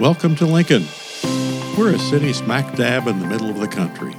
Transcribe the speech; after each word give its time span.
Welcome 0.00 0.36
to 0.36 0.46
Lincoln. 0.46 0.86
We're 1.76 1.94
a 1.94 1.98
city 1.98 2.32
smack 2.32 2.76
dab 2.76 3.06
in 3.06 3.20
the 3.20 3.26
middle 3.26 3.50
of 3.50 3.60
the 3.60 3.68
country. 3.68 4.16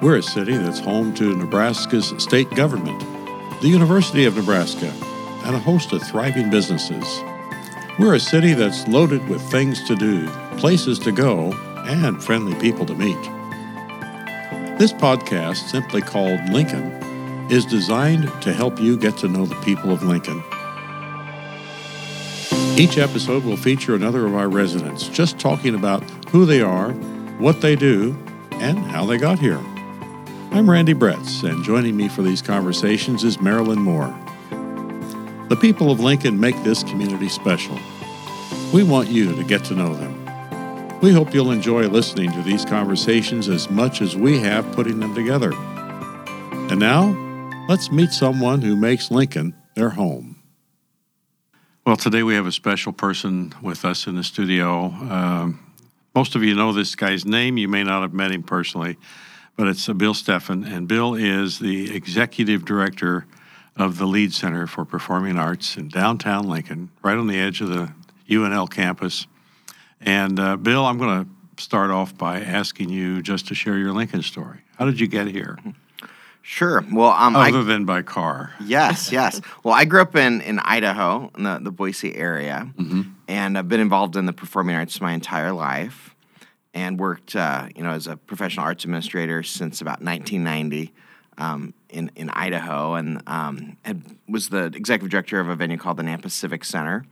We're 0.00 0.16
a 0.16 0.22
city 0.22 0.56
that's 0.56 0.80
home 0.80 1.12
to 1.14 1.36
Nebraska's 1.36 2.14
state 2.16 2.48
government, 2.52 2.98
the 3.60 3.68
University 3.68 4.24
of 4.24 4.34
Nebraska, 4.34 4.90
and 5.44 5.54
a 5.54 5.58
host 5.58 5.92
of 5.92 6.02
thriving 6.02 6.48
businesses. 6.48 7.04
We're 7.98 8.14
a 8.14 8.20
city 8.20 8.54
that's 8.54 8.88
loaded 8.88 9.28
with 9.28 9.42
things 9.42 9.86
to 9.88 9.94
do, 9.94 10.26
places 10.56 10.98
to 11.00 11.12
go, 11.12 11.52
and 11.86 12.24
friendly 12.24 12.54
people 12.54 12.86
to 12.86 12.94
meet. 12.94 13.22
This 14.78 14.94
podcast, 14.94 15.68
simply 15.68 16.00
called 16.00 16.40
Lincoln, 16.48 16.90
is 17.50 17.66
designed 17.66 18.32
to 18.40 18.54
help 18.54 18.80
you 18.80 18.96
get 18.96 19.18
to 19.18 19.28
know 19.28 19.44
the 19.44 19.60
people 19.60 19.92
of 19.92 20.02
Lincoln. 20.02 20.42
Each 22.80 22.96
episode 22.96 23.44
will 23.44 23.58
feature 23.58 23.94
another 23.94 24.24
of 24.24 24.34
our 24.34 24.48
residents 24.48 25.06
just 25.06 25.38
talking 25.38 25.74
about 25.74 26.02
who 26.30 26.46
they 26.46 26.62
are, 26.62 26.92
what 27.36 27.60
they 27.60 27.76
do, 27.76 28.16
and 28.52 28.78
how 28.78 29.04
they 29.04 29.18
got 29.18 29.38
here. 29.38 29.60
I'm 30.50 30.68
Randy 30.68 30.94
Bretz, 30.94 31.46
and 31.46 31.62
joining 31.62 31.94
me 31.94 32.08
for 32.08 32.22
these 32.22 32.40
conversations 32.40 33.22
is 33.22 33.38
Marilyn 33.38 33.80
Moore. 33.80 34.08
The 35.50 35.58
people 35.60 35.90
of 35.90 36.00
Lincoln 36.00 36.40
make 36.40 36.56
this 36.64 36.82
community 36.82 37.28
special. 37.28 37.78
We 38.72 38.82
want 38.82 39.10
you 39.10 39.36
to 39.36 39.44
get 39.44 39.62
to 39.64 39.74
know 39.74 39.94
them. 39.94 41.00
We 41.02 41.12
hope 41.12 41.34
you'll 41.34 41.50
enjoy 41.50 41.86
listening 41.86 42.32
to 42.32 42.40
these 42.40 42.64
conversations 42.64 43.50
as 43.50 43.68
much 43.68 44.00
as 44.00 44.16
we 44.16 44.38
have 44.38 44.72
putting 44.72 45.00
them 45.00 45.14
together. 45.14 45.52
And 45.52 46.78
now, 46.78 47.14
let's 47.68 47.92
meet 47.92 48.12
someone 48.12 48.62
who 48.62 48.74
makes 48.74 49.10
Lincoln 49.10 49.54
their 49.74 49.90
home. 49.90 50.39
Well, 51.86 51.96
today 51.96 52.22
we 52.22 52.34
have 52.34 52.46
a 52.46 52.52
special 52.52 52.92
person 52.92 53.54
with 53.62 53.86
us 53.86 54.06
in 54.06 54.14
the 54.14 54.22
studio. 54.22 54.84
Um, 54.84 55.72
most 56.14 56.34
of 56.34 56.42
you 56.42 56.54
know 56.54 56.74
this 56.74 56.94
guy's 56.94 57.24
name. 57.24 57.56
You 57.56 57.68
may 57.68 57.82
not 57.84 58.02
have 58.02 58.12
met 58.12 58.32
him 58.32 58.42
personally, 58.42 58.98
but 59.56 59.66
it's 59.66 59.88
uh, 59.88 59.94
Bill 59.94 60.12
Stephan. 60.12 60.64
And 60.64 60.86
Bill 60.86 61.14
is 61.14 61.58
the 61.58 61.96
executive 61.96 62.66
director 62.66 63.26
of 63.76 63.96
the 63.96 64.06
Lied 64.06 64.34
Center 64.34 64.66
for 64.66 64.84
Performing 64.84 65.38
Arts 65.38 65.78
in 65.78 65.88
downtown 65.88 66.46
Lincoln, 66.50 66.90
right 67.02 67.16
on 67.16 67.28
the 67.28 67.38
edge 67.38 67.62
of 67.62 67.70
the 67.70 67.90
UNL 68.28 68.68
campus. 68.68 69.26
And 70.02 70.38
uh, 70.38 70.58
Bill, 70.58 70.84
I'm 70.84 70.98
going 70.98 71.24
to 71.24 71.62
start 71.62 71.90
off 71.90 72.16
by 72.16 72.42
asking 72.42 72.90
you 72.90 73.22
just 73.22 73.48
to 73.48 73.54
share 73.54 73.78
your 73.78 73.94
Lincoln 73.94 74.20
story. 74.20 74.58
How 74.76 74.84
did 74.84 75.00
you 75.00 75.06
get 75.06 75.28
here? 75.28 75.58
Sure. 76.42 76.84
Well, 76.90 77.10
um, 77.10 77.36
Other 77.36 77.58
I, 77.58 77.62
than 77.62 77.84
by 77.84 78.02
car. 78.02 78.52
yes, 78.64 79.12
yes. 79.12 79.40
Well, 79.62 79.74
I 79.74 79.84
grew 79.84 80.00
up 80.00 80.16
in, 80.16 80.40
in 80.40 80.58
Idaho, 80.58 81.30
in 81.36 81.44
the, 81.44 81.60
the 81.62 81.70
Boise 81.70 82.14
area, 82.16 82.68
and 83.28 83.58
I've 83.58 83.68
been 83.68 83.80
involved 83.80 84.16
in 84.16 84.26
the 84.26 84.32
performing 84.32 84.74
arts 84.74 85.00
my 85.00 85.12
entire 85.12 85.52
life, 85.52 86.14
and 86.72 86.98
worked, 86.98 87.36
uh, 87.36 87.68
you 87.76 87.82
know, 87.82 87.90
as 87.90 88.06
a 88.06 88.16
professional 88.16 88.64
arts 88.64 88.84
administrator 88.84 89.42
since 89.42 89.80
about 89.80 90.02
1990 90.02 90.92
um, 91.38 91.74
in 91.88 92.10
in 92.16 92.30
Idaho, 92.30 92.94
and 92.94 93.22
um, 93.26 93.76
had, 93.84 94.02
was 94.28 94.48
the 94.48 94.64
executive 94.66 95.10
director 95.10 95.40
of 95.40 95.48
a 95.48 95.56
venue 95.56 95.76
called 95.76 95.96
the 95.98 96.02
Nampa 96.02 96.30
Civic 96.30 96.64
Center. 96.64 97.04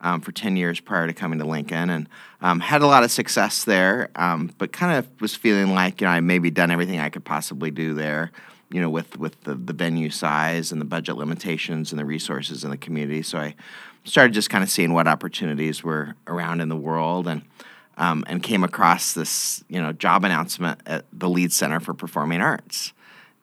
Um, 0.00 0.20
for 0.20 0.30
10 0.30 0.56
years 0.56 0.78
prior 0.78 1.08
to 1.08 1.12
coming 1.12 1.40
to 1.40 1.44
Lincoln 1.44 1.90
and 1.90 2.08
um, 2.40 2.60
had 2.60 2.82
a 2.82 2.86
lot 2.86 3.02
of 3.02 3.10
success 3.10 3.64
there, 3.64 4.10
um, 4.14 4.52
but 4.56 4.70
kind 4.70 4.96
of 4.96 5.20
was 5.20 5.34
feeling 5.34 5.74
like, 5.74 6.00
you 6.00 6.06
know, 6.06 6.12
I 6.12 6.20
maybe 6.20 6.52
done 6.52 6.70
everything 6.70 7.00
I 7.00 7.08
could 7.08 7.24
possibly 7.24 7.72
do 7.72 7.94
there, 7.94 8.30
you 8.70 8.80
know, 8.80 8.90
with, 8.90 9.18
with 9.18 9.40
the, 9.44 9.54
the 9.54 9.72
venue 9.72 10.10
size 10.10 10.72
and 10.72 10.80
the 10.80 10.84
budget 10.84 11.16
limitations 11.16 11.90
and 11.92 11.98
the 11.98 12.04
resources 12.04 12.64
in 12.64 12.70
the 12.70 12.76
community. 12.76 13.22
So 13.22 13.38
I 13.38 13.54
started 14.04 14.34
just 14.34 14.50
kind 14.50 14.62
of 14.62 14.70
seeing 14.70 14.92
what 14.92 15.08
opportunities 15.08 15.82
were 15.82 16.14
around 16.26 16.60
in 16.60 16.68
the 16.68 16.76
world 16.76 17.26
and 17.28 17.42
um, 17.96 18.22
and 18.28 18.40
came 18.42 18.62
across 18.62 19.12
this, 19.14 19.64
you 19.68 19.82
know, 19.82 19.92
job 19.92 20.22
announcement 20.24 20.80
at 20.86 21.04
the 21.12 21.28
Lied 21.28 21.52
Center 21.52 21.80
for 21.80 21.94
Performing 21.94 22.40
Arts. 22.40 22.92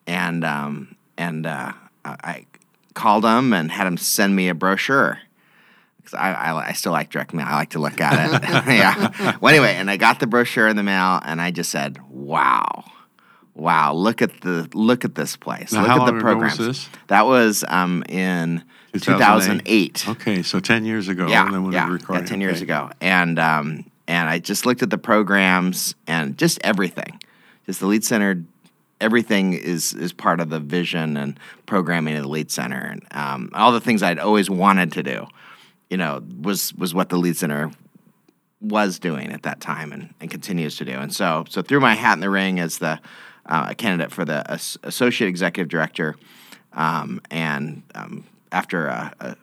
And, 0.07 0.45
um, 0.45 0.95
and 1.17 1.45
uh, 1.45 1.73
I 2.05 2.45
called 2.93 3.25
them 3.25 3.51
and 3.51 3.69
had 3.69 3.83
them 3.85 3.97
send 3.97 4.33
me 4.33 4.47
a 4.47 4.53
brochure. 4.53 5.19
'Cause 6.05 6.13
I, 6.13 6.31
I, 6.33 6.67
I 6.69 6.71
still 6.73 6.91
like 6.93 7.09
direct 7.09 7.33
mail. 7.33 7.47
I 7.49 7.55
like 7.55 7.71
to 7.71 7.79
look 7.79 7.99
at 7.99 8.13
it. 8.35 8.49
yeah. 8.67 9.37
Well, 9.41 9.51
anyway, 9.53 9.73
and 9.75 9.89
I 9.91 9.97
got 9.97 10.19
the 10.21 10.27
brochure 10.27 10.67
in 10.67 10.75
the 10.77 10.83
mail, 10.83 11.19
and 11.25 11.41
I 11.41 11.49
just 11.49 11.71
said, 11.71 11.97
"Wow, 12.09 12.83
wow! 13.55 13.93
Look 13.93 14.21
at 14.21 14.41
the 14.41 14.69
look 14.73 15.05
at 15.05 15.15
this 15.15 15.35
place. 15.35 15.71
Now, 15.71 15.81
look 15.81 15.89
how 15.89 16.01
at 16.01 16.05
the 16.05 16.11
ago 16.11 16.13
was 16.15 16.21
programs." 16.21 16.57
this? 16.57 16.89
That 17.07 17.25
was 17.25 17.63
um, 17.67 18.03
in 18.07 18.63
2008. 18.99 20.09
Okay, 20.09 20.43
so 20.43 20.59
10 20.59 20.85
years 20.85 21.07
ago. 21.07 21.27
Yeah, 21.27 21.49
yeah, 21.69 21.97
yeah, 22.09 22.21
ten 22.21 22.41
years 22.41 22.57
okay. 22.57 22.63
ago, 22.63 22.91
and 23.01 23.39
um, 23.39 23.85
and 24.07 24.29
I 24.29 24.39
just 24.39 24.65
looked 24.65 24.83
at 24.83 24.89
the 24.89 24.97
programs 24.97 25.95
and 26.07 26.37
just 26.37 26.59
everything, 26.63 27.19
just 27.65 27.79
the 27.79 27.87
Lied 27.87 28.03
center. 28.03 28.43
Everything 29.01 29.53
is 29.53 29.93
is 29.93 30.13
part 30.13 30.39
of 30.39 30.49
the 30.49 30.59
vision 30.59 31.17
and 31.17 31.39
programming 31.65 32.15
of 32.15 32.23
the 32.23 32.29
Lied 32.29 32.51
center, 32.51 32.79
and 32.79 33.05
um, 33.11 33.49
all 33.53 33.71
the 33.71 33.81
things 33.81 34.03
I'd 34.03 34.19
always 34.19 34.49
wanted 34.49 34.93
to 34.93 35.03
do, 35.03 35.27
you 35.89 35.97
know, 35.97 36.23
was 36.41 36.73
was 36.75 36.93
what 36.93 37.09
the 37.09 37.17
Lied 37.17 37.37
center 37.37 37.71
was 38.61 38.99
doing 38.99 39.31
at 39.31 39.43
that 39.43 39.59
time 39.59 39.91
and, 39.91 40.13
and 40.19 40.31
continues 40.31 40.77
to 40.77 40.85
do. 40.85 40.93
And 40.93 41.13
so 41.13 41.45
so 41.49 41.61
threw 41.61 41.79
my 41.79 41.93
hat 41.93 42.13
in 42.13 42.19
the 42.19 42.29
ring 42.29 42.59
as 42.59 42.77
the 42.79 42.99
uh, 43.45 43.73
candidate 43.73 44.11
for 44.11 44.25
the 44.25 44.49
as- 44.49 44.77
associate 44.83 45.27
executive 45.27 45.69
director, 45.69 46.15
um, 46.73 47.21
and 47.31 47.83
um, 47.93 48.23
after 48.51 48.87
a, 48.87 49.13
a 49.19 49.35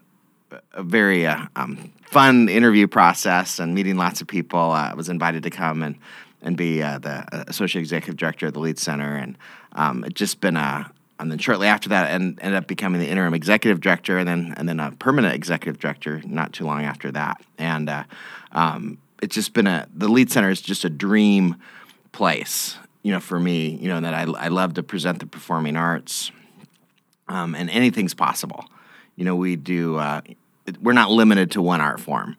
a 0.72 0.82
very 0.82 1.26
uh, 1.26 1.46
um, 1.56 1.92
fun 2.10 2.48
interview 2.48 2.86
process 2.86 3.58
and 3.58 3.74
meeting 3.74 3.96
lots 3.96 4.20
of 4.20 4.28
people. 4.28 4.58
Uh, 4.58 4.90
I 4.90 4.94
was 4.94 5.08
invited 5.08 5.42
to 5.44 5.50
come 5.50 5.82
and 5.82 5.96
and 6.44 6.56
be 6.56 6.82
uh, 6.82 6.98
the 6.98 7.24
uh, 7.32 7.44
associate 7.46 7.80
executive 7.80 8.16
director 8.16 8.48
of 8.48 8.52
the 8.52 8.60
Lied 8.60 8.78
Center, 8.78 9.16
and 9.16 9.38
um, 9.72 10.04
it 10.04 10.14
just 10.14 10.40
been 10.40 10.56
a. 10.56 10.90
And 11.18 11.30
then 11.30 11.38
shortly 11.38 11.68
after 11.68 11.88
that, 11.90 12.10
and 12.10 12.36
ended 12.42 12.58
up 12.58 12.66
becoming 12.66 13.00
the 13.00 13.06
interim 13.06 13.32
executive 13.32 13.80
director, 13.80 14.18
and 14.18 14.26
then 14.26 14.54
and 14.56 14.68
then 14.68 14.80
a 14.80 14.90
permanent 14.90 15.36
executive 15.36 15.80
director. 15.80 16.20
Not 16.24 16.52
too 16.52 16.64
long 16.64 16.82
after 16.82 17.12
that, 17.12 17.40
and 17.58 17.88
uh, 17.88 18.04
um, 18.50 18.98
it's 19.22 19.34
just 19.36 19.52
been 19.52 19.68
a. 19.68 19.86
The 19.94 20.08
Lied 20.08 20.32
Center 20.32 20.50
is 20.50 20.60
just 20.60 20.84
a 20.84 20.90
dream 20.90 21.56
place, 22.10 22.76
you 23.02 23.12
know, 23.12 23.20
for 23.20 23.38
me. 23.40 23.70
You 23.80 23.88
know 23.88 24.00
that 24.00 24.14
I 24.14 24.22
I 24.22 24.48
love 24.48 24.74
to 24.74 24.82
present 24.82 25.18
the 25.20 25.26
performing 25.26 25.76
arts 25.76 26.30
um, 27.28 27.54
and 27.54 27.70
anything's 27.70 28.14
possible. 28.14 28.64
You 29.16 29.24
know, 29.24 29.36
we 29.36 29.56
do. 29.56 29.96
Uh, 29.96 30.20
we're 30.80 30.92
not 30.92 31.10
limited 31.10 31.50
to 31.52 31.62
one 31.62 31.80
art 31.80 32.00
form. 32.00 32.36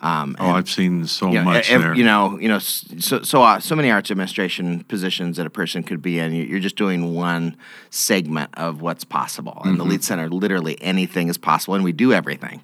Um, 0.00 0.34
Oh, 0.40 0.50
I've 0.50 0.68
seen 0.68 1.06
so 1.06 1.28
you 1.28 1.34
know, 1.34 1.44
much 1.44 1.68
there. 1.68 1.94
you 1.94 2.02
know, 2.04 2.36
you 2.40 2.48
know, 2.48 2.58
so 2.58 3.22
so 3.22 3.42
uh, 3.42 3.60
so 3.60 3.76
many 3.76 3.88
arts 3.88 4.10
administration 4.10 4.82
positions 4.84 5.36
that 5.36 5.46
a 5.46 5.50
person 5.50 5.84
could 5.84 6.02
be 6.02 6.18
in. 6.18 6.32
You- 6.32 6.42
You're 6.44 6.58
just 6.58 6.74
doing 6.76 7.14
one 7.14 7.56
segment 7.90 8.50
of 8.54 8.80
what's 8.82 9.04
possible, 9.04 9.60
and 9.64 9.72
Mm-hmm. 9.76 9.78
the 9.78 9.84
Lied 9.84 10.02
center, 10.04 10.28
literally 10.28 10.76
anything 10.82 11.28
is 11.28 11.38
possible, 11.38 11.74
and 11.74 11.84
we 11.84 11.92
do 11.92 12.12
everything. 12.12 12.62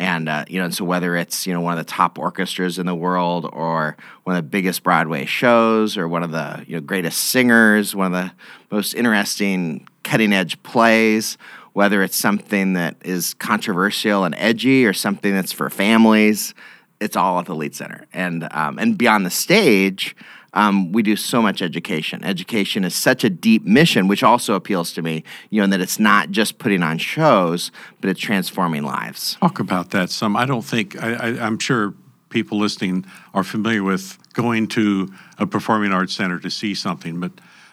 And 0.00 0.28
uh, 0.28 0.44
you 0.48 0.58
know, 0.58 0.66
and 0.66 0.74
so 0.74 0.84
whether 0.84 1.16
it's 1.16 1.46
you 1.46 1.52
know 1.52 1.60
one 1.60 1.76
of 1.76 1.84
the 1.84 1.90
top 1.90 2.18
orchestras 2.18 2.78
in 2.78 2.86
the 2.86 2.94
world, 2.94 3.48
or 3.52 3.96
one 4.24 4.36
of 4.36 4.44
the 4.44 4.48
biggest 4.48 4.82
Broadway 4.84 5.24
shows, 5.24 5.96
or 5.96 6.06
one 6.06 6.22
of 6.22 6.30
the 6.30 6.64
you 6.66 6.76
know 6.76 6.80
greatest 6.80 7.18
singers, 7.24 7.96
one 7.96 8.14
of 8.14 8.24
the 8.24 8.32
most 8.70 8.94
interesting 8.94 9.88
cutting 10.04 10.32
edge 10.32 10.62
plays, 10.62 11.36
whether 11.72 12.02
it's 12.02 12.16
something 12.16 12.74
that 12.74 12.96
is 13.04 13.34
controversial 13.34 14.24
and 14.24 14.36
edgy, 14.38 14.86
or 14.86 14.92
something 14.92 15.34
that's 15.34 15.52
for 15.52 15.68
families, 15.68 16.54
it's 17.00 17.16
all 17.16 17.38
at 17.40 17.46
the 17.46 17.54
Lied 17.54 17.74
Center. 17.74 18.06
And 18.12 18.46
um, 18.52 18.78
and 18.78 18.96
beyond 18.96 19.26
the 19.26 19.30
stage, 19.30 20.14
um, 20.54 20.92
we 20.92 21.02
do 21.02 21.16
so 21.16 21.42
much 21.42 21.62
education. 21.62 22.24
Education 22.24 22.84
is 22.84 22.94
such 22.94 23.24
a 23.24 23.30
deep 23.30 23.64
mission, 23.64 24.08
which 24.08 24.22
also 24.22 24.54
appeals 24.54 24.92
to 24.94 25.02
me. 25.02 25.24
You 25.50 25.60
know, 25.60 25.64
in 25.64 25.70
that 25.70 25.80
it's 25.80 25.98
not 25.98 26.30
just 26.30 26.58
putting 26.58 26.82
on 26.82 26.98
shows, 26.98 27.70
but 28.00 28.10
it's 28.10 28.20
transforming 28.20 28.82
lives. 28.82 29.36
Talk 29.40 29.60
about 29.60 29.90
that 29.90 30.10
some. 30.10 30.36
I 30.36 30.46
don't 30.46 30.64
think, 30.64 31.02
I, 31.02 31.14
I, 31.14 31.46
I'm 31.46 31.58
sure 31.58 31.94
people 32.30 32.58
listening 32.58 33.04
are 33.34 33.44
familiar 33.44 33.82
with 33.82 34.18
going 34.32 34.66
to 34.68 35.12
a 35.38 35.46
performing 35.46 35.92
arts 35.92 36.14
center 36.14 36.38
to 36.38 36.50
see 36.50 36.74
something, 36.74 37.20
but, 37.20 37.32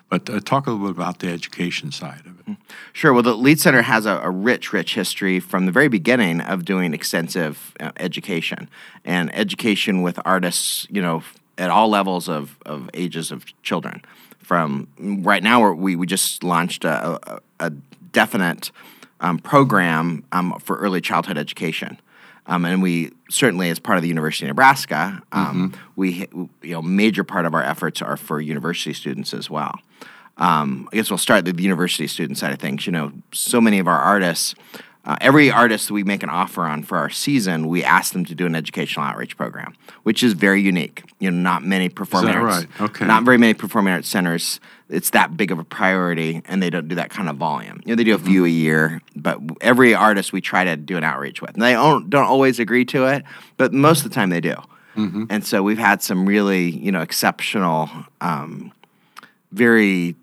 but 0.09 0.29
uh, 0.29 0.39
talk 0.39 0.67
a 0.67 0.71
little 0.71 0.87
bit 0.87 0.95
about 0.95 1.19
the 1.19 1.29
education 1.29 1.91
side 1.91 2.23
of 2.25 2.39
it. 2.39 2.57
Sure. 2.93 3.11
Well, 3.11 3.23
the 3.23 3.35
Lied 3.35 3.59
Center 3.59 3.81
has 3.81 4.05
a, 4.05 4.19
a 4.23 4.29
rich, 4.29 4.71
rich 4.71 4.95
history 4.95 5.39
from 5.39 5.65
the 5.65 5.71
very 5.71 5.87
beginning 5.87 6.41
of 6.41 6.63
doing 6.63 6.93
extensive 6.93 7.73
uh, 7.79 7.91
education 7.97 8.69
and 9.03 9.35
education 9.35 10.01
with 10.01 10.19
artists, 10.25 10.87
you 10.89 11.01
know, 11.01 11.23
at 11.57 11.69
all 11.69 11.89
levels 11.89 12.27
of, 12.27 12.57
of 12.65 12.89
ages 12.93 13.31
of 13.31 13.45
children. 13.63 14.01
From 14.39 14.87
right 14.97 15.41
now, 15.41 15.61
we're, 15.61 15.73
we 15.73 15.95
we 15.95 16.05
just 16.05 16.43
launched 16.43 16.85
a, 16.85 17.19
a, 17.33 17.39
a 17.59 17.69
definite 18.11 18.71
um, 19.19 19.39
program 19.39 20.23
um, 20.31 20.59
for 20.59 20.77
early 20.77 21.01
childhood 21.01 21.37
education. 21.37 21.99
Um, 22.47 22.63
and 22.63 22.83
we 22.83 23.11
certainly, 23.29 23.69
as 23.71 23.79
part 23.79 23.97
of 23.97 24.03
the 24.03 24.07
University 24.07 24.45
of 24.45 24.49
Nebraska, 24.49 25.21
um, 25.31 25.73
we 25.95 26.27
you 26.61 26.73
know 26.73 26.81
major 26.81 27.23
part 27.23 27.45
of 27.45 27.55
our 27.55 27.63
efforts 27.63 28.01
are 28.01 28.17
for 28.17 28.39
university 28.39 28.93
students 28.93 29.33
as 29.33 29.49
well. 29.49 29.79
Um, 30.37 30.89
I 30.91 30.97
guess 30.97 31.09
we'll 31.09 31.17
start 31.17 31.45
with 31.45 31.55
the 31.55 31.63
university 31.63 32.07
student 32.07 32.37
side 32.37 32.51
of 32.51 32.59
things. 32.59 32.85
You 32.85 32.91
know, 32.91 33.13
so 33.31 33.59
many 33.59 33.79
of 33.79 33.87
our 33.87 33.97
artists 33.99 34.53
uh, 35.05 35.15
every 35.21 35.51
artist 35.51 35.91
we 35.91 36.03
make 36.03 36.23
an 36.23 36.29
offer 36.29 36.63
on 36.63 36.81
for 36.83 36.97
our 36.97 37.09
season, 37.09 37.67
we 37.67 37.83
ask 37.83 38.13
them 38.13 38.25
to 38.25 38.33
do 38.35 38.45
an 38.45 38.55
educational 38.55 39.05
outreach 39.05 39.37
program, 39.37 39.75
which 40.03 40.23
is 40.23 40.33
very 40.33 40.61
unique. 40.61 41.03
You 41.19 41.29
know, 41.31 41.37
not 41.37 41.63
many 41.63 41.89
performing 41.89 42.33
that 42.33 42.41
arts, 42.41 42.65
right? 42.79 42.81
Okay. 42.89 43.05
not 43.05 43.23
very 43.23 43.37
many 43.37 43.53
performing 43.53 43.93
arts 43.93 44.07
centers. 44.07 44.59
It's 44.89 45.11
that 45.11 45.35
big 45.37 45.51
of 45.51 45.59
a 45.59 45.63
priority, 45.63 46.41
and 46.45 46.61
they 46.61 46.69
don't 46.69 46.87
do 46.87 46.95
that 46.95 47.09
kind 47.09 47.29
of 47.29 47.37
volume. 47.37 47.81
You 47.85 47.91
know, 47.91 47.95
they 47.95 48.03
do 48.03 48.13
a 48.13 48.17
Mm-hmm. 48.17 48.27
few 48.27 48.45
a 48.45 48.49
year, 48.49 49.01
but 49.15 49.39
every 49.61 49.93
artist 49.95 50.33
we 50.33 50.41
try 50.41 50.63
to 50.63 50.75
do 50.75 50.97
an 50.97 51.03
outreach 51.03 51.41
with, 51.41 51.53
and 51.53 51.61
they 51.61 51.73
don't, 51.73 52.09
don't 52.09 52.25
always 52.27 52.59
agree 52.59 52.85
to 52.85 53.05
it, 53.05 53.23
but 53.57 53.73
most 53.73 54.03
of 54.05 54.11
the 54.11 54.15
time 54.15 54.29
they 54.29 54.41
do. 54.41 54.55
Mm-hmm. 54.95 55.25
And 55.29 55.45
so 55.45 55.61
we've 55.61 55.77
had 55.77 56.01
some 56.01 56.25
really, 56.27 56.69
you 56.69 56.91
know, 56.91 57.01
exceptional, 57.01 57.89
um, 58.21 58.71
very 59.51 60.15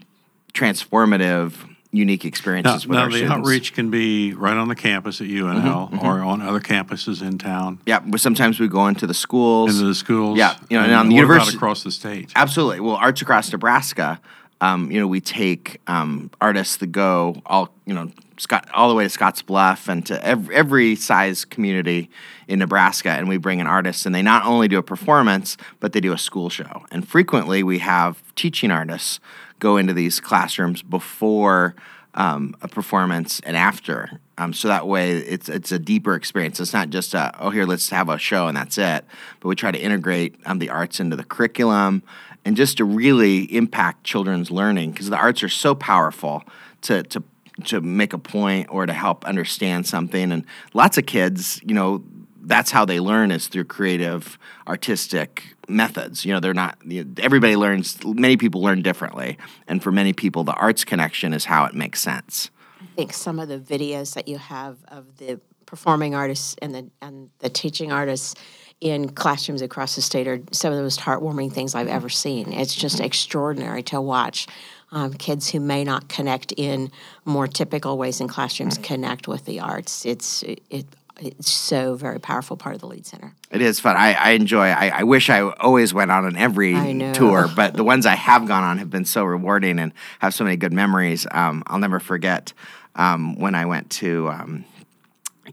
transformative, 0.55 1.55
unique 1.93 2.25
Now, 2.25 2.29
experiences 2.29 2.87
with 2.87 2.97
now 2.97 3.03
our 3.05 3.09
the 3.11 3.17
students. 3.19 3.37
outreach 3.39 3.75
can 3.75 3.91
be 3.91 4.33
right 4.33 4.57
on 4.57 4.69
the 4.69 4.75
campus 4.75 5.21
at 5.21 5.27
UNL 5.27 6.03
or 6.03 6.21
on 6.21 6.41
other 6.41 6.61
campuses 6.61 7.21
in 7.23 7.37
town, 7.39 7.79
Yeah, 7.87 8.01
but 8.01 8.21
sometimes 8.21 8.59
we 8.59 8.67
go 8.69 8.87
into 8.89 9.07
the 9.07 9.15
schools. 9.15 9.75
into 9.75 9.85
the 9.87 9.95
schools. 9.95 10.39
Yeah, 10.39 10.57
you 10.71 10.79
know, 10.79 10.85
and 10.85 10.95
on 10.95 11.09
the 11.11 11.15
university- 11.17 11.57
across 11.57 11.83
the 11.83 11.91
state. 11.91 12.33
Absolutely. 12.35 12.81
Well, 12.81 12.97
Arts 12.97 13.21
Across 13.21 13.53
Nebraska, 13.53 14.21
um, 14.63 14.91
you 14.91 15.01
know, 15.01 15.07
we 15.07 15.21
take 15.21 15.81
um, 15.87 16.31
artists 16.41 16.77
that 16.79 16.87
go 16.93 17.43
all, 17.45 17.75
you 17.85 17.93
know, 17.95 18.11
Scott, 18.39 18.69
all 18.75 18.89
the 18.89 18.95
way 18.95 19.05
to 19.05 19.11
Scotts 19.11 19.43
Bluff 19.43 19.89
and 19.89 20.05
to 20.07 20.25
every, 20.25 20.55
every 20.55 20.97
size 20.97 21.45
community 21.45 22.09
in 22.49 22.59
Nebraska, 22.61 23.11
and 23.11 23.29
we 23.29 23.37
bring 23.37 23.59
in 23.61 23.67
artists, 23.67 24.07
and 24.07 24.15
they 24.15 24.23
not 24.23 24.47
only 24.47 24.67
do 24.67 24.79
a 24.79 24.83
performance, 24.83 25.57
but 25.79 25.93
they 25.93 26.01
do 26.01 26.13
a 26.13 26.19
school 26.19 26.49
show. 26.49 26.85
And 26.91 27.07
frequently, 27.07 27.63
we 27.63 27.79
have 27.81 28.23
teaching 28.35 28.71
artists 28.71 29.21
go 29.63 29.77
into 29.77 29.95
these 29.95 30.19
classrooms 30.19 30.83
before 30.83 31.77
um, 32.15 32.55
a 32.63 32.69
performance 32.69 33.41
and 33.45 33.57
after. 33.57 34.21
Um, 34.37 34.53
so 34.53 34.67
that 34.67 34.89
way, 34.89 35.13
it's 35.13 35.49
it's 35.49 35.71
a 35.71 35.79
deeper 35.79 36.15
experience. 36.17 36.59
It's 36.59 36.73
not 36.73 36.91
just 36.91 37.15
a, 37.15 37.33
oh 37.39 37.51
here 37.51 37.65
let's 37.65 37.89
have 37.91 38.09
a 38.09 38.19
show 38.19 38.49
and 38.49 38.57
that's 38.57 38.77
it. 38.77 39.05
But 39.39 39.49
we 39.49 39.55
try 39.55 39.71
to 39.71 39.79
integrate 39.79 40.35
um, 40.45 40.59
the 40.59 40.69
arts 40.69 40.99
into 40.99 41.15
the 41.15 41.25
curriculum 41.25 42.03
and 42.45 42.57
just 42.57 42.79
to 42.79 42.85
really 42.85 43.45
impact 43.55 44.03
children's 44.03 44.51
learning 44.51 44.91
because 44.91 45.11
the 45.11 45.17
arts 45.17 45.45
are 45.45 45.49
so 45.49 45.77
powerful 45.77 46.43
to 46.83 47.05
to 47.05 47.23
to 47.65 47.81
make 47.81 48.13
a 48.13 48.19
point 48.19 48.67
or 48.69 48.85
to 48.85 48.93
help 48.93 49.25
understand 49.25 49.87
something. 49.87 50.33
And 50.33 50.45
lots 50.75 50.99
of 50.99 51.07
kids, 51.07 51.61
you 51.65 51.75
know, 51.75 52.03
that's 52.43 52.71
how 52.71 52.85
they 52.85 53.01
learn 53.01 53.31
is 53.31 53.49
through 53.49 53.65
creative, 53.65 54.39
artistic 54.67 55.55
methods. 55.69 56.25
You 56.25 56.35
know, 56.35 56.41
they're 56.41 56.55
not. 56.55 56.77
You 56.85 57.05
know, 57.05 57.11
everybody 57.19 57.57
learns. 57.57 57.99
Many 58.05 58.37
people 58.37 58.63
learn 58.63 58.83
differently, 58.83 59.39
and 59.67 59.83
for 59.83 59.93
many 59.93 60.13
people, 60.13 60.45
the 60.45 60.55
arts 60.55 60.85
connection 60.85 61.33
is 61.33 61.47
how 61.47 61.65
it 61.65 61.75
makes 61.75 62.01
sense. 62.01 62.51
I 62.81 62.87
think 62.97 63.13
some 63.13 63.39
of 63.39 63.49
the 63.49 63.59
videos 63.59 64.15
that 64.15 64.29
you 64.29 64.39
have 64.39 64.77
of 64.89 65.19
the 65.19 65.41
performing 65.67 66.15
artists 66.15 66.57
and 66.61 66.75
the 66.75 66.91
and 67.01 67.31
the 67.39 67.49
teaching 67.49 67.93
artists 67.93 68.35
in 68.81 69.09
classrooms 69.11 69.63
across 69.63 69.95
the 69.95 70.03
state 70.03 70.27
are 70.27 70.41
some 70.51 70.73
of 70.73 70.77
the 70.77 70.83
most 70.83 70.99
heartwarming 71.01 71.53
things 71.53 71.75
I've 71.75 71.87
ever 71.87 72.09
seen. 72.09 72.53
It's 72.53 72.75
just 72.75 72.99
extraordinary 72.99 73.85
to 73.85 74.01
watch 74.01 74.49
um, 74.91 75.15
kids 75.15 75.51
who 75.51 75.61
may 75.61 75.85
not 75.85 76.09
connect 76.09 76.53
in 76.57 76.91
more 77.25 77.47
typical 77.47 77.97
ways 77.97 78.21
in 78.21 78.27
classrooms 78.27 78.79
connect 78.79 79.29
with 79.29 79.45
the 79.45 79.61
arts. 79.61 80.05
It's 80.05 80.43
it. 80.43 80.87
It's 81.21 81.51
so 81.51 81.95
very 81.95 82.19
powerful 82.19 82.57
part 82.57 82.75
of 82.75 82.81
the 82.81 82.87
Lied 82.89 83.07
Center. 83.07 83.35
It 83.51 83.61
is 83.63 83.79
fun. 83.79 83.97
I, 83.97 84.15
I 84.15 84.31
enjoy. 84.31 84.67
I, 84.69 84.89
I 84.89 85.03
wish 85.05 85.31
I 85.31 85.43
always 85.43 85.93
went 85.95 86.11
on 86.11 86.25
on 86.25 86.37
every 86.37 86.75
tour, 87.13 87.49
but 87.55 87.75
the 87.75 87.85
ones 87.85 88.07
I 88.07 88.15
have 88.15 88.47
gone 88.49 88.65
on 88.65 88.79
have 88.79 88.91
been 88.91 89.05
so 89.05 89.25
rewarding 89.25 89.79
and 89.79 89.93
have 90.21 90.35
so 90.35 90.43
many 90.45 90.57
good 90.57 90.73
memories. 90.73 91.27
Um, 91.31 91.63
I'll 91.67 91.79
never 91.79 92.01
forget 92.01 92.53
um, 92.97 93.39
when 93.39 93.55
I 93.55 93.67
went 93.67 93.91
to, 93.91 94.29
um, 94.31 94.65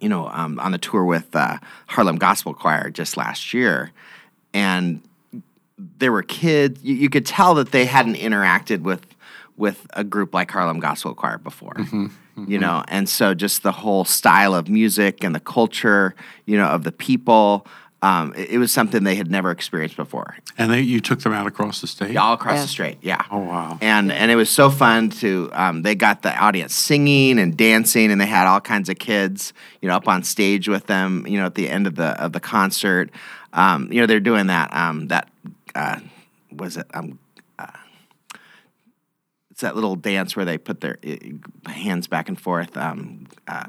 you 0.02 0.10
know, 0.10 0.28
um, 0.30 0.60
on 0.60 0.72
the 0.72 0.78
tour 0.78 1.04
with 1.04 1.36
uh, 1.36 1.58
Harlem 1.88 2.18
Gospel 2.18 2.54
Choir 2.54 2.90
just 2.90 3.18
last 3.18 3.54
year, 3.54 3.92
and 4.54 5.02
there 5.98 6.12
were 6.12 6.24
kids. 6.24 6.84
You, 6.84 6.96
you 6.96 7.10
could 7.10 7.26
tell 7.26 7.54
that 7.56 7.72
they 7.72 7.86
hadn't 7.86 8.16
interacted 8.16 8.82
with 8.82 9.06
with 9.58 9.86
a 9.94 10.06
group 10.06 10.34
like 10.34 10.50
Harlem 10.50 10.80
Gospel 10.80 11.14
Choir 11.14 11.38
before. 11.38 11.76
You 12.48 12.60
know, 12.60 12.84
and 12.88 13.08
so 13.10 13.34
just 13.34 13.64
the 13.64 13.72
whole 13.72 14.06
style 14.06 14.54
of 14.56 14.70
music 14.70 15.24
and 15.24 15.34
the 15.36 15.40
culture, 15.40 16.16
you 16.46 16.58
know, 16.58 16.68
of 16.68 16.84
the 16.84 16.92
people, 16.92 17.66
um, 18.02 18.34
it, 18.38 18.52
it 18.52 18.58
was 18.60 18.72
something 18.72 19.04
they 19.04 19.16
had 19.16 19.30
never 19.30 19.52
experienced 19.52 19.98
before. 19.98 20.38
And 20.58 20.72
they, 20.72 20.82
you 20.82 21.00
took 21.02 21.20
them 21.22 21.34
out 21.34 21.48
across 21.48 21.82
the 21.82 21.88
state? 21.88 22.16
All 22.16 22.34
across 22.34 22.56
Yeah. 22.58 22.62
the 22.62 22.68
strait, 22.68 22.98
yeah. 23.02 23.24
Oh, 23.30 23.40
wow. 23.40 23.78
And 23.82 24.12
and 24.12 24.32
it 24.32 24.36
was 24.36 24.50
so 24.50 24.70
fun 24.70 25.10
to. 25.22 25.50
Um, 25.54 25.82
they 25.82 25.96
got 25.96 26.22
the 26.22 26.36
audience 26.38 26.74
singing 26.74 27.40
and 27.40 27.58
dancing, 27.58 28.12
and 28.12 28.20
they 28.22 28.26
had 28.26 28.48
all 28.48 28.62
kinds 28.62 28.88
of 28.90 28.98
kids, 29.00 29.54
you 29.82 29.90
know, 29.90 29.96
up 29.96 30.08
on 30.08 30.24
stage 30.24 30.70
with 30.70 30.88
them. 30.88 31.26
You 31.28 31.40
know, 31.40 31.46
at 31.48 31.56
the 31.56 31.68
end 31.70 31.88
of 31.88 31.96
the 31.96 32.20
of 32.24 32.32
the 32.32 32.40
concert, 32.40 33.10
um, 33.54 33.92
you 33.92 34.00
know, 34.00 34.06
they're 34.08 34.20
doing 34.22 34.48
that. 34.48 34.74
Um, 34.74 35.08
that 35.08 35.30
uh, 35.76 36.00
was 36.52 36.78
it. 36.78 36.88
Um, 36.94 37.20
it's 39.60 39.64
that 39.64 39.76
little 39.76 39.98
dance 39.98 40.38
where 40.38 40.46
they 40.46 40.58
put 40.58 40.80
their 40.80 40.98
uh, 41.06 41.70
hands 41.70 42.08
back 42.08 42.30
and 42.30 42.40
forth. 42.40 42.78
Um, 42.78 43.28
uh, 43.46 43.68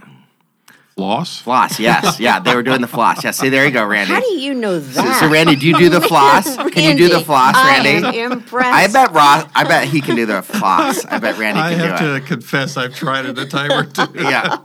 Floss? 0.95 1.41
floss, 1.41 1.81
yes, 1.81 2.21
yeah, 2.21 2.39
they 2.39 2.55
were 2.55 2.63
doing 2.63 2.81
the 2.81 2.87
floss. 2.87 3.25
Yeah, 3.25 3.33
see, 3.33 3.49
there 3.49 3.65
you 3.67 3.73
go, 3.73 3.85
Randy. 3.85 4.13
How 4.13 4.21
do 4.21 4.35
you 4.39 4.55
know 4.55 4.79
that? 4.79 5.19
so, 5.19 5.29
Randy, 5.29 5.57
do 5.57 5.67
you 5.67 5.77
do 5.77 5.89
the 5.89 6.01
floss? 6.13 6.57
Can 6.57 6.97
you 6.97 6.97
do 6.97 7.09
the 7.09 7.15
Randy, 7.15 7.25
floss, 7.25 7.55
I 7.57 7.83
Randy? 7.83 8.19
am 8.21 8.33
impressed. 8.33 8.69
I 8.69 8.87
bet 8.93 9.13
Ross. 9.13 9.51
I 9.55 9.65
bet 9.65 9.89
he 9.89 10.01
can 10.01 10.15
do 10.15 10.27
the 10.27 10.43
floss. 10.43 11.05
I 11.07 11.19
bet 11.19 11.39
Randy 11.39 11.59
I 11.59 11.71
can 11.71 11.79
do 11.81 11.85
it. 11.87 11.91
I 11.91 12.05
have 12.05 12.21
to 12.23 12.29
confess, 12.29 12.77
I've 12.77 12.95
tried 12.95 13.25
it 13.27 13.37
a 13.39 13.47
time 13.47 13.73
or 13.73 13.85
two. 13.87 14.07
Yeah, 14.15 14.59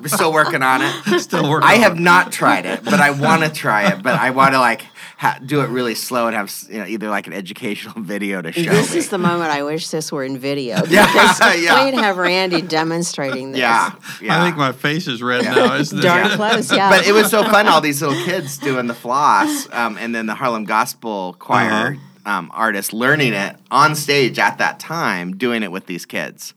we're 0.00 0.08
still 0.08 0.32
working 0.32 0.62
on 0.64 0.80
it. 0.82 1.20
Still 1.20 1.48
working 1.48 1.68
I 1.68 1.74
on 1.74 1.80
have 1.82 1.92
it. 1.96 2.00
not 2.00 2.32
tried 2.32 2.64
it, 2.66 2.82
but 2.84 2.94
I 2.98 3.10
want 3.10 3.42
to 3.42 3.50
try 3.50 3.92
it. 3.92 4.02
But 4.02 4.18
I 4.18 4.30
want 4.30 4.54
to 4.54 4.58
like 4.60 4.82
ha- 5.22 5.38
do 5.44 5.60
it 5.60 5.68
really 5.68 5.94
slow 5.94 6.26
and 6.26 6.34
have 6.34 6.52
you 6.68 6.78
know 6.78 6.84
either 6.84 7.08
like 7.08 7.28
an 7.28 7.32
educational 7.32 7.94
video 8.02 8.42
to 8.42 8.50
show 8.50 8.70
This 8.70 8.92
me. 8.92 8.98
is 8.98 9.08
the 9.08 9.18
moment 9.18 9.50
I 9.52 9.62
wish 9.62 9.88
this 9.88 10.10
were 10.10 10.24
in 10.24 10.36
video. 10.36 10.82
Yeah, 10.88 11.06
because 11.06 11.40
yeah. 11.62 11.84
We'd 11.84 11.94
have 11.94 12.16
Randy 12.16 12.60
demonstrating 12.60 13.52
this. 13.52 13.60
yeah, 13.60 13.92
yeah. 14.20 14.40
I 14.40 14.44
think 14.44 14.56
my 14.56 14.72
face 14.72 15.06
is 15.06 15.22
red 15.22 15.44
now, 15.44 15.74
isn't 15.76 15.98
it? 15.98 16.02
Darn 16.02 16.30
close, 16.30 16.70
yeah. 16.72 16.90
but 16.90 17.06
it 17.06 17.12
was 17.12 17.30
so 17.30 17.44
fun. 17.44 17.68
All 17.68 17.80
these 17.80 18.02
little 18.02 18.22
kids 18.24 18.58
doing 18.58 18.88
the 18.88 18.94
floss, 18.94 19.68
um, 19.72 19.96
and 19.96 20.14
then 20.14 20.26
the 20.26 20.34
Harlem 20.34 20.64
Gospel 20.64 21.34
Choir 21.38 21.98
um, 22.26 22.50
artist 22.52 22.92
learning 22.92 23.32
it 23.32 23.56
on 23.70 23.94
stage 23.94 24.38
at 24.38 24.58
that 24.58 24.80
time, 24.80 25.36
doing 25.36 25.62
it 25.62 25.72
with 25.72 25.86
these 25.86 26.04
kids. 26.04 26.52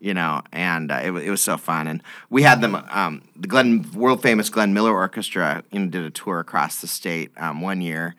You 0.00 0.14
know, 0.14 0.42
and 0.52 0.92
uh, 0.92 1.00
it, 1.02 1.10
it 1.10 1.30
was 1.30 1.40
so 1.40 1.56
fun. 1.56 1.88
And 1.88 2.02
we 2.30 2.42
had 2.42 2.60
them, 2.60 2.76
um, 2.76 3.22
the 3.34 3.48
Glenn, 3.48 3.84
world 3.92 4.22
famous 4.22 4.48
Glenn 4.48 4.72
Miller 4.72 4.94
Orchestra, 4.94 5.64
you 5.72 5.80
know, 5.80 5.86
did 5.88 6.04
a 6.04 6.10
tour 6.10 6.38
across 6.38 6.80
the 6.80 6.86
state 6.86 7.32
um, 7.36 7.60
one 7.60 7.80
year, 7.80 8.14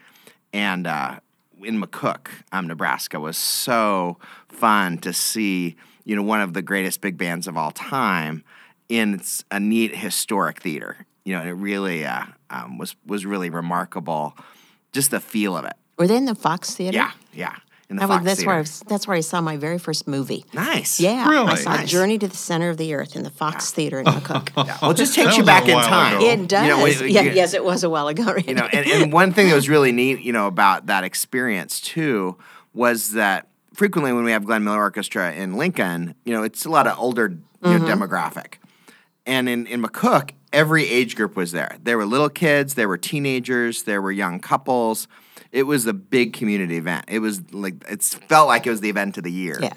and 0.51 0.85
uh, 0.85 1.19
in 1.63 1.81
McCook, 1.81 2.27
um, 2.51 2.67
Nebraska, 2.67 3.19
was 3.19 3.37
so 3.37 4.17
fun 4.49 4.97
to 4.99 5.13
see. 5.13 5.75
You 6.03 6.15
know, 6.15 6.23
one 6.23 6.41
of 6.41 6.53
the 6.53 6.61
greatest 6.61 7.01
big 7.01 7.17
bands 7.17 7.47
of 7.47 7.55
all 7.55 7.71
time 7.71 8.43
in 8.89 9.21
a 9.51 9.59
neat 9.59 9.95
historic 9.95 10.59
theater. 10.59 11.05
You 11.23 11.33
know, 11.35 11.41
and 11.41 11.49
it 11.49 11.53
really 11.53 12.05
uh, 12.05 12.25
um, 12.49 12.77
was 12.77 12.95
was 13.05 13.25
really 13.25 13.49
remarkable. 13.49 14.35
Just 14.91 15.11
the 15.11 15.19
feel 15.19 15.55
of 15.55 15.65
it. 15.65 15.73
Were 15.97 16.07
they 16.07 16.17
in 16.17 16.25
the 16.25 16.35
Fox 16.35 16.73
Theater? 16.75 16.97
Yeah, 16.97 17.11
yeah. 17.31 17.55
In 17.89 17.95
the 17.95 18.01
That 18.01 18.09
was, 18.09 18.17
Fox 18.17 18.25
that's 18.25 18.45
where 18.45 18.55
I 18.55 18.59
was, 18.59 18.79
that's 18.87 19.07
where 19.07 19.17
I 19.17 19.21
saw 19.21 19.41
my 19.41 19.57
very 19.57 19.79
first 19.79 20.07
movie. 20.07 20.45
Nice. 20.53 20.99
Yeah, 20.99 21.27
Really? 21.27 21.47
I 21.53 21.55
saw 21.55 21.75
Nice. 21.75 21.89
Journey 21.89 22.19
to 22.19 22.27
the 22.27 22.37
Center 22.37 22.69
of 22.69 22.77
the 22.77 22.93
Earth 22.93 23.15
in 23.15 23.23
the 23.23 23.31
Fox 23.31 23.71
Theater 23.71 23.99
in 23.99 24.05
McCook. 24.05 24.49
Yeah. 24.55 24.77
Well, 24.81 24.91
it 24.91 24.97
just 24.97 25.15
takes 25.15 25.35
you 25.37 25.41
was 25.43 25.47
a 25.49 25.51
back 25.51 25.67
in 25.67 25.73
while 25.73 25.87
time. 25.87 26.17
ago. 26.17 26.25
It 26.29 26.47
does. 26.47 26.63
You 26.63 26.69
know, 26.69 26.83
we- 26.83 27.11
yeah, 27.11 27.21
you- 27.21 27.31
yes, 27.31 27.53
it 27.55 27.63
was 27.63 27.83
a 27.83 27.89
while 27.89 28.07
ago. 28.07 28.35
you 28.45 28.53
know 28.53 28.67
and, 28.71 28.85
and 28.85 29.11
one 29.11 29.33
thing 29.33 29.49
that 29.49 29.55
was 29.55 29.67
really 29.69 29.91
neat 29.91 30.19
you 30.21 30.31
know 30.31 30.45
about 30.47 30.85
that 30.85 31.03
experience 31.03 31.79
too 31.81 32.37
was 32.75 33.13
that 33.13 33.47
frequently 33.73 34.13
when 34.13 34.23
we 34.23 34.31
have 34.31 34.43
glenn 34.45 34.63
miller 34.63 34.79
orchestra 34.79 35.31
in 35.33 35.55
lincoln 35.55 36.13
you 36.25 36.33
know 36.33 36.43
it's 36.43 36.65
a 36.65 36.69
lot 36.69 36.85
of 36.85 36.97
older 36.99 37.29
you 37.29 37.37
know, 37.71 37.79
mm-hmm. 37.79 37.85
demographic 37.85 38.55
and 39.25 39.47
in, 39.49 39.65
in 39.67 39.81
mccook 39.81 40.31
every 40.53 40.87
age 40.87 41.15
group 41.15 41.35
was 41.35 41.51
there 41.53 41.77
there 41.83 41.97
were 41.97 42.05
little 42.05 42.29
kids 42.29 42.73
there 42.75 42.87
were 42.87 42.97
teenagers 42.97 43.83
there 43.83 44.01
were 44.01 44.11
young 44.11 44.39
couples 44.39 45.07
it 45.51 45.63
was 45.63 45.85
a 45.85 45.93
big 45.93 46.33
community 46.33 46.77
event 46.77 47.05
it 47.07 47.19
was 47.19 47.41
like 47.53 47.75
it 47.89 48.01
felt 48.03 48.47
like 48.47 48.65
it 48.67 48.69
was 48.69 48.81
the 48.81 48.89
event 48.89 49.17
of 49.17 49.23
the 49.23 49.31
year 49.31 49.57
Yeah. 49.61 49.73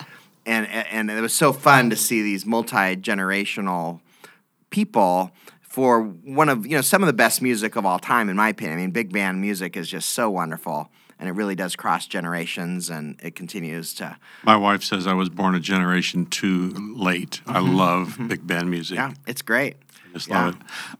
and 0.46 0.66
and 0.68 1.10
it 1.10 1.20
was 1.20 1.32
so 1.34 1.52
fun 1.52 1.90
to 1.90 1.96
see 1.96 2.22
these 2.22 2.44
multi-generational 2.46 4.00
people 4.70 5.30
for 5.60 6.02
one 6.02 6.48
of 6.48 6.66
you 6.66 6.76
know 6.76 6.80
some 6.82 7.02
of 7.02 7.06
the 7.06 7.12
best 7.12 7.40
music 7.42 7.76
of 7.76 7.86
all 7.86 7.98
time 7.98 8.28
in 8.28 8.36
my 8.36 8.48
opinion. 8.50 8.78
I 8.78 8.82
mean, 8.82 8.90
big 8.90 9.12
band 9.12 9.40
music 9.40 9.76
is 9.76 9.88
just 9.88 10.10
so 10.10 10.28
wonderful, 10.30 10.90
and 11.18 11.28
it 11.28 11.32
really 11.32 11.54
does 11.54 11.76
cross 11.76 12.06
generations, 12.06 12.90
and 12.90 13.18
it 13.22 13.34
continues 13.34 13.94
to. 13.94 14.16
My 14.44 14.56
wife 14.56 14.82
says 14.82 15.06
I 15.06 15.14
was 15.14 15.30
born 15.30 15.54
a 15.54 15.60
generation 15.60 16.26
too 16.26 16.74
late. 16.94 17.40
I 17.46 17.60
love 17.60 18.18
big 18.28 18.46
band 18.46 18.70
music. 18.70 18.98
Mm-hmm. 18.98 19.10
Yeah, 19.12 19.16
it's 19.26 19.40
great. 19.42 19.76
Yeah. 20.28 20.52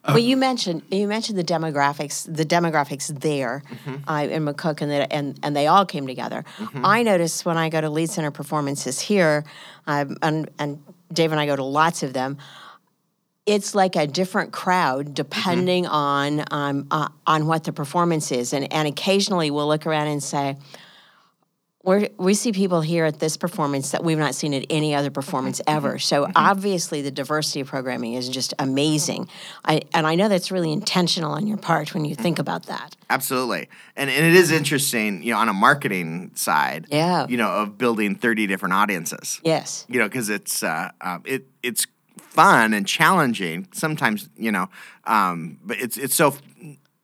well, 0.07 0.19
you 0.19 0.37
mentioned 0.37 0.83
you 0.91 1.07
mentioned 1.07 1.39
the 1.39 1.45
demographics, 1.45 2.25
the 2.35 2.45
demographics 2.45 3.09
there 3.21 3.63
Mm-hmm. 3.73 4.09
uh, 4.09 4.23
in 4.23 4.45
McCook, 4.45 4.81
and, 4.81 4.91
that 4.91 5.13
and 5.13 5.39
and 5.43 5.55
they 5.57 5.67
all 5.67 5.85
came 5.87 6.07
together. 6.07 6.45
Mm-hmm. 6.59 6.85
I 6.85 7.03
notice 7.03 7.45
when 7.45 7.57
I 7.57 7.69
go 7.69 7.81
to 7.81 7.91
Lied 7.91 8.11
Center 8.11 8.31
performances 8.31 9.01
here, 9.01 9.45
um, 9.87 10.17
and 10.23 10.49
and 10.59 10.83
Dave 11.13 11.33
and 11.33 11.41
I 11.41 11.47
go 11.47 11.57
to 11.57 11.65
lots 11.65 12.03
of 12.03 12.13
them. 12.13 12.39
it's 13.45 13.75
like 13.75 13.97
a 13.97 14.07
different 14.07 14.53
crowd 14.53 15.15
depending 15.15 15.87
on 15.87 16.45
um, 16.51 16.87
uh, 16.91 17.09
on 17.27 17.47
what 17.47 17.65
the 17.65 17.73
performance 17.73 18.31
is, 18.33 18.53
and 18.53 18.73
and 18.73 18.87
occasionally 18.89 19.51
we'll 19.51 19.69
look 19.69 19.87
around 19.87 20.09
and 20.09 20.23
say. 20.23 20.57
We're, 21.85 22.09
we 22.17 22.35
see 22.35 22.53
people 22.53 22.81
here 22.81 23.05
at 23.07 23.19
this 23.19 23.37
performance 23.37 23.91
that 23.91 24.05
we've 24.05 24.19
not 24.19 24.37
seen 24.37 24.55
at 24.55 24.65
any 24.71 24.95
other 24.95 25.11
performance 25.11 25.61
ever. 25.67 25.99
So 25.99 26.31
obviously, 26.37 27.03
the 27.03 27.11
diversity 27.11 27.61
of 27.61 27.67
programming 27.67 28.15
is 28.15 28.29
just 28.29 28.55
amazing. 28.61 29.29
I, 29.65 29.83
and 29.93 30.07
I 30.07 30.15
know 30.15 30.29
that's 30.29 30.53
really 30.53 30.71
intentional 30.71 31.33
on 31.33 31.49
your 31.49 31.57
part 31.57 31.93
when 31.93 32.05
you 32.05 32.15
think 32.15 32.39
about 32.39 32.67
that. 32.67 32.95
Absolutely. 33.11 33.69
And, 33.97 34.09
and 34.11 34.25
it 34.25 34.35
is 34.35 34.53
interesting, 34.53 35.25
you 35.25 35.33
know, 35.33 35.39
on 35.39 35.49
a 35.49 35.53
marketing 35.53 36.31
side, 36.35 36.87
Yeah. 36.89 37.27
you 37.29 37.37
know, 37.37 37.49
of 37.51 37.79
building 37.79 38.15
30 38.15 38.47
different 38.47 38.75
audiences. 38.75 39.41
Yes. 39.43 39.85
You 39.89 39.99
know, 39.99 40.07
because 40.07 40.29
it's, 40.29 40.63
uh, 40.63 40.91
uh, 41.01 41.19
it, 41.25 41.47
it's 41.65 41.89
fun 42.17 42.75
and 42.75 42.87
challenging 42.87 43.67
sometimes, 43.73 44.29
you 44.37 44.53
know, 44.53 44.69
um, 45.05 45.59
but 45.65 45.81
it's, 45.81 45.97
it's 45.99 46.15
so 46.15 46.29
f- 46.29 46.43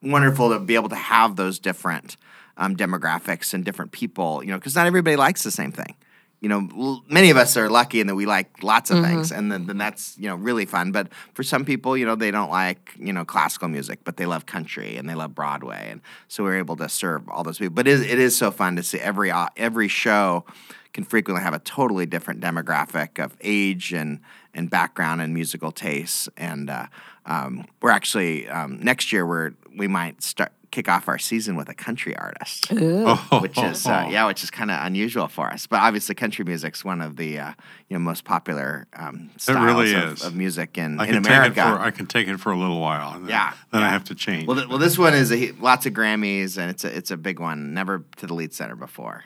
wonderful 0.03 0.51
to 0.51 0.61
be 0.61 0.77
able 0.77 0.89
to 0.89 0.95
have 0.95 1.35
those 1.35 1.59
different 1.59 2.17
um, 2.59 2.77
demographics 2.77 3.55
and 3.55 3.65
different 3.65 3.93
people, 3.93 4.43
you 4.45 4.51
know, 4.51 4.59
because 4.59 4.75
not 4.75 4.87
everybody 4.87 5.17
likes 5.17 5.43
the 5.45 5.51
same 5.51 5.73
thing. 5.73 5.95
You 6.41 6.49
know, 6.49 6.69
l- 6.77 7.03
many 7.09 7.31
of 7.31 7.37
us 7.37 7.57
are 7.57 7.69
lucky 7.69 8.01
in 8.01 8.07
that 8.07 8.15
we 8.15 8.25
like 8.25 8.63
lots 8.63 8.91
of 8.91 9.03
things, 9.03 9.33
and 9.33 9.51
then, 9.51 9.67
then 9.67 9.79
that's 9.79 10.17
you 10.19 10.29
know 10.29 10.37
really 10.37 10.67
fun. 10.67 10.93
But 10.93 11.09
for 11.35 11.43
some 11.43 11.65
people, 11.65 11.97
you 11.97 12.07
know, 12.07 12.15
they 12.15 12.31
don't 12.31 12.51
like 12.51 12.93
you 12.97 13.13
know 13.13 13.25
classical 13.25 13.69
music, 13.69 14.01
but 14.05 14.19
they 14.19 14.27
love 14.27 14.47
country 14.47 14.97
and 14.97 15.09
they 15.09 15.17
love 15.17 15.35
Broadway, 15.35 15.89
and 15.91 16.01
so 16.29 16.45
we're 16.45 16.59
able 16.59 16.77
to 16.77 16.89
serve 16.89 17.29
all 17.29 17.43
those 17.43 17.59
people. 17.59 17.75
But 17.75 17.89
it 17.89 17.93
is, 17.93 18.01
it 18.03 18.19
is 18.21 18.37
so 18.37 18.53
fun 18.53 18.77
to 18.77 18.83
see 18.85 18.99
every 18.99 19.33
every 19.57 19.89
show 19.89 20.45
can 20.93 21.05
frequently 21.05 21.43
have 21.43 21.55
a 21.55 21.59
totally 21.61 22.07
different 22.07 22.41
demographic 22.41 23.23
of 23.23 23.37
age 23.41 23.93
and 23.93 24.21
and 24.55 24.71
background 24.71 25.21
and 25.21 25.35
musical 25.35 25.73
tastes. 25.73 26.29
And 26.37 26.71
uh, 26.71 26.87
um, 27.27 27.67
we're 27.83 27.91
actually 27.91 28.49
um, 28.49 28.79
next 28.81 29.13
year 29.13 29.27
we're 29.27 29.53
we 29.77 29.89
might 29.89 30.23
start 30.23 30.53
kick 30.71 30.89
off 30.89 31.09
our 31.09 31.19
season 31.19 31.57
with 31.57 31.69
a 31.69 31.75
country 31.75 32.17
artist 32.17 32.71
which 32.71 33.59
is 33.59 33.87
uh, 33.87 34.07
yeah, 34.11 34.27
which 34.27 34.43
is 34.45 34.51
kind 34.51 34.71
of 34.71 34.85
unusual 34.85 35.29
for 35.29 35.49
us. 35.49 35.67
But 35.67 35.81
obviously, 35.81 36.15
country 36.15 36.45
music's 36.45 36.85
one 36.85 37.01
of 37.01 37.17
the 37.17 37.39
uh, 37.39 37.53
you 37.89 37.95
know 37.97 38.01
most 38.01 38.25
popular 38.25 38.87
um, 38.95 39.31
styles 39.37 39.65
really 39.65 39.95
of, 39.95 40.23
of 40.23 40.35
music 40.35 40.77
in, 40.79 41.01
I 41.01 41.07
in 41.07 41.15
can 41.15 41.23
take 41.23 41.33
it 41.33 41.37
America. 41.37 41.63
for 41.63 41.81
I 41.81 41.91
can 41.91 42.07
take 42.07 42.29
it 42.29 42.39
for 42.39 42.53
a 42.53 42.57
little 42.59 42.81
while. 42.81 43.15
And 43.15 43.25
then, 43.25 43.31
Yeah, 43.31 43.53
Then 43.73 43.83
I 43.83 43.87
yeah. 43.87 43.91
have 43.93 44.05
to 44.05 44.15
change. 44.15 44.47
well, 44.47 44.57
th- 44.57 44.69
well, 44.69 44.79
this 44.79 44.99
one 44.99 45.15
is 45.15 45.33
a, 45.33 45.53
lots 45.53 45.87
of 45.87 45.93
Grammys, 45.95 46.59
and 46.59 46.71
it's 46.71 46.85
a 46.85 46.97
it's 46.97 47.11
a 47.11 47.17
big 47.17 47.41
one. 47.41 47.73
Never 47.75 48.05
to 48.17 48.27
the 48.27 48.35
Lied 48.35 48.53
center 48.53 48.77
before. 48.77 49.25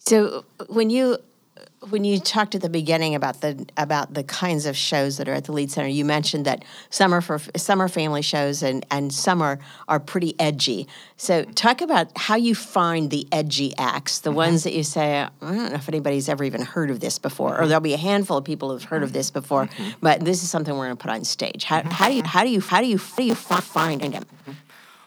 So 0.00 0.44
when 0.68 0.90
you 0.90 1.18
when 1.88 2.04
you 2.04 2.20
talked 2.20 2.54
at 2.54 2.60
the 2.60 2.68
beginning 2.68 3.14
about 3.14 3.40
the 3.40 3.66
about 3.78 4.12
the 4.12 4.22
kinds 4.22 4.66
of 4.66 4.76
shows 4.76 5.16
that 5.16 5.28
are 5.28 5.32
at 5.32 5.44
the 5.44 5.52
Lied 5.52 5.70
Center, 5.70 5.88
you 5.88 6.04
mentioned 6.04 6.44
that 6.44 6.62
some 6.90 7.14
are 7.14 7.22
for 7.22 7.40
some 7.56 7.80
are 7.80 7.88
family 7.88 8.20
shows 8.20 8.62
and 8.62 8.84
and 8.90 9.12
some 9.12 9.40
are 9.40 9.58
are 9.88 9.98
pretty 9.98 10.38
edgy. 10.38 10.86
So 11.16 11.44
talk 11.44 11.80
about 11.80 12.16
how 12.16 12.36
you 12.36 12.54
find 12.54 13.10
the 13.10 13.26
edgy 13.32 13.72
acts, 13.78 14.18
the 14.18 14.30
mm-hmm. 14.30 14.36
ones 14.36 14.64
that 14.64 14.74
you 14.74 14.82
say, 14.82 15.20
I 15.20 15.30
don't 15.40 15.70
know 15.70 15.74
if 15.74 15.88
anybody's 15.88 16.28
ever 16.28 16.44
even 16.44 16.62
heard 16.62 16.90
of 16.90 17.00
this 17.00 17.18
before, 17.18 17.54
or 17.54 17.60
mm-hmm. 17.60 17.68
there'll 17.68 17.80
be 17.80 17.94
a 17.94 17.98
handful 17.98 18.36
of 18.36 18.44
people 18.44 18.70
who've 18.70 18.84
heard 18.84 19.02
of 19.02 19.14
this 19.14 19.30
before, 19.30 19.66
mm-hmm. 19.66 19.90
but 20.02 20.20
this 20.20 20.42
is 20.42 20.50
something 20.50 20.74
we're 20.74 20.86
going 20.86 20.96
to 20.96 21.02
put 21.02 21.10
on 21.10 21.24
stage. 21.24 21.64
How, 21.64 21.82
how 21.90 22.08
do 22.08 22.14
you 22.14 22.22
how 22.24 22.44
do 22.44 22.50
you 22.50 22.60
how 22.60 22.82
do 22.82 22.86
you 22.86 22.98
how 22.98 23.16
do 23.16 23.24
you 23.24 23.34
find 23.34 24.02
them? 24.02 24.26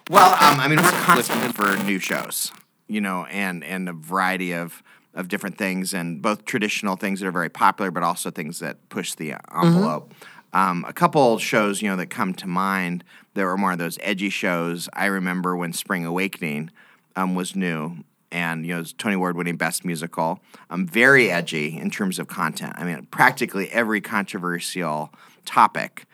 Well, 0.10 0.32
um, 0.34 0.60
I 0.60 0.68
mean, 0.68 0.82
we're 0.82 0.90
constantly 0.92 1.50
for 1.54 1.78
new 1.84 2.00
shows, 2.00 2.52
you 2.88 3.00
know, 3.00 3.26
and 3.26 3.64
and 3.64 3.88
a 3.88 3.94
variety 3.94 4.54
of 4.54 4.82
of 5.14 5.28
different 5.28 5.58
things, 5.58 5.94
and 5.94 6.22
both 6.22 6.46
traditional 6.46 6.96
things 6.96 7.20
that 7.20 7.28
are 7.28 7.32
very 7.32 7.50
popular, 7.50 7.92
but 7.92 8.04
also 8.04 8.32
things 8.32 8.60
that 8.60 8.90
push 8.90 9.14
the 9.14 9.36
envelope. 9.54 10.14
Um, 10.54 10.86
a 10.88 10.94
couple 10.94 11.40
shows, 11.40 11.82
you 11.82 11.90
know, 11.90 11.96
that 11.96 12.08
come 12.08 12.34
to 12.36 12.48
mind 12.48 13.04
that 13.34 13.44
were 13.44 13.58
more 13.58 13.72
of 13.72 13.80
those 13.80 13.98
edgy 14.02 14.30
shows. 14.30 14.88
I 14.94 15.06
remember 15.06 15.56
when 15.56 15.74
Spring 15.74 16.06
Awakening 16.06 16.70
um, 17.16 17.36
was 17.36 17.56
new, 17.56 17.98
and 18.32 18.66
you 18.66 18.74
know, 18.74 18.78
it 18.78 18.82
was 18.82 18.94
Tony 18.94 19.16
Award 19.16 19.36
winning 19.36 19.58
Best 19.58 19.84
Musical. 19.86 20.40
Um, 20.70 20.86
very 20.88 21.32
edgy 21.32 21.78
in 21.78 21.90
terms 21.90 22.20
of 22.20 22.28
content. 22.28 22.74
I 22.76 22.84
mean, 22.84 23.08
practically 23.08 23.70
every 23.72 24.02
controversial 24.02 25.14
topic 25.46 26.06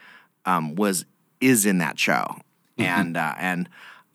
um, 0.46 0.76
was 0.76 1.06
is 1.42 1.66
in 1.66 1.78
that 1.80 2.00
show, 2.00 2.38
and 2.78 3.18
uh, 3.18 3.34
and 3.38 3.70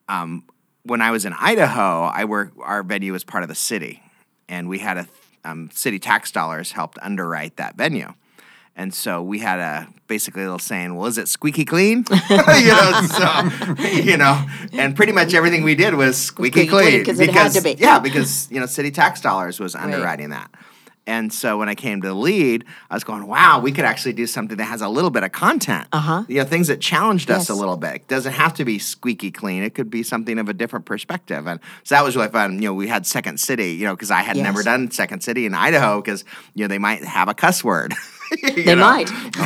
um, 0.09 0.45
when 0.85 1.01
I 1.01 1.11
was 1.11 1.25
in 1.25 1.33
Idaho, 1.35 2.03
I 2.05 2.25
work. 2.25 2.53
Our 2.63 2.83
venue 2.83 3.13
was 3.13 3.25
part 3.25 3.43
of 3.43 3.49
the 3.49 3.55
city, 3.55 4.03
and 4.49 4.69
we 4.69 4.79
had 4.79 4.97
a 4.99 5.07
um, 5.45 5.71
city 5.73 5.99
tax 5.99 6.31
dollars 6.31 6.73
helped 6.73 6.99
underwrite 7.03 7.57
that 7.57 7.77
venue. 7.77 8.13
And 8.77 8.93
so 8.93 9.23
we 9.23 9.39
had 9.39 9.61
a 9.61 9.89
basically 10.09 10.43
a 10.43 10.47
little 10.47 10.59
saying, 10.59 10.97
well, 10.97 11.07
is 11.07 11.17
it 11.17 11.29
squeaky 11.29 11.65
clean? 11.65 12.05
you 12.31 12.37
know, 12.37 13.03
so, 13.09 13.85
you 13.89 14.17
know, 14.17 14.45
and 14.73 14.97
pretty 14.97 15.13
much 15.13 15.33
everything 15.33 15.63
we 15.63 15.77
did 15.77 15.95
was 15.95 16.17
squeaky, 16.17 16.67
Squeaky 16.67 16.69
clean, 16.71 16.91
clean 16.91 17.05
'cause 17.05 17.21
it 17.21 17.31
had 17.31 17.53
to 17.53 17.61
be. 17.63 17.77
Yeah, 17.79 18.01
because 18.01 18.49
you 18.51 18.59
know, 18.59 18.67
city 18.67 18.91
tax 18.91 19.21
dollars 19.21 19.61
was 19.61 19.77
underwriting 19.77 20.31
that. 20.31 20.51
And 21.07 21.33
so 21.33 21.59
when 21.59 21.69
I 21.69 21.75
came 21.75 22.01
to 22.01 22.09
the 22.09 22.15
Lied, 22.15 22.65
I 22.91 22.95
was 22.95 23.05
going, 23.05 23.27
wow, 23.27 23.61
we 23.61 23.73
could 23.73 23.85
actually 23.85 24.15
do 24.15 24.27
something 24.27 24.57
that 24.57 24.65
has 24.65 24.81
a 24.81 24.89
little 24.89 25.11
bit 25.11 25.23
of 25.23 25.33
content. 25.33 25.87
Uh-huh. 25.93 26.25
You 26.29 26.37
know, 26.37 26.45
things 26.45 26.69
that 26.69 26.81
challenged 26.81 27.31
us 27.31 27.51
a 27.51 27.55
little 27.55 27.77
bit. 27.77 27.95
It 27.97 28.09
doesn't 28.09 28.33
have 28.33 28.55
to 28.55 28.65
be 28.65 28.79
squeaky 28.79 29.31
clean. 29.31 29.63
It 29.63 29.75
could 29.75 29.91
be 29.91 30.03
something 30.03 30.39
of 30.39 30.49
a 30.49 30.55
different 30.55 30.87
perspective. 30.87 31.47
And 31.47 31.61
so 31.83 31.95
that 31.95 32.05
was 32.05 32.17
really 32.17 32.29
fun. 32.29 32.55
You 32.55 32.69
know, 32.69 32.75
we 32.75 32.89
had 32.89 33.07
Second 33.07 33.39
City, 33.39 33.73
you 33.73 33.85
know, 33.85 33.95
because 33.95 34.11
I 34.11 34.23
had 34.23 34.37
never 34.37 34.63
done 34.63 34.91
Second 34.91 35.23
City 35.23 35.45
in 35.45 35.55
Idaho 35.55 36.01
because, 36.01 36.25
you 36.55 36.65
know, 36.65 36.69
they 36.69 36.79
might 36.79 37.05
have 37.05 37.29
a 37.29 37.35
cuss 37.35 37.63
word. 37.63 37.93
You 38.43 38.63
They 38.65 38.75
know? 38.75 38.83
might. 38.83 39.11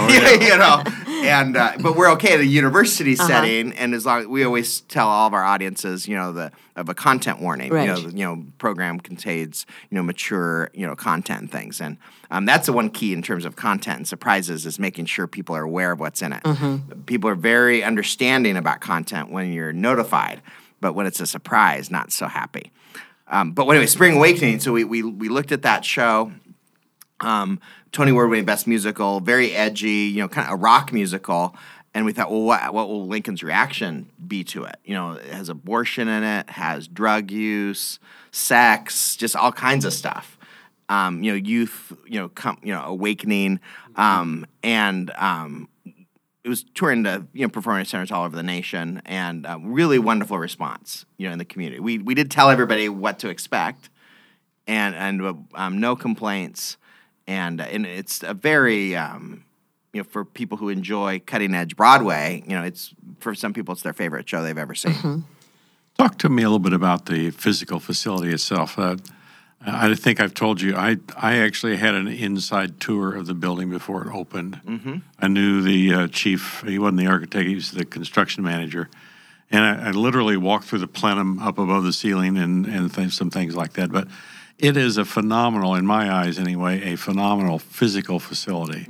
you 0.43 0.57
know, 0.57 0.83
and 1.25 1.57
uh, 1.57 1.73
but 1.81 1.97
we're 1.97 2.11
okay 2.13 2.35
at 2.35 2.41
a 2.41 2.47
university 2.47 3.15
setting, 3.17 3.73
and 3.73 3.95
as 3.95 4.05
long 4.07 4.29
we 4.29 4.45
always 4.45 4.81
tell 4.83 5.09
all 5.09 5.27
of 5.27 5.35
our 5.35 5.45
audiences, 5.45 6.07
you 6.09 6.17
know, 6.17 6.33
the 6.33 6.53
of 6.77 6.89
a 6.89 6.95
content 6.95 7.41
warning. 7.41 7.73
Right. 7.73 7.83
You 7.83 7.95
know, 7.95 8.01
the, 8.01 8.17
you 8.17 8.25
know, 8.25 8.45
program 8.59 9.01
contains 9.01 9.67
you 9.91 9.97
know 9.97 10.03
mature 10.03 10.71
you 10.75 10.87
know 10.87 10.95
content 10.97 11.41
and 11.41 11.51
things, 11.51 11.81
and 11.81 11.97
um, 12.31 12.45
that's 12.45 12.67
the 12.67 12.73
one 12.73 12.91
key 12.91 13.13
in 13.13 13.23
terms 13.23 13.45
of 13.45 13.57
content 13.57 13.99
and 13.99 14.09
surprises 14.09 14.67
is 14.67 14.79
making 14.79 15.07
sure 15.07 15.27
people 15.27 15.57
are 15.57 15.63
aware 15.63 15.93
of 15.93 16.01
what's 16.01 16.23
in 16.23 16.33
it. 16.33 16.43
People 17.07 17.31
are 17.31 17.35
very 17.37 17.83
understanding 17.83 18.57
about 18.57 18.81
content 18.81 19.31
when 19.31 19.53
you're 19.53 19.73
notified, 19.73 20.41
but 20.81 20.95
when 20.95 21.07
it's 21.07 21.21
a 21.21 21.27
surprise, 21.27 21.91
not 21.91 22.13
so 22.13 22.27
happy. 22.27 22.71
Um, 23.29 23.53
but 23.53 23.67
anyway, 23.69 23.87
Spring 23.87 24.17
Awakening. 24.17 24.61
So 24.61 24.73
we, 24.73 24.85
we 24.85 25.03
we 25.03 25.29
looked 25.29 25.53
at 25.53 25.63
that 25.63 25.85
show 25.85 26.33
um, 27.21 27.61
Tony 27.93 28.11
Award 28.11 28.31
winning 28.31 28.45
Best 28.45 28.67
Musical, 28.67 29.21
very 29.21 29.53
edgy, 29.53 30.07
you 30.07 30.21
know, 30.21 30.29
kind 30.29 30.47
of 30.47 30.55
a 30.55 30.57
rock 30.57 30.93
musical. 30.93 31.55
And 31.95 32.05
we 32.05 32.13
thought, 32.13 32.31
well, 32.31 32.43
what, 32.43 32.75
what 32.75 32.89
will 32.89 33.07
Lincoln's 33.07 33.43
reaction 33.43 34.11
be 34.27 34.45
to 34.45 34.65
it? 34.65 34.77
You 34.85 34.95
know, 34.95 35.13
it 35.13 35.33
has 35.33 35.49
abortion 35.49 36.07
in 36.07 36.23
it, 36.23 36.51
has 36.51 36.87
drug 36.87 37.31
use, 37.31 37.99
sex, 38.31 39.17
just 39.17 39.35
all 39.35 39.53
kinds 39.53 39.85
of 39.85 39.93
stuff. 39.93 40.39
Um, 40.91 41.23
you 41.23 41.33
know, 41.33 41.37
youth, 41.37 41.93
you 42.07 42.19
know, 42.19 42.29
com- 42.29 42.61
you 42.63 42.73
know, 42.73 42.83
awakening, 42.83 43.61
um, 43.97 44.47
and 44.63 45.11
um, 45.17 45.69
it 46.45 46.49
was 46.49 46.65
touring 46.75 47.05
to 47.05 47.27
you 47.35 47.43
know 47.43 47.51
performance 47.51 47.91
centers 47.91 48.11
all 48.11 48.25
over 48.25 48.35
the 48.35 48.43
nation, 48.43 49.03
and 49.05 49.45
uh, 49.45 49.59
really 49.61 49.99
wonderful 49.99 50.39
response, 50.39 51.05
you 51.19 51.27
know, 51.27 51.33
in 51.33 51.39
the 51.39 51.45
community. 51.45 51.79
We 51.79 51.99
we 51.99 52.15
did 52.15 52.31
tell 52.31 52.49
everybody 52.49 52.89
what 52.89 53.19
to 53.19 53.29
expect, 53.29 53.91
and 54.67 54.95
and 54.95 55.47
um, 55.55 55.79
no 55.79 55.95
complaints, 55.95 56.79
and 57.29 57.61
and 57.61 57.87
it's 57.87 58.25
a 58.25 58.35
very 58.35 58.97
um, 58.97 59.45
you 59.93 60.01
know 60.01 60.05
for 60.05 60.25
people 60.25 60.57
who 60.57 60.71
enjoy 60.71 61.21
cutting 61.25 61.55
edge 61.55 61.77
Broadway, 61.77 62.43
you 62.47 62.57
know, 62.57 62.65
it's 62.65 62.95
for 63.21 63.35
some 63.35 63.53
people 63.53 63.73
it's 63.73 63.83
their 63.83 63.93
favorite 63.93 64.29
show 64.29 64.43
they've 64.43 64.59
ever 64.59 64.75
seen. 64.75 65.25
Talk 65.99 66.19
to 66.19 66.29
me 66.29 66.43
a 66.43 66.47
little 66.47 66.59
bit 66.59 66.73
about 66.73 67.07
the 67.07 67.31
physical 67.31 67.81
facility 67.81 68.33
itself. 68.33 68.79
Uh, 68.79 68.97
I 69.61 69.95
think 69.95 70.21
I've 70.21 70.35
told 70.35 70.61
you 70.61 70.75
I 70.75 70.97
I 71.17 71.37
actually 71.37 71.77
had 71.77 71.95
an 71.95 72.09
inside 72.09 72.81
tour 72.81 73.15
of 73.15 73.27
the 73.27 73.35
building 73.35 73.69
before 73.69 74.07
it 74.07 74.15
opened. 74.15 74.61
Mm-hmm. 74.67 74.97
I 75.21 75.29
knew 75.29 75.61
the 75.61 75.93
uh, 75.93 76.09
chief. 76.09 76.63
He 76.67 76.79
wasn't 76.79 76.99
the 76.99 77.07
architect; 77.07 77.47
he 77.47 77.55
was 77.55 77.73
the 77.73 77.85
construction 77.85 78.43
manager. 78.43 78.89
And 79.51 79.65
I, 79.65 79.89
I 79.89 79.91
literally 79.93 80.37
walked 80.37 80.67
through 80.67 80.81
the 80.81 80.87
plenum 80.87 81.39
up 81.39 81.59
above 81.59 81.85
the 81.85 81.93
ceiling 81.93 82.39
and 82.39 82.65
and 82.67 82.93
th- 82.93 83.13
some 83.13 83.31
things 83.31 83.55
like 83.55 83.75
that. 83.75 83.91
But 83.93 84.09
it 84.59 84.77
is 84.77 84.97
a 84.97 85.05
phenomenal, 85.05 85.75
in 85.75 85.87
my 85.87 86.13
eyes 86.13 86.39
anyway, 86.39 86.93
a 86.93 86.97
phenomenal 86.97 87.59
physical 87.59 88.19
facility. 88.19 88.87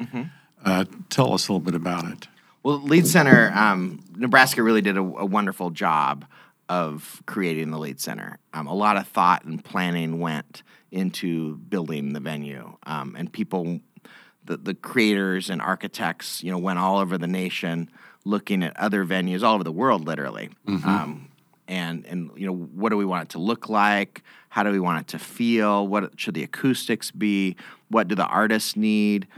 Uh, 0.65 0.85
tell 1.09 1.35
us 1.35 1.49
a 1.49 1.53
little 1.53 1.65
bit 1.65 1.75
about 1.75 2.05
it. 2.05 2.29
Well, 2.63 2.81
Lied 2.81 3.07
Center, 3.07 3.53
um, 3.55 4.03
Nebraska 4.17 4.63
really 4.63 4.83
did 4.83 4.97
a, 4.97 5.01
a 5.01 5.25
wonderful 5.25 5.71
job 5.71 6.25
of 6.69 7.23
creating 7.27 7.71
the 7.71 7.79
Lied 7.79 8.01
Center. 8.01 8.39
Um, 8.53 8.67
a 8.67 8.75
lot 8.75 8.97
of 8.97 9.07
thought 9.07 9.45
and 9.45 9.65
planning 9.65 10.19
went 10.19 10.63
into 10.91 11.57
building 11.57 12.13
the 12.13 12.21
venue, 12.21 12.77
um, 12.85 13.15
and 13.17 13.33
people, 13.33 13.81
the, 14.45 14.57
the 14.57 14.75
creators 14.75 15.51
and 15.51 15.63
architects, 15.63 16.43
you 16.43 16.51
know, 16.51 16.59
went 16.59 16.79
all 16.79 16.99
over 16.99 17.19
the 17.19 17.27
nation 17.27 17.91
looking 18.25 18.63
at 18.63 18.77
other 18.77 19.05
venues 19.05 19.43
all 19.43 19.55
over 19.55 19.65
the 19.65 19.73
world, 19.73 20.07
literally. 20.07 20.51
Um, 20.85 21.29
and 21.69 22.07
and 22.07 22.31
you 22.37 22.47
know, 22.47 22.55
what 22.55 22.89
do 22.89 22.97
we 22.97 23.05
want 23.05 23.25
it 23.25 23.29
to 23.31 23.39
look 23.39 23.69
like? 23.69 24.23
How 24.59 24.65
do 24.65 24.73
we 24.73 24.81
want 24.81 24.99
it 25.03 25.07
to 25.13 25.21
feel? 25.21 25.87
What 25.87 26.19
should 26.19 26.35
the 26.35 26.43
acoustics 26.43 27.13
be? 27.13 27.55
What 27.91 28.09
do 28.09 28.17
the 28.17 28.27
artists 28.27 28.75
need? 28.75 29.29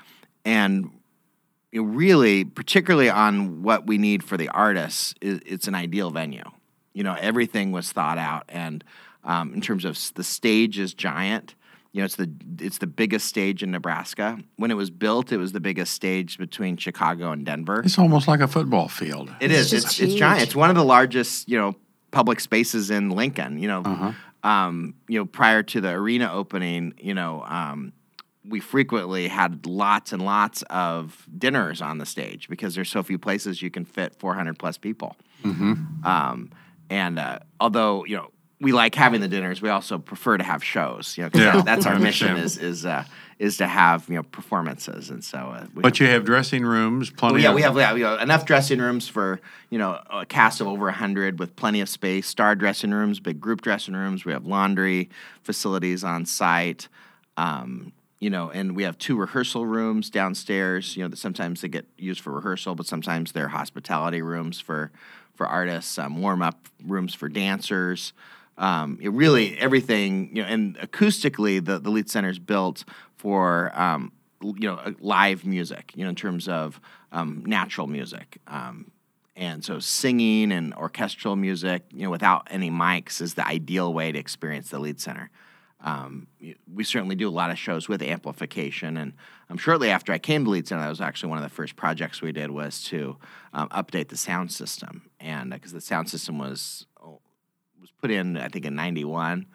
And 0.47 0.89
you 1.73 1.85
really, 1.85 2.43
particularly 2.47 3.11
on 3.11 3.63
what 3.63 3.87
we 3.87 3.99
need 3.99 4.25
for 4.25 4.39
the 4.39 4.49
artists, 4.49 5.13
it's 5.21 5.69
an 5.69 5.75
ideal 5.75 6.11
venue. 6.11 6.45
You 6.95 7.05
know, 7.05 7.19
everything 7.21 7.71
was 7.71 7.93
thought 7.93 8.17
out, 8.17 8.45
and 8.49 8.83
um, 9.23 9.53
in 9.53 9.61
terms 9.61 9.85
of 9.85 9.99
the 10.15 10.25
stage 10.25 10.79
is 10.79 10.95
giant. 10.95 11.55
You 11.93 12.01
know, 12.01 12.07
it's 12.07 12.17
the 12.17 12.31
it's 12.59 12.79
the 12.79 12.87
biggest 12.87 13.27
stage 13.27 13.63
in 13.63 13.71
Nebraska. 13.73 14.39
When 14.57 14.71
it 14.71 14.75
was 14.79 14.89
built, 14.89 15.33
it 15.33 15.37
was 15.37 15.53
the 15.53 15.61
biggest 15.61 15.93
stage 15.93 16.39
between 16.39 16.79
Chicago 16.79 17.31
and 17.33 17.45
Denver. 17.45 17.83
It's 17.85 17.99
almost 17.99 18.27
like 18.27 18.41
a 18.41 18.49
football 18.49 18.89
field. 18.89 19.29
It 19.39 19.51
It's 19.51 19.71
is. 19.71 19.85
It's, 19.85 20.01
it's 20.01 20.15
giant. 20.15 20.45
It's 20.45 20.57
one 20.57 20.71
of 20.71 20.77
the 20.77 20.85
largest, 20.85 21.47
you 21.47 21.59
know, 21.59 21.75
public 22.11 22.41
spaces 22.41 22.91
in 22.91 23.11
Lincoln. 23.11 23.59
You 23.59 23.69
know, 23.69 23.83
Uh-huh. 23.85 24.13
Um, 24.43 24.95
you 25.09 25.19
know, 25.19 25.27
prior 25.27 25.63
to 25.65 25.81
the 25.81 25.91
arena 25.91 26.31
opening, 26.33 26.95
you 26.99 27.15
know, 27.15 27.45
um, 27.47 27.93
we 28.49 28.59
frequently 28.61 29.29
had 29.29 29.67
lots 29.67 30.13
and 30.13 30.23
lots 30.25 30.63
of 30.71 31.27
dinners 31.37 31.83
on 31.83 31.99
the 31.99 32.07
stage 32.07 32.49
because 32.49 32.75
there's 32.75 32.89
so 32.91 33.03
few 33.03 33.19
places 33.19 33.61
you 33.61 33.71
can 33.71 33.85
fit 33.85 34.15
400 34.19 34.59
plus 34.59 34.79
people. 34.79 35.15
Um, 36.05 36.51
and 36.89 37.19
uh, 37.19 37.39
although 37.61 38.05
you 38.05 38.17
know 38.17 38.31
we 38.61 38.73
like 38.73 38.95
having 38.95 39.21
the 39.21 39.29
dinners, 39.29 39.63
we 39.63 39.69
also 39.69 39.99
prefer 39.99 40.37
to 40.39 40.45
have 40.45 40.63
shows. 40.65 41.17
You 41.17 41.25
know, 41.25 41.31
Yeah, 41.35 41.53
that- 41.57 41.65
that's 41.65 41.87
our 41.87 41.99
mission 42.09 42.37
is 42.37 42.59
is 42.59 42.85
uh, 42.87 43.05
is 43.41 43.57
to 43.57 43.67
have 43.67 44.07
you 44.09 44.17
know 44.17 44.23
performances, 44.23 45.09
and 45.09 45.25
so. 45.25 45.39
Uh, 45.39 45.67
we 45.75 45.83
But 45.83 45.99
you 45.99 46.07
have 46.07 46.25
dressing 46.25 46.63
rooms, 46.63 47.11
plenty. 47.11 47.37
well, 47.37 47.43
yeah, 47.43 47.49
of, 47.49 47.55
we 47.55 47.63
have 47.63 47.77
yeah, 47.77 47.95
you 47.95 48.05
know, 48.05 48.19
enough 48.19 48.45
dressing 48.45 48.79
rooms 48.79 49.09
for 49.09 49.41
you 49.71 49.79
know 49.79 49.99
a 50.11 50.27
cast 50.27 50.61
of 50.61 50.69
over 50.69 50.91
hundred 50.91 51.39
with 51.39 51.57
plenty 51.57 51.81
of 51.81 51.89
space. 51.89 52.29
Star 52.29 52.55
dressing 52.55 52.91
rooms, 52.91 53.19
big 53.19 53.41
group 53.41 53.63
dressing 53.63 53.95
rooms. 53.95 54.27
We 54.27 54.33
have 54.33 54.47
laundry 54.47 55.09
facilities 55.43 56.05
on 56.05 56.27
site. 56.27 56.87
Um, 57.39 57.93
you 58.19 58.29
know, 58.29 58.51
and 58.51 58.77
we 58.77 58.83
have 58.83 58.99
two 58.99 59.17
rehearsal 59.17 59.65
rooms 59.65 60.11
downstairs. 60.11 60.95
You 60.95 61.05
know, 61.05 61.09
that 61.09 61.17
sometimes 61.17 61.63
they 61.63 61.69
get 61.69 61.87
used 61.97 62.21
for 62.21 62.33
rehearsal, 62.35 62.75
but 62.75 62.87
sometimes 62.87 63.33
they're 63.33 63.49
hospitality 63.49 64.21
rooms 64.21 64.61
for 64.61 64.93
for 65.35 65.47
artists. 65.47 65.99
Um, 65.99 66.21
warm 66.21 66.43
up 66.43 66.69
rooms 66.87 67.15
for 67.15 67.31
dancers. 67.31 68.13
Um, 68.59 68.99
it 69.01 69.11
really 69.13 69.57
everything 69.57 70.37
you 70.37 70.43
know, 70.43 70.49
and 70.49 70.77
acoustically, 70.77 71.65
the 71.65 71.79
the 71.79 71.91
Lied 71.91 72.11
center 72.11 72.29
is 72.29 72.39
built 72.39 72.85
for 73.21 73.71
um, 73.75 74.13
you 74.43 74.69
know 74.69 74.77
uh, 74.77 74.93
live 75.01 75.45
music. 75.45 75.93
You 75.95 76.05
know, 76.05 76.11
in 76.11 76.17
terms 76.17 76.49
of 76.49 76.81
um, 77.13 77.43
natural 77.47 77.87
music. 77.87 78.39
Um, 78.47 78.91
and 79.37 79.65
so 79.65 79.79
singing 79.79 80.53
and 80.53 80.75
orchestral 80.75 81.37
music, 81.37 81.85
you 81.93 82.03
know, 82.03 82.11
without 82.11 82.49
any 82.51 82.71
mics 82.71 83.21
is 83.21 83.35
the 83.35 83.47
ideal 83.47 83.93
way 83.95 84.13
to 84.13 84.19
experience 84.19 84.71
the 84.71 84.79
Lied 84.79 85.01
center. 85.01 85.31
Um, 85.83 86.27
we 86.73 86.85
certainly 86.85 87.15
do 87.15 87.27
a 87.27 87.31
lot 87.31 87.51
of 87.51 87.59
shows 87.59 87.89
with 87.89 88.03
amplification, 88.03 88.99
and 88.99 89.15
um, 89.49 89.57
shortly 89.57 89.89
after 89.89 90.13
I 90.13 90.19
came 90.19 90.45
to 90.45 90.51
Lied 90.51 90.69
Center, 90.69 90.83
that 90.83 90.91
was 90.91 91.01
actually 91.01 91.31
one 91.31 91.39
of 91.39 91.45
the 91.45 91.55
first 91.55 91.75
projects 91.75 92.21
we 92.21 92.33
did 92.33 92.51
was 92.51 92.85
to 92.85 93.17
um, 93.55 93.69
update 93.71 94.09
the 94.09 94.17
sound 94.19 94.53
system, 94.53 95.09
and 95.19 95.51
because 95.51 95.73
the 95.73 95.81
sound 95.81 96.11
system 96.11 96.39
was 96.39 96.87
oh, 97.03 97.21
was 97.81 97.91
put 97.99 98.11
in, 98.11 98.37
I 98.37 98.49
think 98.49 98.67
in 98.67 98.75
'91, 98.75 99.47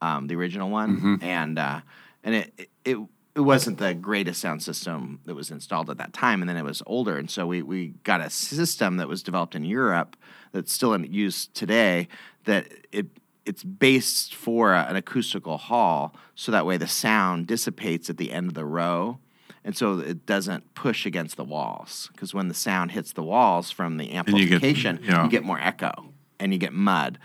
um, 0.00 0.28
the 0.28 0.34
original 0.36 0.70
one, 0.70 1.18
and 1.20 1.58
uh, 1.58 1.80
and 2.26 2.34
it, 2.34 2.68
it 2.84 2.98
it 3.36 3.40
wasn't 3.40 3.78
the 3.78 3.94
greatest 3.94 4.40
sound 4.40 4.62
system 4.62 5.20
that 5.26 5.34
was 5.34 5.50
installed 5.50 5.90
at 5.90 5.98
that 5.98 6.12
time, 6.12 6.42
and 6.42 6.48
then 6.48 6.56
it 6.56 6.64
was 6.64 6.82
older, 6.86 7.16
and 7.16 7.30
so 7.30 7.46
we 7.46 7.62
we 7.62 7.94
got 8.02 8.20
a 8.20 8.28
system 8.28 8.98
that 8.98 9.08
was 9.08 9.22
developed 9.22 9.54
in 9.54 9.64
Europe 9.64 10.16
that's 10.52 10.72
still 10.72 10.92
in 10.92 11.04
use 11.04 11.46
today. 11.46 12.08
That 12.44 12.66
it 12.92 13.06
it's 13.46 13.62
based 13.62 14.34
for 14.34 14.74
a- 14.74 14.86
an 14.88 14.96
acoustical 14.96 15.56
hall, 15.56 16.14
so 16.34 16.50
that 16.50 16.66
way 16.66 16.76
the 16.76 16.88
sound 16.88 17.46
dissipates 17.46 18.10
at 18.10 18.16
the 18.18 18.32
end 18.32 18.48
of 18.48 18.54
the 18.54 18.66
row. 18.66 19.18
And 19.64 19.76
so 19.76 19.98
it 19.98 20.26
doesn't 20.26 20.74
push 20.74 21.06
against 21.06 21.36
the 21.36 21.42
walls 21.44 22.08
because 22.12 22.32
when 22.32 22.46
the 22.46 22.54
sound 22.54 22.92
hits 22.92 23.12
the 23.12 23.22
walls 23.24 23.70
from 23.72 23.96
the 23.96 24.04
you 24.04 24.10
get- 24.12 24.18
amplification, 24.28 25.00
yeah. 25.02 25.24
you 25.24 25.30
get 25.30 25.44
more 25.44 25.58
echo 25.60 26.12
and 26.38 26.52
you 26.52 26.58
get 26.58 26.72
mud, 26.72 27.18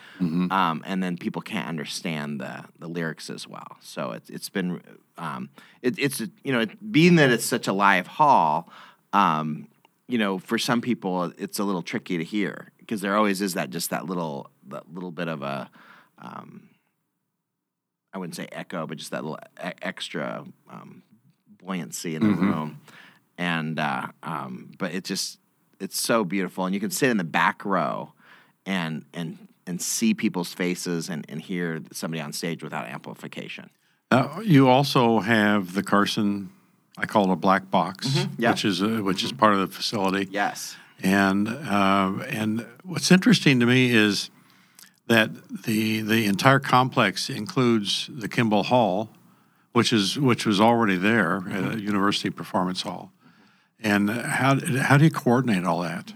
um, 0.51 0.83
and 0.85 1.01
then 1.03 1.17
people 1.17 1.41
can't 1.41 1.67
understand 1.67 2.39
the 2.39 2.63
the 2.79 2.87
lyrics 2.87 3.29
as 3.29 3.47
well. 3.47 3.77
So 3.81 4.11
it's 4.11 4.29
it's 4.29 4.49
been 4.49 4.81
um, 5.17 5.49
it, 5.81 5.97
it's 5.97 6.19
you 6.43 6.51
know 6.51 6.61
it, 6.61 6.91
being 6.91 7.15
that 7.15 7.31
it's 7.31 7.45
such 7.45 7.67
a 7.67 7.73
live 7.73 8.07
hall, 8.07 8.69
um, 9.13 9.67
you 10.07 10.17
know 10.17 10.39
for 10.39 10.57
some 10.57 10.81
people 10.81 11.31
it's 11.37 11.59
a 11.59 11.63
little 11.63 11.81
tricky 11.83 12.17
to 12.17 12.23
hear 12.23 12.71
because 12.79 13.01
there 13.01 13.15
always 13.15 13.41
is 13.41 13.53
that 13.53 13.69
just 13.69 13.89
that 13.89 14.05
little 14.05 14.49
that 14.67 14.93
little 14.93 15.11
bit 15.11 15.27
of 15.27 15.41
a 15.41 15.69
um, 16.19 16.69
I 18.13 18.17
wouldn't 18.17 18.35
say 18.35 18.47
echo, 18.51 18.85
but 18.85 18.97
just 18.97 19.11
that 19.11 19.23
little 19.23 19.39
e- 19.63 19.71
extra 19.81 20.45
um, 20.69 21.03
buoyancy 21.63 22.15
in 22.15 22.21
the 22.21 22.29
room. 22.29 22.81
And 23.37 23.79
uh, 23.79 24.07
um, 24.23 24.71
but 24.77 24.93
it 24.93 25.03
just 25.03 25.39
it's 25.79 25.99
so 25.99 26.23
beautiful, 26.23 26.65
and 26.65 26.73
you 26.75 26.79
can 26.79 26.91
sit 26.91 27.09
in 27.09 27.17
the 27.17 27.23
back 27.23 27.65
row 27.65 28.13
and 28.65 29.05
and 29.13 29.37
and 29.67 29.81
see 29.81 30.13
people's 30.13 30.53
faces 30.53 31.09
and, 31.09 31.25
and 31.29 31.41
hear 31.41 31.81
somebody 31.91 32.21
on 32.21 32.33
stage 32.33 32.63
without 32.63 32.87
amplification. 32.87 33.69
Uh, 34.09 34.41
you 34.43 34.67
also 34.67 35.19
have 35.19 35.73
the 35.73 35.83
Carson, 35.83 36.49
I 36.97 37.05
call 37.05 37.29
it 37.29 37.33
a 37.33 37.35
black 37.37 37.69
box, 37.71 38.07
Mm-hmm. 38.07 38.41
yeah. 38.41 38.49
which 38.51 38.65
is 38.65 38.81
uh, 38.83 38.87
which 39.03 39.23
is 39.23 39.31
part 39.31 39.53
of 39.53 39.59
the 39.59 39.67
facility. 39.67 40.27
Yes. 40.31 40.75
And 41.03 41.47
uh, 41.47 42.23
and 42.29 42.65
what's 42.83 43.11
interesting 43.11 43.59
to 43.59 43.65
me 43.65 43.91
is 43.91 44.29
that 45.07 45.29
the 45.63 46.01
the 46.01 46.25
entire 46.25 46.59
complex 46.59 47.29
includes 47.29 48.09
the 48.13 48.27
Kimball 48.27 48.63
Hall, 48.63 49.09
which 49.73 49.91
is 49.93 50.19
which 50.19 50.45
was 50.45 50.59
already 50.61 50.97
there, 50.97 51.37
uh, 51.49 51.75
University 51.75 52.29
Performance 52.29 52.81
Hall. 52.83 53.11
And 53.79 54.09
how 54.11 54.59
how 54.81 54.97
do 54.97 55.05
you 55.05 55.09
coordinate 55.11 55.65
all 55.65 55.81
that? 55.81 56.13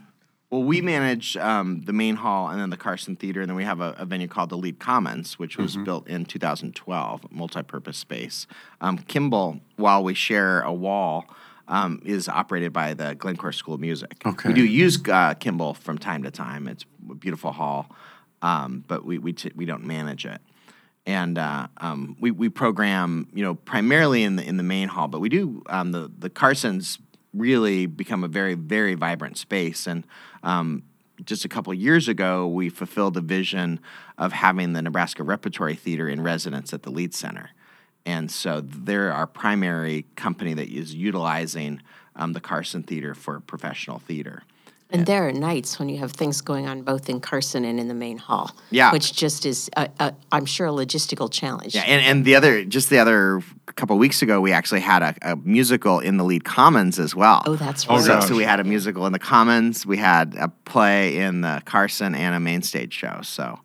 Well, 0.55 0.63
we 0.63 0.79
manage 0.79 1.35
um, 1.35 1.81
the 1.81 1.91
main 1.91 2.15
hall 2.15 2.47
and 2.47 2.61
then 2.61 2.69
the 2.69 2.77
Carson 2.77 3.17
Theater, 3.17 3.41
and 3.41 3.49
then 3.49 3.57
we 3.57 3.65
have 3.65 3.81
a, 3.81 3.93
a 3.97 4.05
venue 4.05 4.29
called 4.29 4.49
the 4.49 4.57
Lied 4.57 4.79
Commons, 4.79 5.37
which 5.37 5.57
was 5.57 5.75
built 5.75 6.07
in 6.07 6.23
2012, 6.23 7.29
multi-purpose 7.29 7.97
space. 7.97 8.47
Um, 8.79 8.97
Kimball, 8.99 9.59
while 9.75 10.01
we 10.01 10.13
share 10.13 10.61
a 10.61 10.71
wall, 10.71 11.25
um, 11.67 12.01
is 12.05 12.29
operated 12.29 12.71
by 12.71 12.93
the 12.93 13.15
Glenn 13.15 13.35
Korff 13.35 13.55
School 13.55 13.73
of 13.73 13.81
Music. 13.81 14.21
Okay. 14.25 14.47
We 14.47 14.53
do 14.53 14.63
use 14.63 14.97
uh, 15.09 15.33
Kimball 15.33 15.73
from 15.73 15.97
time 15.97 16.23
to 16.23 16.31
time. 16.31 16.69
It's 16.69 16.85
a 17.09 17.15
beautiful 17.15 17.51
hall, 17.51 17.93
um, 18.41 18.85
but 18.87 19.03
we 19.03 19.17
we, 19.17 19.33
t- 19.33 19.51
we 19.57 19.65
don't 19.65 19.83
manage 19.83 20.25
it 20.25 20.39
and 21.05 21.37
uh, 21.37 21.67
um, 21.77 22.15
we, 22.21 22.31
we 22.31 22.47
program 22.47 23.27
you 23.33 23.43
know 23.43 23.55
primarily 23.55 24.23
in 24.23 24.37
the 24.37 24.47
in 24.47 24.55
the 24.55 24.63
main 24.63 24.87
hall, 24.87 25.09
but 25.09 25.19
we 25.19 25.27
do 25.27 25.63
um, 25.65 25.91
the 25.91 26.09
the 26.17 26.29
Carsons 26.29 26.97
really 27.33 27.87
become 27.87 28.23
a 28.23 28.29
very 28.29 28.53
very 28.53 28.93
vibrant 28.93 29.37
space 29.37 29.85
and. 29.85 30.05
Um, 30.45 30.83
just 31.23 31.43
a 31.43 31.49
couple 31.49 31.73
years 31.73 32.07
ago, 32.07 32.47
we 32.47 32.69
fulfilled 32.69 33.15
the 33.15 33.21
vision 33.21 33.79
of 34.17 34.31
having 34.31 34.73
the 34.73 34.81
Nebraska 34.81 35.23
Repertory 35.23 35.75
Theater 35.75 36.07
in 36.07 36.21
residence 36.21 36.73
at 36.73 36.83
the 36.83 36.91
Lied 36.91 37.13
Center. 37.13 37.49
And 38.05 38.31
so 38.31 38.61
they're 38.61 39.11
our 39.11 39.25
primary 39.25 40.05
company 40.15 40.53
that 40.53 40.69
is 40.69 40.93
utilizing 40.93 41.81
um, 42.15 42.33
the 42.33 42.39
Carson 42.39 42.83
Theater 42.83 43.15
for 43.15 43.39
professional 43.39 43.99
theater. 43.99 44.43
And 44.91 45.05
there 45.07 45.27
are 45.27 45.31
nights 45.31 45.79
when 45.79 45.89
you 45.89 45.97
have 45.97 46.11
things 46.11 46.41
going 46.41 46.67
on 46.67 46.83
both 46.83 47.09
in 47.09 47.19
Carson 47.19 47.65
and 47.65 47.79
in 47.79 47.87
the 47.87 47.93
main 47.95 48.17
hall. 48.17 48.55
Yeah. 48.69 48.91
Which 48.91 49.13
just 49.13 49.45
is, 49.45 49.69
a, 49.75 49.89
a, 49.99 50.13
I'm 50.31 50.45
sure, 50.45 50.67
a 50.67 50.71
logistical 50.71 51.29
challenge. 51.29 51.73
Yeah, 51.75 51.81
and, 51.81 52.05
and 52.05 52.23
the 52.25 52.35
other, 52.35 52.63
just 52.63 52.89
the 52.89 52.99
other 52.99 53.41
couple 53.75 53.97
weeks 53.97 54.21
ago, 54.21 54.39
we 54.39 54.53
actually 54.53 54.81
had 54.81 55.01
a, 55.01 55.15
a 55.33 55.35
musical 55.37 55.99
in 55.99 56.17
the 56.17 56.23
Lied 56.23 56.45
Commons 56.45 56.99
as 56.99 57.15
well. 57.15 57.41
Oh, 57.45 57.55
that's 57.55 57.85
Oh, 57.89 57.95
right. 57.95 58.05
so, 58.05 58.19
so 58.21 58.35
we 58.35 58.43
had 58.43 58.59
a 58.59 58.63
musical 58.63 59.05
in 59.07 59.11
the 59.11 59.19
Commons, 59.19 59.85
we 59.85 59.97
had 59.97 60.35
a 60.37 60.47
play 60.49 61.17
in 61.17 61.41
the 61.41 61.61
Carson, 61.65 62.15
and 62.15 62.35
a 62.35 62.39
main 62.39 62.61
stage 62.61 62.93
show. 62.93 63.19
So, 63.23 63.59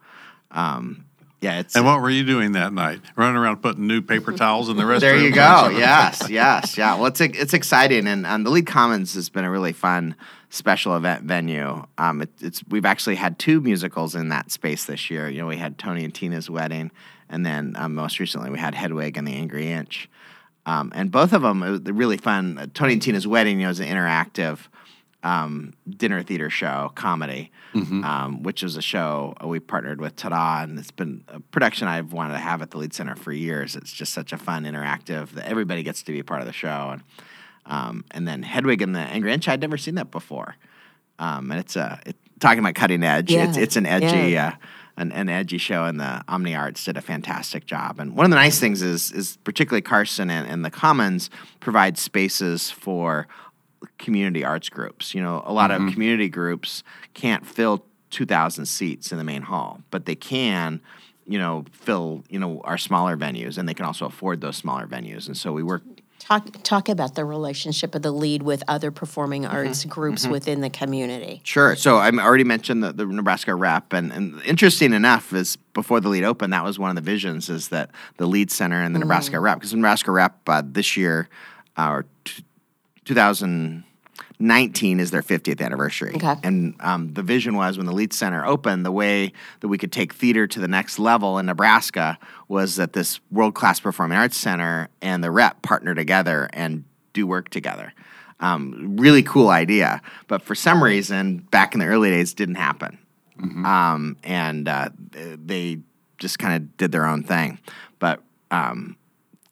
um, 0.51 1.05
yeah, 1.41 1.61
it's 1.61 1.77
And 1.77 1.85
what 1.85 2.01
were 2.03 2.11
you 2.11 2.25
doing 2.25 2.53
that 2.53 2.73
night? 2.73 3.01
Running 3.15 3.37
around 3.37 3.63
putting 3.63 3.87
new 3.87 4.03
paper 4.03 4.33
towels 4.33 4.69
in 4.69 4.77
the 4.77 4.83
restroom? 4.83 5.01
there 5.01 5.17
you 5.17 5.31
go. 5.33 5.69
yes, 5.71 6.29
yes, 6.29 6.77
yeah. 6.77 6.97
Well, 6.97 7.07
it's 7.07 7.21
it's 7.21 7.55
exciting, 7.55 8.07
and 8.07 8.27
um, 8.27 8.43
the 8.45 8.51
Lied 8.51 8.67
Commons 8.67 9.15
has 9.15 9.29
been 9.29 9.45
a 9.45 9.51
really 9.51 9.73
fun 9.73 10.17
special 10.51 10.97
event 10.97 11.25
venue. 11.25 11.85
Um, 11.97 12.23
it, 12.23 12.31
it's 12.41 12.63
we've 12.69 12.85
actually 12.85 13.17
had 13.17 13.39
two 13.39 13.61
musicals 13.61 14.15
in 14.15 14.29
that 14.29 14.51
space 14.51 14.85
this 14.85 15.11
year. 15.11 15.29
You 15.31 15.39
know, 15.39 15.47
we 15.47 15.57
had 15.57 15.79
Tony 15.79 16.05
and 16.05 16.15
Tina's 16.15 16.51
wedding, 16.51 16.91
and 17.29 17.47
then 17.47 17.75
um, 17.77 17.95
most 17.95 18.21
recently 18.21 18.51
we 18.51 18.59
had 18.59 18.75
Hedwig 18.75 19.17
and 19.17 19.27
the 19.27 19.35
Angry 19.35 19.73
Inch. 19.73 20.09
Um, 20.67 20.93
and 20.95 21.11
both 21.11 21.33
of 21.33 21.43
them, 21.43 21.61
was 21.61 21.81
really 21.81 22.19
fun. 22.19 22.59
Uh, 22.59 22.67
Tony 22.75 22.93
and 22.95 23.03
Tina's 23.03 23.27
wedding, 23.27 23.61
you 23.61 23.65
know, 23.65 23.71
is 23.71 23.81
an 23.81 23.87
interactive 23.87 24.59
um, 25.23 25.73
dinner 25.89 26.23
theater 26.23 26.51
show 26.51 26.93
comedy, 26.95 27.51
um, 28.05 28.43
which 28.43 28.63
is 28.63 28.77
a 28.77 28.83
show 28.83 29.35
uh, 29.43 29.47
we 29.47 29.61
partnered 29.61 30.01
with 30.01 30.17
Tada, 30.17 30.65
and 30.65 30.79
it's 30.79 30.91
been 30.91 31.25
a 31.29 31.41
production 31.41 31.89
I've 31.89 32.13
wanted 32.13 32.35
to 32.35 32.39
have 32.39 32.63
at 32.63 32.71
the 32.71 32.79
Lied 32.79 32.93
Center 32.93 33.17
for 33.17 33.33
years. 33.33 33.77
It's 33.77 33.93
just 33.93 34.13
such 34.13 34.33
a 34.33 34.39
fun, 34.39 34.65
interactive 34.65 35.31
that 35.31 35.47
everybody 35.47 35.83
gets 35.83 36.03
to 36.05 36.13
be 36.13 36.23
part 36.23 36.41
of 36.41 36.47
the 36.47 36.53
show. 36.53 36.91
And 36.93 37.03
um, 37.71 38.05
and 38.11 38.29
then 38.29 38.43
Hedwig 38.43 38.83
and 38.83 38.95
the 38.95 39.01
Angry 39.01 39.33
Inch, 39.33 39.49
I'd 39.49 39.61
never 39.61 39.79
seen 39.79 39.95
that 39.95 40.11
before. 40.11 40.57
Um, 41.19 41.51
and 41.51 41.61
it's 41.61 41.77
a 41.77 42.01
it, 42.05 42.17
talking 42.41 42.59
about 42.59 42.75
cutting 42.75 43.03
edge. 43.03 43.31
It's 43.31 43.57
Yeah, 43.57 43.63
it's 43.63 43.77
an 43.77 43.87
edgy. 43.87 44.33
yeah. 44.33 44.49
Uh, 44.49 44.67
an, 44.97 45.13
an 45.13 45.29
edgy 45.31 45.57
show, 45.57 45.85
and 45.85 45.99
the 45.99 46.23
Omni 46.29 46.55
Arts 46.55 46.85
did 46.85 46.99
a 46.99 47.01
fantastic 47.01 47.65
job. 47.65 48.01
And 48.01 48.15
one 48.15 48.27
of 48.27 48.31
the 48.31 48.37
nice 48.37 48.61
things 48.61 48.83
is, 48.83 49.11
is 49.13 49.39
particularly 49.45 49.81
Carson 49.81 50.29
and, 50.29 50.47
and 50.47 50.63
the 50.63 50.71
Commons 50.71 51.31
provide 51.61 51.97
spaces 51.97 52.71
for 52.71 53.27
community 53.97 54.45
arts 54.45 54.69
groups. 54.69 55.15
You 55.15 55.23
know, 55.23 55.43
a 55.47 55.55
lot 55.55 55.71
of 55.71 55.81
community 55.93 56.29
groups 56.29 56.83
can't 57.15 57.47
fill 57.47 57.83
2,000 58.11 58.67
seats 58.67 59.11
in 59.11 59.17
the 59.17 59.25
main 59.25 59.43
hall, 59.43 59.81
but 59.91 60.05
they 60.05 60.17
can, 60.17 60.83
you 61.27 61.39
know, 61.39 61.65
fill, 61.73 62.25
you 62.29 62.39
know, 62.39 62.61
our 62.65 62.77
smaller 62.77 63.17
venues 63.17 63.57
and 63.57 63.67
they 63.67 63.75
can 63.75 63.87
also 63.87 64.05
afford 64.05 64.43
those 64.43 64.57
smaller 64.57 64.87
venues. 64.87 65.27
And 65.29 65.37
so 65.37 65.53
we 65.53 65.63
work 65.63 65.83
Talk, 66.31 66.63
talk 66.63 66.89
about 66.89 67.17
the 67.17 67.25
relationship 67.25 67.97
of 67.97 68.03
the 68.03 68.13
Lied 68.13 68.45
with 68.45 68.63
other 68.69 68.93
performing 68.93 69.45
arts 69.45 69.85
groups 69.85 70.29
within 70.29 70.61
the 70.61 70.71
community. 70.71 71.41
Sure. 71.43 71.75
So 71.75 71.97
I 71.97 72.09
already 72.11 72.45
mentioned 72.45 72.85
the, 72.85 72.93
the 72.93 73.05
Nebraska 73.05 73.53
rep, 73.53 73.93
and, 73.93 74.13
and 74.13 74.41
interesting 74.45 74.93
enough 74.93 75.33
is 75.33 75.57
before 75.57 75.99
the 76.01 76.09
Lied 76.09 76.23
opened, 76.23 76.53
that 76.53 76.63
was 76.63 76.79
one 76.79 76.89
of 76.89 76.95
the 76.95 77.03
visions 77.03 77.51
is 77.51 77.69
that 77.71 77.91
the 78.19 78.29
Lied 78.29 78.53
center 78.53 78.81
and 78.81 78.95
the 78.95 79.01
Nebraska 79.01 79.41
rep, 79.41 79.59
because 79.59 79.75
Nebraska 79.75 80.13
rep 80.13 80.49
uh, 80.49 80.63
this 80.65 80.97
year, 80.97 81.29
uh, 81.77 81.89
or 81.89 82.07
t- 82.25 82.45
2019 84.41 85.01
is 85.01 85.11
their 85.11 85.23
50th 85.23 85.61
anniversary. 85.61 86.15
Okay. 86.15 86.35
And 86.43 86.75
um, 86.81 87.13
the 87.13 87.23
vision 87.23 87.57
was 87.57 87.77
when 87.77 87.85
the 87.85 87.93
Lied 87.93 88.15
center 88.15 88.47
opened, 88.47 88.87
the 88.87 88.93
way 88.93 89.35
that 89.61 89.69
we 89.69 89.77
could 89.77 89.93
take 89.93 90.15
theater 90.15 90.47
to 90.47 90.59
the 90.59 90.67
next 90.67 90.99
level 90.99 91.39
in 91.39 91.45
Nebraska 91.45 92.19
was 92.49 92.77
that 92.77 92.95
this 92.95 93.21
world 93.31 93.55
class 93.55 93.81
performing 93.81 94.17
arts 94.17 94.39
center 94.39 94.89
and 95.03 95.23
the 95.23 95.31
rep 95.31 95.61
partner 95.61 95.95
together 95.95 96.49
and 96.55 96.85
do 97.13 97.27
work 97.27 97.51
together. 97.51 97.93
Um, 98.41 98.97
really 98.97 99.23
cool 99.23 99.51
idea, 99.51 100.01
but 100.27 100.41
for 100.41 100.55
some 100.55 100.83
reason, 100.83 101.47
back 101.51 101.75
in 101.75 101.81
the 101.81 101.87
early 101.87 102.09
days, 102.09 102.33
didn't 102.33 102.55
happen. 102.55 102.99
Um, 103.67 104.17
and 104.23 104.67
uh, 104.69 104.89
they 105.13 105.81
just 106.17 106.39
kind 106.39 106.57
of 106.57 106.77
did 106.79 106.93
their 106.93 107.05
own 107.05 107.23
thing. 107.23 107.59
But 107.99 108.23
um, 108.51 108.97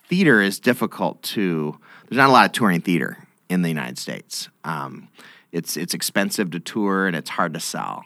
theater 0.08 0.40
is 0.40 0.58
difficult 0.58 1.22
to. 1.24 1.78
There's 2.08 2.16
not 2.16 2.30
a 2.30 2.32
lot 2.32 2.46
of 2.46 2.52
touring 2.52 2.80
theater 2.80 3.27
in 3.48 3.62
the 3.62 3.68
United 3.68 3.98
States. 3.98 4.48
Um, 4.64 5.08
it's 5.52 5.76
it's 5.76 5.94
expensive 5.94 6.50
to 6.50 6.60
tour 6.60 7.06
and 7.06 7.16
it's 7.16 7.30
hard 7.30 7.54
to 7.54 7.60
sell. 7.60 8.04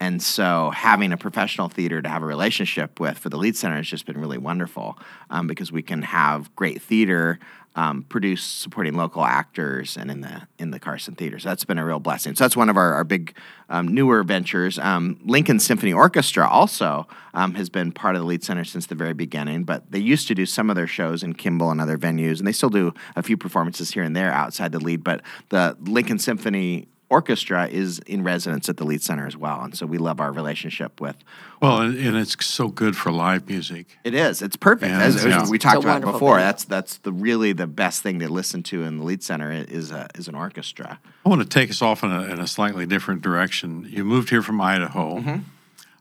And 0.00 0.22
so 0.22 0.70
having 0.74 1.12
a 1.12 1.16
professional 1.16 1.68
theater 1.68 2.02
to 2.02 2.08
have 2.08 2.22
a 2.22 2.26
relationship 2.26 3.00
with 3.00 3.18
for 3.18 3.28
the 3.28 3.38
Lied 3.38 3.56
center 3.56 3.76
has 3.76 3.86
just 3.86 4.06
been 4.06 4.18
really 4.18 4.38
wonderful 4.38 4.98
um, 5.30 5.46
because 5.46 5.70
we 5.72 5.82
can 5.82 6.02
have 6.02 6.54
great 6.56 6.82
theater 6.82 7.38
um, 7.76 8.04
produce 8.04 8.42
supporting 8.42 8.94
local 8.94 9.24
actors 9.24 9.96
and 9.96 10.10
in 10.10 10.20
the 10.20 10.42
in 10.58 10.70
the 10.70 10.78
Carson 10.78 11.14
Theater. 11.14 11.38
So 11.38 11.48
that's 11.48 11.64
been 11.64 11.78
a 11.78 11.84
real 11.84 11.98
blessing. 11.98 12.34
So 12.36 12.44
that's 12.44 12.56
one 12.56 12.68
of 12.68 12.76
our, 12.76 12.94
our 12.94 13.04
big 13.04 13.36
um, 13.68 13.88
newer 13.88 14.22
ventures. 14.22 14.78
Um, 14.78 15.18
Lincoln 15.24 15.58
Symphony 15.58 15.92
Orchestra 15.92 16.48
also 16.48 17.08
um, 17.32 17.54
has 17.54 17.68
been 17.68 17.90
part 17.90 18.14
of 18.14 18.22
the 18.22 18.28
Lied 18.28 18.44
center 18.44 18.64
since 18.64 18.86
the 18.86 18.94
very 18.94 19.12
beginning, 19.12 19.64
but 19.64 19.90
they 19.90 19.98
used 19.98 20.28
to 20.28 20.34
do 20.34 20.46
some 20.46 20.70
of 20.70 20.76
their 20.76 20.86
shows 20.86 21.22
in 21.22 21.34
Kimball 21.34 21.70
and 21.70 21.80
other 21.80 21.98
venues, 21.98 22.38
and 22.38 22.46
they 22.46 22.52
still 22.52 22.70
do 22.70 22.94
a 23.16 23.22
few 23.22 23.36
performances 23.36 23.92
here 23.92 24.04
and 24.04 24.14
there 24.14 24.30
outside 24.30 24.70
the 24.70 24.80
Lied. 24.80 25.02
But 25.02 25.22
the 25.48 25.76
Lincoln 25.80 26.18
Symphony 26.18 26.86
Orchestra 27.10 27.68
is 27.68 27.98
in 28.00 28.24
residence 28.24 28.68
at 28.68 28.76
the 28.76 28.84
Lied 28.84 29.02
center 29.02 29.26
as 29.26 29.36
well, 29.36 29.60
and 29.62 29.76
so 29.76 29.86
we 29.86 29.98
love 29.98 30.20
our 30.20 30.32
relationship 30.32 31.00
with. 31.00 31.16
Well, 31.60 31.82
and, 31.82 31.96
and 31.98 32.16
it's 32.16 32.44
so 32.44 32.68
good 32.68 32.96
for 32.96 33.12
live 33.12 33.48
music. 33.48 33.98
It 34.04 34.14
is. 34.14 34.42
It's 34.42 34.56
perfect. 34.56 34.90
Yeah, 34.90 35.02
as, 35.02 35.16
as 35.16 35.24
yeah. 35.24 35.48
we 35.48 35.58
talked 35.58 35.84
about 35.84 36.02
before, 36.02 36.36
venue. 36.36 36.46
that's 36.46 36.64
that's 36.64 36.98
the 36.98 37.12
really 37.12 37.52
the 37.52 37.66
best 37.66 38.02
thing 38.02 38.18
to 38.20 38.28
listen 38.28 38.62
to 38.64 38.82
in 38.82 38.98
the 38.98 39.04
Lied 39.04 39.22
center 39.22 39.52
is 39.52 39.90
a, 39.90 40.08
is 40.14 40.28
an 40.28 40.34
orchestra. 40.34 40.98
I 41.24 41.28
want 41.28 41.42
to 41.42 41.48
take 41.48 41.70
us 41.70 41.82
off 41.82 42.02
in 42.02 42.10
a, 42.10 42.22
in 42.24 42.40
a 42.40 42.46
slightly 42.46 42.86
different 42.86 43.22
direction. 43.22 43.86
You 43.88 44.04
moved 44.04 44.30
here 44.30 44.42
from 44.42 44.60
Idaho. 44.60 45.18
Mm-hmm. 45.18 45.36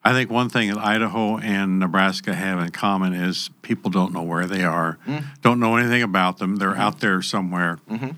I 0.05 0.11
think 0.11 0.29
one 0.29 0.49
thing 0.49 0.69
that 0.69 0.79
Idaho 0.79 1.37
and 1.37 1.79
Nebraska 1.79 2.33
have 2.33 2.59
in 2.59 2.71
common 2.71 3.13
is 3.13 3.49
people 3.61 3.89
don't 3.89 4.13
know 4.13 4.21
where 4.21 4.45
they 4.45 4.63
are, 4.63 4.97
mm. 5.07 5.23
don't 5.41 5.59
know 5.59 5.77
anything 5.77 6.03
about 6.03 6.39
them. 6.39 6.57
They're 6.57 6.71
mm-hmm. 6.71 6.81
out 6.81 6.99
there 6.99 7.21
somewhere. 7.21 7.79
Mm-hmm. 7.89 8.09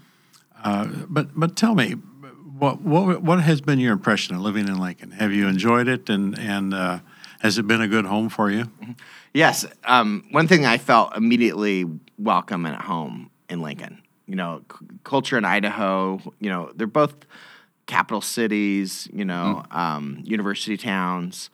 Uh, 0.64 0.88
but 1.08 1.28
but 1.40 1.56
tell 1.56 1.76
me, 1.76 1.96
what 2.58 2.82
what 2.82 3.22
what 3.22 3.42
has 3.42 3.62
been 3.62 3.80
your 3.80 3.94
impression 3.94 4.36
of 4.36 4.42
living 4.42 4.68
in 4.68 4.80
Lincoln? 4.80 5.12
Have 5.12 5.32
you 5.34 5.48
enjoyed 5.48 5.88
it, 5.88 6.10
and 6.10 6.38
and 6.40 6.74
uh, 6.74 7.00
has 7.40 7.58
it 7.58 7.68
been 7.68 7.82
a 7.82 7.88
good 7.88 8.06
home 8.06 8.30
for 8.30 8.50
you? 8.50 8.66
Yes. 9.34 9.66
Um, 9.84 10.26
one 10.32 10.48
thing 10.48 10.66
I 10.66 10.78
felt 10.78 11.16
immediately 11.16 11.86
welcome 12.18 12.66
and 12.66 12.76
at 12.76 12.82
home 12.82 13.30
in 13.50 13.62
Lincoln. 13.62 14.02
You 14.28 14.36
know, 14.36 14.64
c- 14.72 14.86
culture 15.04 15.38
in 15.38 15.46
Idaho. 15.46 16.20
You 16.40 16.50
know, 16.50 16.72
they're 16.76 16.88
both 16.88 17.16
capital 17.86 18.22
cities. 18.22 19.08
You 19.12 19.26
know, 19.26 19.64
um, 19.72 20.22
university 20.24 20.78
towns, 20.78 21.50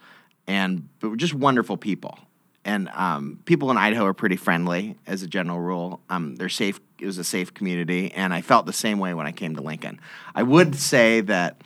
and 0.47 0.87
but 0.99 1.09
we're 1.09 1.15
just 1.15 1.33
wonderful 1.33 1.77
people. 1.77 2.19
And 2.63 2.89
um, 2.89 3.39
people 3.45 3.71
in 3.71 3.77
Idaho 3.77 4.05
are 4.05 4.13
pretty 4.13 4.35
friendly 4.35 4.95
as 5.07 5.23
a 5.23 5.27
general 5.27 5.59
rule. 5.59 5.99
Um, 6.09 6.35
they're 6.35 6.49
safe. 6.49 6.79
It 6.99 7.07
was 7.07 7.17
a 7.17 7.23
safe 7.23 7.53
community, 7.53 8.11
and 8.11 8.33
I 8.33 8.41
felt 8.41 8.67
the 8.67 8.73
same 8.73 8.99
way 8.99 9.15
when 9.15 9.25
I 9.25 9.31
came 9.31 9.55
to 9.55 9.61
Lincoln. 9.61 9.99
I 10.35 10.43
would 10.43 10.75
say 10.75 11.21
that 11.21 11.59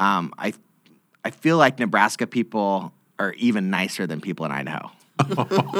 um, 0.00 0.34
I 0.38 0.52
I 1.24 1.30
feel 1.30 1.56
like 1.56 1.78
Nebraska 1.78 2.26
people 2.26 2.92
are 3.18 3.32
even 3.34 3.70
nicer 3.70 4.06
than 4.06 4.20
people 4.20 4.44
in 4.46 4.50
Idaho. 4.52 4.90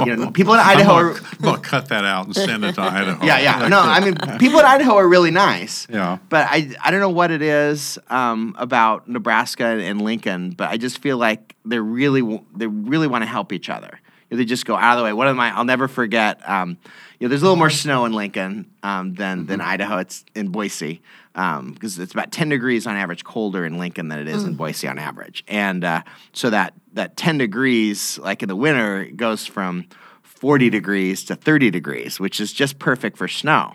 you 0.07 0.15
know, 0.17 0.31
people 0.35 0.55
in 0.55 0.61
Idaho 0.61 0.93
I'm 0.93 1.07
are. 1.07 1.13
gonna, 1.15 1.29
I'm 1.33 1.45
gonna 1.45 1.61
cut 1.61 1.89
that 1.89 2.05
out 2.05 2.27
and 2.27 2.35
send 2.37 2.65
it 2.65 2.77
to 2.77 2.81
Idaho. 2.83 3.25
Yeah, 3.25 3.41
yeah. 3.41 3.67
No, 3.67 3.81
I 3.81 3.99
mean, 3.99 4.15
people 4.39 4.61
in 4.61 4.67
Idaho 4.67 4.95
are 4.95 5.09
really 5.09 5.33
nice. 5.33 5.89
Yeah. 5.91 6.19
But 6.29 6.47
I, 6.49 6.71
I 6.81 6.93
don't 6.93 7.01
know 7.01 7.09
what 7.11 7.33
it 7.33 7.43
is 7.43 7.99
um, 8.09 8.55
about 8.59 9.09
Nebraska 9.09 9.65
and 9.65 10.03
Lincoln, 10.03 10.51
but 10.51 10.71
I 10.71 10.77
just 10.77 10.99
feel 10.99 11.17
like 11.19 11.57
they 11.65 11.81
really, 11.81 12.23
they 12.55 12.69
really 12.69 13.09
want 13.09 13.23
to 13.23 13.29
help 13.29 13.53
each 13.53 13.69
other. 13.69 13.99
They 14.37 14.45
just 14.45 14.65
go 14.65 14.75
out 14.75 14.95
of 14.95 14.99
the 14.99 15.05
way. 15.05 15.13
One 15.13 15.29
of 15.29 15.37
my, 15.37 15.55
I'll 15.55 15.65
never 15.65 15.89
forget. 15.89 16.49
Um, 16.49 16.79
you 17.19 17.27
know, 17.27 17.29
there's 17.29 17.43
a 17.43 17.45
little 17.45 17.57
more 17.57 17.71
snow 17.71 18.07
in 18.07 18.13
Lincoln 18.13 18.71
um, 18.83 19.15
than 19.15 19.47
than 19.47 19.61
Idaho. 19.61 19.99
It's 19.99 20.25
in 20.35 20.49
Boise 20.49 21.03
because 21.35 21.99
it's 21.99 22.13
about 22.13 22.33
10 22.33 22.49
degrees 22.49 22.87
on 22.87 22.97
average 22.97 23.25
colder 23.25 23.65
in 23.65 23.79
Lincoln 23.79 24.09
than 24.09 24.19
it 24.19 24.29
is 24.29 24.45
in 24.45 24.55
Boise 24.55 24.89
on 24.89 24.99
average. 24.99 25.45
And 25.47 25.85
uh, 25.85 26.03
so 26.33 26.51
that 26.51 26.75
that 26.95 27.17
10 27.17 27.39
degrees, 27.39 28.19
like 28.19 28.43
in 28.43 28.49
the 28.49 28.57
winter, 28.57 29.05
goes 29.15 29.47
from 29.47 29.87
40 30.23 30.71
degrees 30.71 31.25
to 31.27 31.37
30 31.37 31.71
degrees, 31.71 32.19
which 32.19 32.41
is 32.41 32.53
just 32.53 32.79
perfect 32.79 33.17
for 33.17 33.29
snow. 33.29 33.75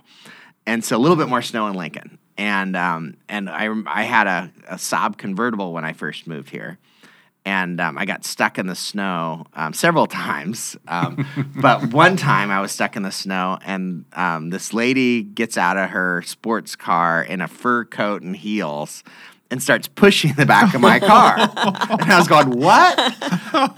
And 0.66 0.84
so 0.84 0.98
a 0.98 1.00
little 1.00 1.16
bit 1.16 1.30
more 1.30 1.42
snow 1.42 1.68
in 1.68 1.76
Lincoln. 1.76 2.20
And 2.38 2.76
um, 2.76 3.16
and 3.30 3.50
I 3.50 3.70
I 3.88 4.04
had 4.04 4.28
a, 4.28 4.52
a 4.68 4.76
Saab 4.76 5.18
convertible 5.18 5.72
when 5.72 5.86
I 5.86 5.94
first 5.94 6.28
moved 6.28 6.50
here, 6.50 6.78
and 7.48 7.80
um, 7.80 7.98
I 7.98 8.04
got 8.06 8.26
stuck 8.26 8.60
in 8.60 8.68
the 8.68 8.76
snow 8.76 9.46
um, 9.56 9.72
several 9.74 10.06
times. 10.26 10.76
Um, 10.88 11.26
but 11.62 11.94
one 11.94 12.18
time 12.18 12.52
I 12.52 12.60
was 12.60 12.74
stuck 12.74 12.96
in 12.98 13.04
the 13.04 13.12
snow, 13.12 13.58
and 13.66 14.04
um, 14.14 14.50
this 14.50 14.74
lady 14.74 15.24
gets 15.24 15.58
out 15.58 15.78
of 15.78 15.92
her 15.92 16.22
sports 16.24 16.76
car 16.76 17.24
in 17.24 17.40
a 17.42 17.48
fur 17.48 17.86
coat 17.86 18.22
and 18.22 18.36
heels. 18.36 19.04
And 19.50 19.64
starts 19.64 19.88
pushing 19.88 20.34
the 20.34 20.46
back 20.46 20.74
of 20.76 20.82
my 20.82 21.00
car, 21.00 21.36
and 21.40 22.12
I 22.12 22.18
was 22.20 22.28
going, 22.28 22.50
"What?" 22.50 22.98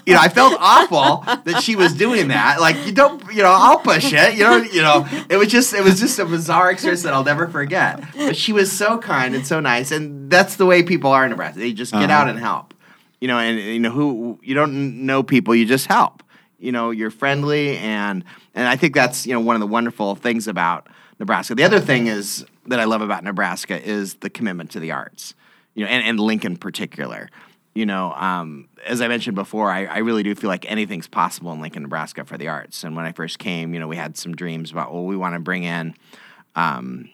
You 0.07 0.15
know, 0.15 0.19
I 0.19 0.27
felt 0.27 0.55
awful 0.59 1.23
that 1.43 1.61
she 1.61 1.75
was 1.75 1.93
doing 1.93 2.29
that. 2.29 2.59
Like, 2.59 2.87
you 2.87 2.91
don't, 2.91 3.21
you 3.31 3.43
know, 3.43 3.51
I'll 3.55 3.77
push 3.77 4.11
it. 4.11 4.33
You 4.33 4.45
know, 4.45 4.57
you 4.57 4.81
know. 4.81 5.07
It 5.29 5.37
was 5.37 5.49
just, 5.49 5.75
it 5.75 5.83
was 5.83 5.99
just 5.99 6.17
a 6.17 6.25
bizarre 6.25 6.71
experience 6.71 7.03
that 7.03 7.13
I'll 7.13 7.23
never 7.23 7.47
forget. 7.47 8.01
But 8.15 8.35
she 8.35 8.51
was 8.51 8.71
so 8.71 8.97
kind 8.97 9.35
and 9.35 9.45
so 9.45 9.59
nice, 9.59 9.91
and 9.91 10.31
that's 10.31 10.55
the 10.55 10.65
way 10.65 10.81
people 10.81 11.11
are 11.11 11.23
in 11.23 11.29
Nebraska. 11.29 11.59
They 11.59 11.71
just 11.71 11.91
get 11.93 12.09
Uh-huh. 12.09 12.13
out 12.13 12.29
and 12.29 12.39
help 12.39 12.73
you 13.21 13.27
know, 13.27 13.37
and 13.37 13.59
you 13.59 13.79
know 13.79 13.91
who 13.91 14.39
you 14.41 14.55
don't 14.55 15.05
know 15.05 15.23
people, 15.23 15.55
you 15.55 15.65
just 15.65 15.87
help. 15.87 16.23
You 16.57 16.71
know, 16.71 16.91
you're 16.91 17.11
friendly, 17.11 17.77
and 17.77 18.23
and 18.53 18.67
I 18.67 18.75
think 18.75 18.93
that's 18.93 19.25
you 19.25 19.33
know 19.33 19.39
one 19.39 19.55
of 19.55 19.59
the 19.59 19.67
wonderful 19.67 20.15
things 20.15 20.47
about 20.47 20.87
Nebraska. 21.19 21.55
The 21.55 21.63
other 21.63 21.79
thing 21.79 22.07
is 22.07 22.45
that 22.67 22.79
I 22.79 22.85
love 22.85 23.01
about 23.01 23.23
Nebraska 23.23 23.81
is 23.81 24.15
the 24.15 24.29
commitment 24.29 24.71
to 24.71 24.79
the 24.79 24.91
arts. 24.91 25.33
You 25.75 25.85
know, 25.85 25.91
and, 25.91 26.05
and 26.05 26.19
Lincoln 26.19 26.53
in 26.53 26.57
particular. 26.57 27.29
You 27.75 27.85
know, 27.85 28.11
um, 28.13 28.67
as 28.85 28.99
I 28.99 29.07
mentioned 29.07 29.35
before, 29.35 29.71
I, 29.71 29.85
I 29.85 29.97
really 29.99 30.23
do 30.23 30.33
feel 30.35 30.49
like 30.49 30.69
anything's 30.69 31.07
possible 31.07 31.53
in 31.53 31.61
Lincoln, 31.61 31.83
Nebraska 31.83 32.25
for 32.25 32.37
the 32.37 32.47
arts. 32.47 32.83
And 32.83 32.95
when 32.95 33.05
I 33.05 33.11
first 33.11 33.39
came, 33.39 33.73
you 33.73 33.79
know, 33.79 33.87
we 33.87 33.95
had 33.95 34.17
some 34.17 34.35
dreams 34.35 34.71
about 34.71 34.91
well, 34.91 35.05
we 35.05 35.15
want 35.15 35.35
to 35.35 35.39
bring 35.39 35.63
in 35.63 35.93
um, 36.55 37.09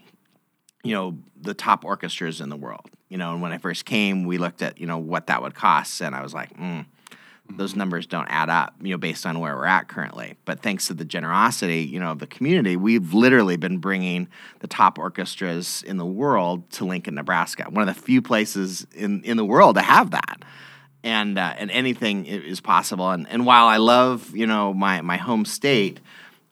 you 0.83 0.93
know 0.93 1.17
the 1.41 1.53
top 1.53 1.83
orchestras 1.83 2.39
in 2.39 2.49
the 2.49 2.55
world 2.55 2.89
you 3.15 3.19
know 3.19 3.31
and 3.31 3.41
when 3.41 3.53
i 3.53 3.57
first 3.57 3.85
came 3.85 4.25
we 4.25 4.37
looked 4.37 4.61
at 4.61 4.77
you 4.77 4.85
know 4.85 4.97
what 4.97 5.27
that 5.27 5.41
would 5.41 5.55
cost 5.55 6.01
and 6.01 6.13
i 6.13 6.21
was 6.21 6.33
like 6.33 6.53
mm, 6.57 6.85
those 7.49 7.73
numbers 7.73 8.05
don't 8.05 8.27
add 8.27 8.49
up 8.49 8.75
you 8.81 8.91
know 8.91 8.97
based 8.97 9.25
on 9.25 9.39
where 9.39 9.55
we're 9.55 9.65
at 9.65 9.87
currently. 9.87 10.35
But 10.43 10.61
thanks 10.61 10.87
to 10.87 10.93
the 10.93 11.05
generosity 11.05 11.79
you 11.79 11.97
know 11.97 12.11
of 12.11 12.19
the 12.19 12.27
community 12.27 12.75
we've 12.75 13.13
literally 13.13 13.55
been 13.55 13.77
bringing 13.77 14.27
the 14.59 14.67
top 14.67 14.99
orchestras 14.99 15.81
in 15.83 15.95
the 15.95 16.05
world 16.05 16.69
to 16.71 16.83
lincoln 16.83 17.15
nebraska 17.15 17.63
one 17.69 17.87
of 17.87 17.95
the 17.95 18.01
few 18.01 18.21
places 18.21 18.85
in, 18.93 19.23
in 19.23 19.37
the 19.37 19.45
world 19.45 19.75
to 19.75 19.81
have 19.81 20.11
that. 20.11 20.43
And 21.01 21.37
uh, 21.37 21.53
and 21.57 21.71
anything 21.71 22.25
is 22.25 22.59
possible. 22.59 23.11
And 23.11 23.29
and 23.29 23.45
while 23.45 23.67
i 23.67 23.77
love 23.77 24.35
you 24.35 24.45
know 24.45 24.73
my 24.73 24.99
my 25.01 25.15
home 25.15 25.45
state 25.45 26.01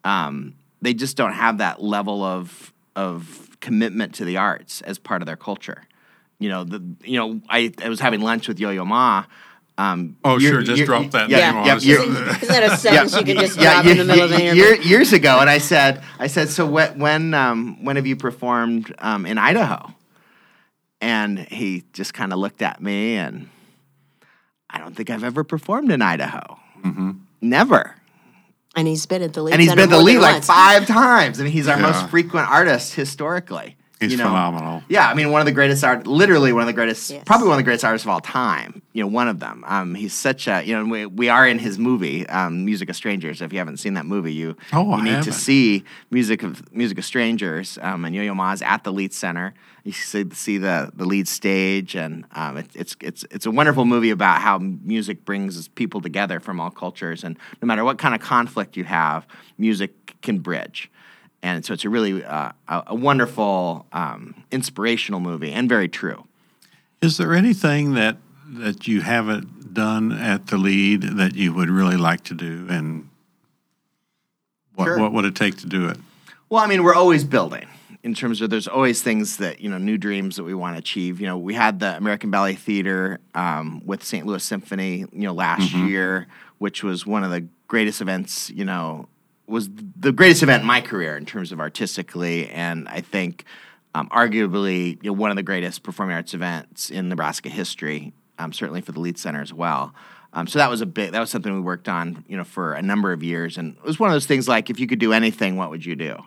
um, 0.06 0.56
they 0.82 0.94
just 0.94 1.18
don't 1.18 1.34
have 1.34 1.58
that 1.58 1.82
level 1.82 2.24
of 2.24 2.72
of 2.96 3.50
commitment 3.60 4.16
to 4.16 4.24
the 4.26 4.38
arts 4.38 4.82
as 4.82 4.98
part 4.98 5.22
of 5.22 5.26
their 5.26 5.36
culture. 5.36 5.84
You 6.40 6.50
know, 6.50 6.64
the 6.64 6.84
you 7.04 7.18
know, 7.20 7.42
I, 7.50 7.72
I 7.84 7.90
was 7.90 8.00
having 8.00 8.22
lunch 8.22 8.48
with 8.48 8.60
Yo 8.60 8.70
Yo 8.72 8.84
Ma. 8.86 9.26
Um, 9.78 10.18
Oh, 10.24 10.38
year- 10.38 10.52
sure. 10.52 10.62
Just 10.62 10.78
year- 10.78 10.86
drop 10.86 11.10
that 11.12 11.30
yeah, 11.30 11.50
name 11.52 11.58
on 11.62 11.66
yeah, 11.66 11.76
Isn't 11.76 12.14
that 12.48 12.64
a 12.74 12.78
sentence 12.78 13.16
you 13.18 13.24
can 13.24 13.38
just 13.38 13.58
yeah, 13.58 13.74
drop 13.74 13.86
yeah, 13.86 13.92
in 13.92 13.98
the 13.98 14.06
middle 14.06 14.24
of 14.26 14.30
the 14.30 14.44
yeah, 14.44 14.54
year- 14.54 14.82
years 14.82 15.14
ago, 15.14 15.40
and 15.40 15.50
I 15.50 15.58
said, 15.58 16.04
I 16.20 16.28
said, 16.28 16.50
so 16.50 16.66
when 16.68 17.00
when 17.00 17.34
um, 17.34 17.84
when 17.84 17.96
have 17.96 18.06
you 18.06 18.16
performed 18.16 18.94
um, 19.00 19.26
in 19.26 19.38
Idaho? 19.38 19.94
And 21.02 21.40
he 21.40 21.84
just 21.92 22.14
kind 22.14 22.32
of 22.32 22.40
looked 22.40 22.62
at 22.62 22.82
me 22.82 23.16
and 23.18 23.50
I 24.70 24.78
don't 24.80 24.96
think 24.96 25.10
I've 25.10 25.24
ever 25.26 25.44
performed 25.44 25.92
in 25.92 26.02
Idaho. 26.02 26.58
Never. 27.42 27.96
And 28.76 28.88
he's 28.88 29.06
been 29.06 29.22
at 29.22 29.34
the 29.34 29.42
Lied 29.44 29.54
And 29.54 29.62
he's 29.62 29.76
been 29.76 29.90
the 29.90 30.00
Lied 30.00 30.16
like 30.18 30.34
once. 30.36 30.48
five 30.48 30.88
times. 30.88 31.40
I 31.40 31.44
mean, 31.44 31.52
he's 31.52 31.68
our 31.68 31.76
Yeah. 31.80 31.92
most 31.92 32.10
frequent 32.10 32.50
artist 32.50 32.94
historically. 32.96 33.76
He's 34.04 34.12
you 34.14 34.18
know? 34.18 34.26
phenomenal. 34.26 34.84
Yeah, 34.90 35.10
I 35.10 35.14
mean, 35.14 35.32
one 35.32 35.42
of 35.42 35.46
the 35.46 35.52
greatest 35.52 35.84
art, 35.84 36.06
literally 36.08 36.54
one 36.54 36.62
of 36.62 36.68
the 36.68 36.74
greatest, 36.74 37.10
Yes. 37.10 37.24
probably 37.26 37.48
one 37.48 37.56
of 37.56 37.58
the 37.60 37.64
greatest 37.64 37.84
artists 37.86 38.06
of 38.06 38.10
all 38.12 38.20
time. 38.20 38.82
You 38.94 39.02
know, 39.04 39.08
one 39.08 39.28
of 39.28 39.40
them. 39.40 39.64
Um, 39.68 39.96
he's 39.96 40.14
such 40.14 40.48
a, 40.48 40.64
you 40.64 40.76
know, 40.78 40.86
we, 40.86 41.06
we 41.06 41.30
are 41.30 41.48
in 41.48 41.60
his 41.60 41.80
movie, 41.80 42.28
um, 42.30 42.64
Music 42.66 42.90
of 42.90 42.96
Strangers. 42.96 43.42
If 43.42 43.52
you 43.52 43.60
haven't 43.60 43.78
seen 43.78 43.96
that 43.96 44.06
movie, 44.06 44.34
you 44.34 44.56
Oh, 44.72 44.84
you 44.86 44.94
I 44.94 44.98
need 45.04 45.10
to 45.10 45.16
haven't. 45.18 45.34
see 45.34 45.84
Music 46.12 46.44
of 46.44 46.72
Music 46.74 46.98
of 47.00 47.06
Strangers. 47.06 47.78
Um, 47.82 48.06
and 48.06 48.14
Yo-Yo 48.16 48.34
Ma's 48.36 48.62
at 48.62 48.84
the 48.84 48.92
Lied 48.94 49.14
center. 49.14 49.54
You 49.86 49.92
see, 49.92 50.24
see 50.32 50.58
the 50.60 50.92
the 50.96 51.06
Lied 51.06 51.28
stage, 51.28 51.94
and 51.96 52.24
um, 52.34 52.56
it, 52.58 52.68
it's 52.74 52.96
it's 53.02 53.26
it's 53.32 53.46
a 53.46 53.52
wonderful 53.52 53.84
movie 53.84 54.12
about 54.12 54.40
how 54.40 54.58
music 54.60 55.26
brings 55.26 55.68
people 55.70 56.00
together 56.00 56.40
from 56.40 56.62
all 56.62 56.70
cultures, 56.70 57.24
and 57.26 57.38
no 57.62 57.66
matter 57.66 57.84
what 57.84 57.98
kind 57.98 58.16
of 58.16 58.22
conflict 58.22 58.78
you 58.78 58.86
have, 58.86 59.28
music 59.58 60.16
can 60.22 60.40
bridge 60.40 60.90
and 61.44 61.66
so 61.66 61.74
it's 61.74 61.84
a 61.84 61.90
really 61.90 62.24
uh, 62.24 62.54
a, 62.70 62.96
wonderful, 62.96 63.86
um, 63.92 64.34
inspirational 64.50 65.20
movie, 65.20 65.52
and 65.52 65.68
very 65.68 65.90
true. 65.90 66.26
Is 67.02 67.18
there 67.18 67.34
anything 67.34 67.94
that 67.94 68.18
that 68.48 68.88
you 68.88 69.02
haven't 69.02 69.74
done 69.74 70.12
at 70.12 70.48
the 70.48 70.58
Lied 70.58 71.02
that 71.18 71.36
you 71.36 71.54
would 71.54 71.70
really 71.70 71.98
like 71.98 72.24
to 72.26 72.34
do, 72.34 72.66
and 72.70 73.10
what 74.76 74.86
Sure. 74.86 75.00
what 75.00 75.12
would 75.12 75.26
it 75.26 75.36
take 75.36 75.58
to 75.58 75.68
do 75.68 75.88
it? 75.90 75.98
Well, 76.50 76.64
I 76.64 76.68
mean, 76.68 76.82
we're 76.82 76.96
always 76.96 77.26
building 77.26 77.68
in 78.04 78.14
terms 78.14 78.42
of 78.42 78.50
there's 78.50 78.68
always 78.68 79.02
things 79.02 79.38
that 79.38 79.60
you 79.60 79.70
know, 79.70 79.78
new 79.78 79.98
dreams 79.98 80.38
that 80.38 80.44
we 80.44 80.54
want 80.54 80.76
to 80.76 80.80
achieve. 80.80 81.20
You 81.20 81.28
know, 81.28 81.38
we 81.38 81.54
had 81.54 81.80
the 81.82 81.98
American 81.98 82.32
Ballet 82.32 82.56
Theater 82.56 83.20
um, 83.36 83.82
with 83.86 84.04
St. 84.04 84.26
Louis 84.26 84.44
Symphony, 84.44 85.00
you 85.12 85.24
know, 85.24 85.34
last 85.34 85.74
year, 85.74 86.28
which 86.60 86.84
was 86.84 87.06
one 87.06 87.24
of 87.24 87.32
the 87.32 87.46
greatest 87.68 88.00
events. 88.02 88.50
You 88.50 88.64
know, 88.64 89.08
was 89.54 89.70
the 89.96 90.12
greatest 90.12 90.44
event 90.44 90.62
in 90.62 90.68
my 90.68 90.82
career 90.82 91.16
in 91.16 91.26
terms 91.26 91.52
of 91.52 91.60
artistically, 91.60 92.50
and 92.50 92.90
I 92.90 93.02
think 93.02 93.46
um, 93.96 94.10
arguably 94.10 95.02
you 95.04 95.12
know, 95.12 95.14
one 95.14 95.30
of 95.30 95.38
the 95.38 95.44
greatest 95.44 95.84
performing 95.84 96.16
arts 96.16 96.34
events 96.34 96.90
in 96.90 97.08
Nebraska 97.10 97.50
history. 97.50 98.14
Um, 98.40 98.52
certainly 98.52 98.82
for 98.82 98.92
the 98.92 99.00
Lied 99.00 99.20
Center 99.20 99.42
as 99.42 99.54
well. 99.54 99.94
Um, 100.34 100.48
so 100.48 100.58
that 100.58 100.70
was 100.70 100.82
a 100.82 100.88
bit. 100.88 101.12
That 101.12 101.20
was 101.20 101.30
something 101.30 101.54
we 101.54 101.62
worked 101.62 101.88
on, 101.88 102.26
you 102.28 102.36
know, 102.36 102.44
for 102.44 102.74
a 102.74 102.82
number 102.82 103.14
of 103.14 103.22
years, 103.22 103.60
and 103.60 103.78
it 103.78 103.84
was 103.84 104.00
one 104.00 104.10
of 104.10 104.16
those 104.16 104.26
things 104.26 104.48
like, 104.48 104.72
if 104.72 104.80
you 104.80 104.88
could 104.88 105.00
do 105.00 105.14
anything, 105.14 105.56
what 105.56 105.70
would 105.70 105.86
you 105.86 105.96
do? 105.96 106.18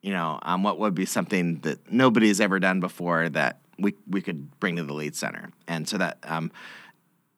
You 0.00 0.12
know, 0.12 0.38
um, 0.42 0.62
what 0.62 0.78
would 0.78 0.94
be 0.94 1.04
something 1.04 1.60
that 1.60 1.92
nobody 1.92 2.28
has 2.28 2.40
ever 2.40 2.58
done 2.58 2.80
before 2.80 3.28
that 3.28 3.60
we 3.78 3.94
we 4.08 4.22
could 4.22 4.58
bring 4.58 4.76
to 4.76 4.82
the 4.82 4.94
Lied 4.94 5.14
Center, 5.14 5.50
and 5.68 5.86
so 5.86 5.98
that. 5.98 6.18
Um, 6.24 6.50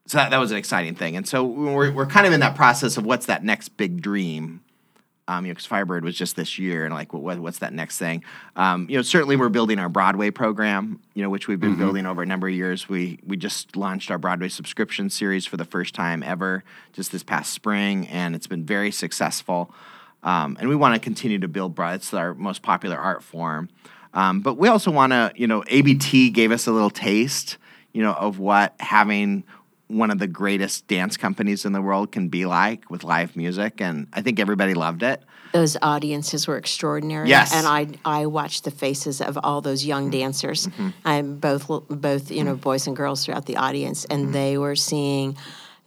so 0.07 0.18
that, 0.18 0.31
that 0.31 0.38
was 0.38 0.51
an 0.51 0.57
exciting 0.57 0.96
thing, 0.96 1.16
and 1.16 1.27
so 1.27 1.44
we're, 1.44 1.92
we're 1.92 2.07
kind 2.07 2.27
of 2.27 2.33
in 2.33 2.40
that 2.40 2.57
process 2.57 2.96
of 2.96 3.05
what's 3.05 3.27
that 3.27 3.44
next 3.44 3.77
big 3.77 4.01
dream, 4.03 4.61
um, 5.31 5.47
you 5.47 5.51
know, 5.51 5.55
because 5.55 5.66
Firebird 5.66 6.03
was 6.03 6.16
just 6.16 6.35
this 6.35 6.59
year, 6.59 6.85
and 6.85 6.93
like, 6.93 7.12
what, 7.12 7.38
what's 7.38 7.59
that 7.59 7.73
next 7.73 7.99
thing? 7.99 8.25
Um, 8.57 8.88
you 8.90 8.97
know, 8.97 9.03
certainly 9.03 9.37
we're 9.37 9.49
building 9.49 9.79
our 9.79 9.88
Broadway 9.88 10.33
program, 10.33 10.99
you 11.14 11.23
know, 11.23 11.31
which 11.31 11.47
we've 11.47 11.61
been 11.61 11.77
building 11.77 12.05
over 12.05 12.21
a 12.21 12.27
number 12.27 12.49
of 12.49 12.55
years. 12.55 12.88
We 12.88 13.21
we 13.25 13.37
just 13.37 13.77
launched 13.77 14.11
our 14.11 14.19
Broadway 14.19 14.49
subscription 14.49 15.09
series 15.09 15.47
for 15.47 15.57
the 15.57 15.64
first 15.64 15.95
time 15.95 16.25
ever 16.25 16.64
just 16.93 17.12
this 17.12 17.23
past 17.23 17.53
spring, 17.53 18.09
and 18.09 18.35
it's 18.35 18.49
been 18.49 18.64
very 18.64 18.90
successful. 18.90 19.73
Um, 20.25 20.57
and 20.59 20.69
we 20.69 20.75
want 20.75 20.95
to 20.95 21.01
continue 21.01 21.38
to 21.38 21.49
build 21.49 21.77
broad. 21.77 21.95
It's 21.95 22.12
our 22.12 22.35
most 22.35 22.62
popular 22.62 22.99
art 22.99 23.23
form, 23.23 23.69
um, 24.12 24.40
but 24.40 24.55
we 24.55 24.66
also 24.66 24.90
want 24.90 25.12
to, 25.12 25.33
you 25.37 25.47
know, 25.47 25.62
ABT 25.69 26.31
gave 26.31 26.51
us 26.51 26.66
a 26.66 26.73
little 26.73 26.90
taste, 26.90 27.57
you 27.93 28.03
know, 28.03 28.14
of 28.14 28.40
what 28.40 28.75
having 28.81 29.45
one 29.90 30.11
of 30.11 30.18
the 30.18 30.26
greatest 30.26 30.87
dance 30.87 31.16
companies 31.16 31.64
in 31.64 31.72
the 31.72 31.83
world 31.83 32.12
can 32.12 32.29
be 32.29 32.46
like 32.46 32.88
with 32.90 33.03
live 33.05 33.37
music, 33.37 33.81
and 33.81 34.07
I 34.12 34.22
think 34.22 34.38
everybody 34.38 34.74
loved 34.74 35.03
it. 35.03 35.22
Those 35.53 35.76
audiences 35.83 36.46
were 36.46 36.57
extraordinary. 36.57 37.29
Yes. 37.29 37.53
and 37.53 37.66
I 37.66 37.88
I 38.05 38.26
watched 38.26 38.64
the 38.64 38.70
faces 38.70 39.20
of 39.20 39.38
all 39.42 39.61
those 39.61 39.85
young 39.85 40.05
mm-hmm. 40.05 40.20
dancers. 40.20 40.66
Mm-hmm. 40.68 40.88
I'm 41.05 41.37
both 41.38 41.66
both 41.88 42.31
you 42.31 42.44
know 42.44 42.55
boys 42.55 42.87
and 42.87 42.96
girls 42.96 43.24
throughout 43.24 43.46
the 43.46 43.57
audience, 43.57 44.05
and 44.05 44.24
mm-hmm. 44.24 44.33
they 44.33 44.59
were 44.59 44.76
seeing 44.76 45.37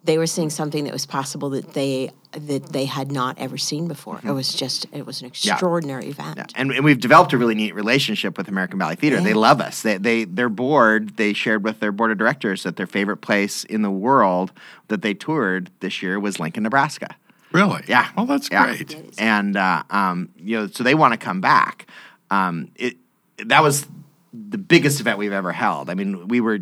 they 0.05 0.17
were 0.17 0.27
seeing 0.27 0.49
something 0.49 0.83
that 0.83 0.93
was 0.93 1.05
possible 1.05 1.49
that 1.51 1.73
they 1.73 2.11
that 2.33 2.65
they 2.73 2.85
had 2.85 3.11
not 3.11 3.37
ever 3.37 3.57
seen 3.57 3.87
before. 3.87 4.19
It 4.23 4.31
was 4.31 4.53
just 4.53 4.85
it 4.91 5.05
was 5.05 5.21
an 5.21 5.27
extraordinary 5.27 6.07
event. 6.07 6.37
Yeah, 6.37 6.45
and, 6.55 6.71
and 6.71 6.83
we've 6.83 6.99
developed 6.99 7.31
a 7.33 7.37
really 7.37 7.55
neat 7.55 7.75
relationship 7.75 8.37
with 8.37 8.47
American 8.47 8.79
Ballet 8.79 8.95
Theater. 8.95 9.21
They 9.21 9.33
love 9.33 9.61
us. 9.61 9.81
They, 9.81 9.97
they 9.97 10.23
their 10.25 10.49
board 10.49 11.15
they 11.17 11.33
shared 11.33 11.63
with 11.63 11.79
their 11.79 11.91
board 11.91 12.11
of 12.11 12.17
directors 12.17 12.63
that 12.63 12.75
their 12.75 12.87
favorite 12.87 13.17
place 13.17 13.63
in 13.65 13.81
the 13.81 13.91
world 13.91 14.51
that 14.87 15.01
they 15.01 15.13
toured 15.13 15.69
this 15.79 16.01
year 16.01 16.19
was 16.19 16.39
Lincoln, 16.39 16.63
Nebraska. 16.63 17.15
Really? 17.51 17.83
Yeah. 17.87 18.09
Well, 18.17 18.25
that's 18.25 18.49
Yeah. 18.51 18.65
great. 18.65 18.95
And 19.19 19.55
uh, 19.55 19.83
um, 19.91 20.29
you 20.37 20.57
know, 20.59 20.67
so 20.67 20.83
they 20.83 20.95
want 20.95 21.13
to 21.13 21.17
come 21.17 21.39
back. 21.39 21.85
Um, 22.31 22.71
it 22.75 22.97
that 23.45 23.61
was 23.61 23.85
the 24.33 24.57
biggest 24.57 24.99
event 24.99 25.19
we've 25.19 25.31
ever 25.31 25.51
held. 25.51 25.91
I 25.91 25.93
mean, 25.93 26.27
we 26.27 26.41
were 26.41 26.59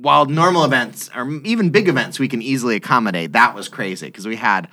while 0.00 0.26
normal 0.26 0.64
events 0.64 1.10
or 1.14 1.30
even 1.44 1.70
big 1.70 1.88
events 1.88 2.18
we 2.18 2.28
can 2.28 2.42
easily 2.42 2.76
accommodate. 2.76 3.32
That 3.32 3.54
was 3.54 3.68
crazy 3.68 4.06
because 4.06 4.26
we 4.26 4.36
had. 4.36 4.68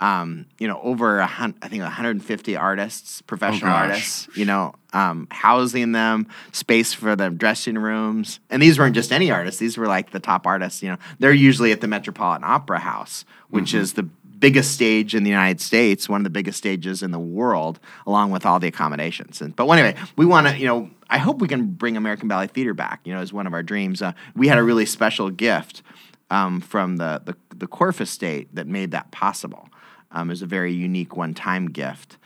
Um, 0.00 0.46
you 0.58 0.66
know, 0.66 0.80
over 0.82 1.20
a 1.20 1.26
hun- 1.26 1.54
I 1.62 1.68
think 1.68 1.82
150 1.84 2.56
artists, 2.56 3.22
professional 3.22 3.70
gosh. 3.70 3.90
artists. 3.90 4.28
You 4.36 4.44
know, 4.44 4.74
um, 4.92 5.28
housing 5.30 5.92
them, 5.92 6.26
space 6.50 6.92
for 6.92 7.14
the 7.14 7.30
dressing 7.30 7.78
rooms, 7.78 8.40
and 8.50 8.60
these 8.60 8.76
weren't 8.76 8.96
just 8.96 9.12
any 9.12 9.30
artists. 9.30 9.60
These 9.60 9.78
were 9.78 9.86
like 9.86 10.10
the 10.10 10.18
top 10.18 10.48
artists. 10.48 10.82
You 10.82 10.90
know, 10.90 10.96
they're 11.20 11.32
usually 11.32 11.70
at 11.70 11.80
the 11.80 11.86
Metropolitan 11.86 12.42
Opera 12.42 12.80
House, 12.80 13.24
which 13.50 13.72
is 13.72 13.92
the 13.92 14.08
biggest 14.44 14.72
stage 14.72 15.14
in 15.14 15.22
the 15.24 15.30
United 15.30 15.60
States, 15.60 16.06
one 16.06 16.20
of 16.20 16.24
the 16.24 16.36
biggest 16.38 16.58
stages 16.58 17.02
in 17.02 17.10
the 17.12 17.24
world, 17.40 17.78
along 18.06 18.30
with 18.30 18.44
all 18.44 18.60
the 18.60 18.68
accommodations. 18.68 19.40
And 19.40 19.56
but 19.56 19.64
anyway, 19.70 19.94
we 20.16 20.26
want 20.26 20.46
to, 20.46 20.52
you 20.58 20.66
know, 20.66 20.90
I 21.08 21.18
hope 21.18 21.40
we 21.40 21.48
can 21.48 21.62
bring 21.82 21.96
American 21.96 22.28
Ballet 22.28 22.48
Theater 22.48 22.74
back. 22.74 23.00
You 23.04 23.14
know, 23.14 23.20
as 23.20 23.32
one 23.32 23.46
of 23.46 23.54
our 23.54 23.62
dreams. 23.62 24.02
Uh, 24.02 24.12
we 24.36 24.48
had 24.48 24.58
a 24.58 24.62
really 24.62 24.86
special 24.86 25.30
gift 25.30 25.82
um, 26.30 26.60
from 26.60 26.98
the, 26.98 27.22
the 27.24 27.34
the 27.56 27.66
Korff 27.66 28.00
estate 28.00 28.54
that 28.56 28.66
made 28.66 28.90
that 28.90 29.10
possible. 29.10 29.68
Um, 30.12 30.28
it 30.28 30.32
was 30.32 30.42
a 30.42 30.46
very 30.58 30.72
unique 30.72 31.16
one-time 31.16 31.66
gift. 31.70 32.18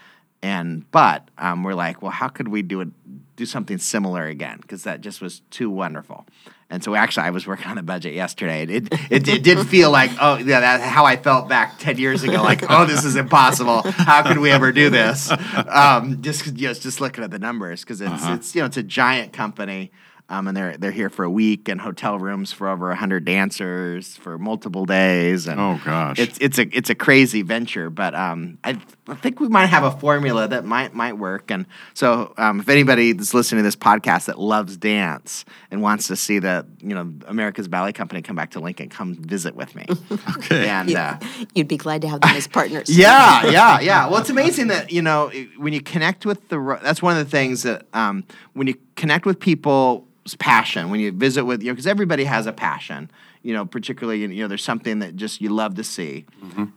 And 0.42 0.90
but 0.90 1.20
um, 1.38 1.62
we're 1.64 1.74
like, 1.86 2.02
well, 2.02 2.12
how 2.12 2.28
could 2.28 2.48
we 2.48 2.62
do 2.62 2.80
it, 2.80 2.88
do 3.36 3.46
something 3.46 3.78
similar 3.78 4.24
again? 4.26 4.58
Because 4.60 4.82
that 4.84 5.00
just 5.00 5.20
was 5.20 5.42
too 5.50 5.70
wonderful. 5.70 6.26
And 6.70 6.84
so 6.84 6.94
actually, 6.94 7.24
I 7.26 7.30
was 7.30 7.46
working 7.46 7.66
on 7.66 7.76
the 7.76 7.82
budget 7.82 8.12
yesterday. 8.12 8.62
and 8.62 8.70
It 8.70 8.92
it, 9.10 9.28
it 9.28 9.42
did 9.42 9.66
feel 9.66 9.90
like, 9.90 10.10
oh 10.20 10.36
yeah, 10.36 10.60
that's 10.60 10.84
how 10.84 11.06
I 11.06 11.16
felt 11.16 11.48
back 11.48 11.78
ten 11.78 11.96
years 11.96 12.22
ago. 12.22 12.42
Like, 12.42 12.62
oh, 12.68 12.84
this 12.84 13.04
is 13.06 13.16
impossible. 13.16 13.82
How 13.90 14.22
could 14.22 14.38
we 14.38 14.50
ever 14.50 14.70
do 14.70 14.90
this? 14.90 15.30
Um, 15.66 16.20
just 16.22 16.54
just 16.54 16.82
just 16.82 17.00
looking 17.00 17.24
at 17.24 17.30
the 17.30 17.38
numbers 17.38 17.80
because 17.82 18.00
it's 18.02 18.24
it's 18.26 18.54
you 18.54 18.60
know 18.62 18.66
it's 18.66 18.76
a 18.76 18.82
giant 18.82 19.32
company. 19.32 19.90
Um, 20.30 20.46
and 20.46 20.54
they're 20.54 20.76
they're 20.76 20.90
here 20.92 21.08
for 21.08 21.24
a 21.24 21.30
week 21.30 21.70
and 21.70 21.80
hotel 21.80 22.18
rooms 22.18 22.52
for 22.52 22.68
over 22.68 22.94
hundred 22.94 23.24
dancers 23.24 24.14
for 24.18 24.36
multiple 24.36 24.84
days. 24.84 25.46
And 25.48 25.58
Oh, 25.58 25.80
gosh. 25.82 26.18
it's 26.18 26.36
it's 26.38 26.58
a 26.58 26.68
it's 26.76 26.90
a 26.90 26.94
crazy 26.94 27.40
venture, 27.40 27.88
but 27.88 28.14
um, 28.14 28.58
I, 28.62 28.78
I 29.08 29.14
think 29.14 29.40
we 29.40 29.48
might 29.48 29.66
have 29.66 29.84
a 29.84 29.90
formula 29.90 30.46
that 30.48 30.64
might 30.64 30.94
might 30.94 31.14
work. 31.14 31.50
And 31.50 31.66
so, 31.94 32.34
um, 32.36 32.60
if 32.60 32.68
anybody 32.68 33.12
that's 33.12 33.32
listening 33.32 33.60
to 33.60 33.62
this 33.62 33.76
podcast 33.76 34.26
that 34.26 34.38
loves 34.38 34.76
dance 34.76 35.44
and 35.70 35.80
wants 35.82 36.06
to 36.08 36.16
see 36.16 36.38
the 36.38 36.66
you 36.80 36.94
know 36.94 37.12
America's 37.26 37.68
Ballet 37.68 37.92
Company 37.92 38.22
come 38.22 38.36
back 38.36 38.50
to 38.52 38.60
Lincoln, 38.60 38.88
come 38.88 39.14
visit 39.14 39.54
with 39.54 39.74
me. 39.74 39.86
Okay. 40.38 40.68
And 40.68 40.94
uh, 40.94 41.18
You'd 41.54 41.68
be 41.68 41.76
glad 41.76 42.02
to 42.02 42.08
have 42.08 42.20
them 42.20 42.30
as 42.36 42.46
partners. 42.58 42.88
yeah, 42.88 43.46
yeah, 43.50 43.80
yeah. 43.80 44.06
Well, 44.08 44.20
it's 44.20 44.30
amazing 44.30 44.68
that 44.68 44.92
you 44.92 45.02
know 45.02 45.30
when 45.56 45.72
you 45.72 45.80
connect 45.80 46.24
with 46.26 46.48
the. 46.48 46.78
That's 46.82 47.02
one 47.02 47.16
of 47.16 47.24
the 47.24 47.30
things 47.30 47.62
that 47.64 47.86
um, 47.92 48.24
when 48.52 48.66
you 48.66 48.74
connect 48.96 49.26
with 49.26 49.40
people's 49.40 50.04
passion, 50.38 50.90
when 50.90 51.00
you 51.00 51.12
visit 51.12 51.44
with 51.44 51.62
you 51.62 51.68
know, 51.68 51.74
because 51.74 51.86
everybody 51.86 52.24
has 52.24 52.46
a 52.46 52.52
passion. 52.52 53.10
You 53.42 53.54
know, 53.54 53.64
particularly 53.64 54.20
you 54.20 54.28
know, 54.28 54.48
there's 54.48 54.64
something 54.64 54.98
that 54.98 55.16
just 55.16 55.40
you 55.40 55.48
love 55.50 55.76
to 55.76 55.84
see, 55.84 56.26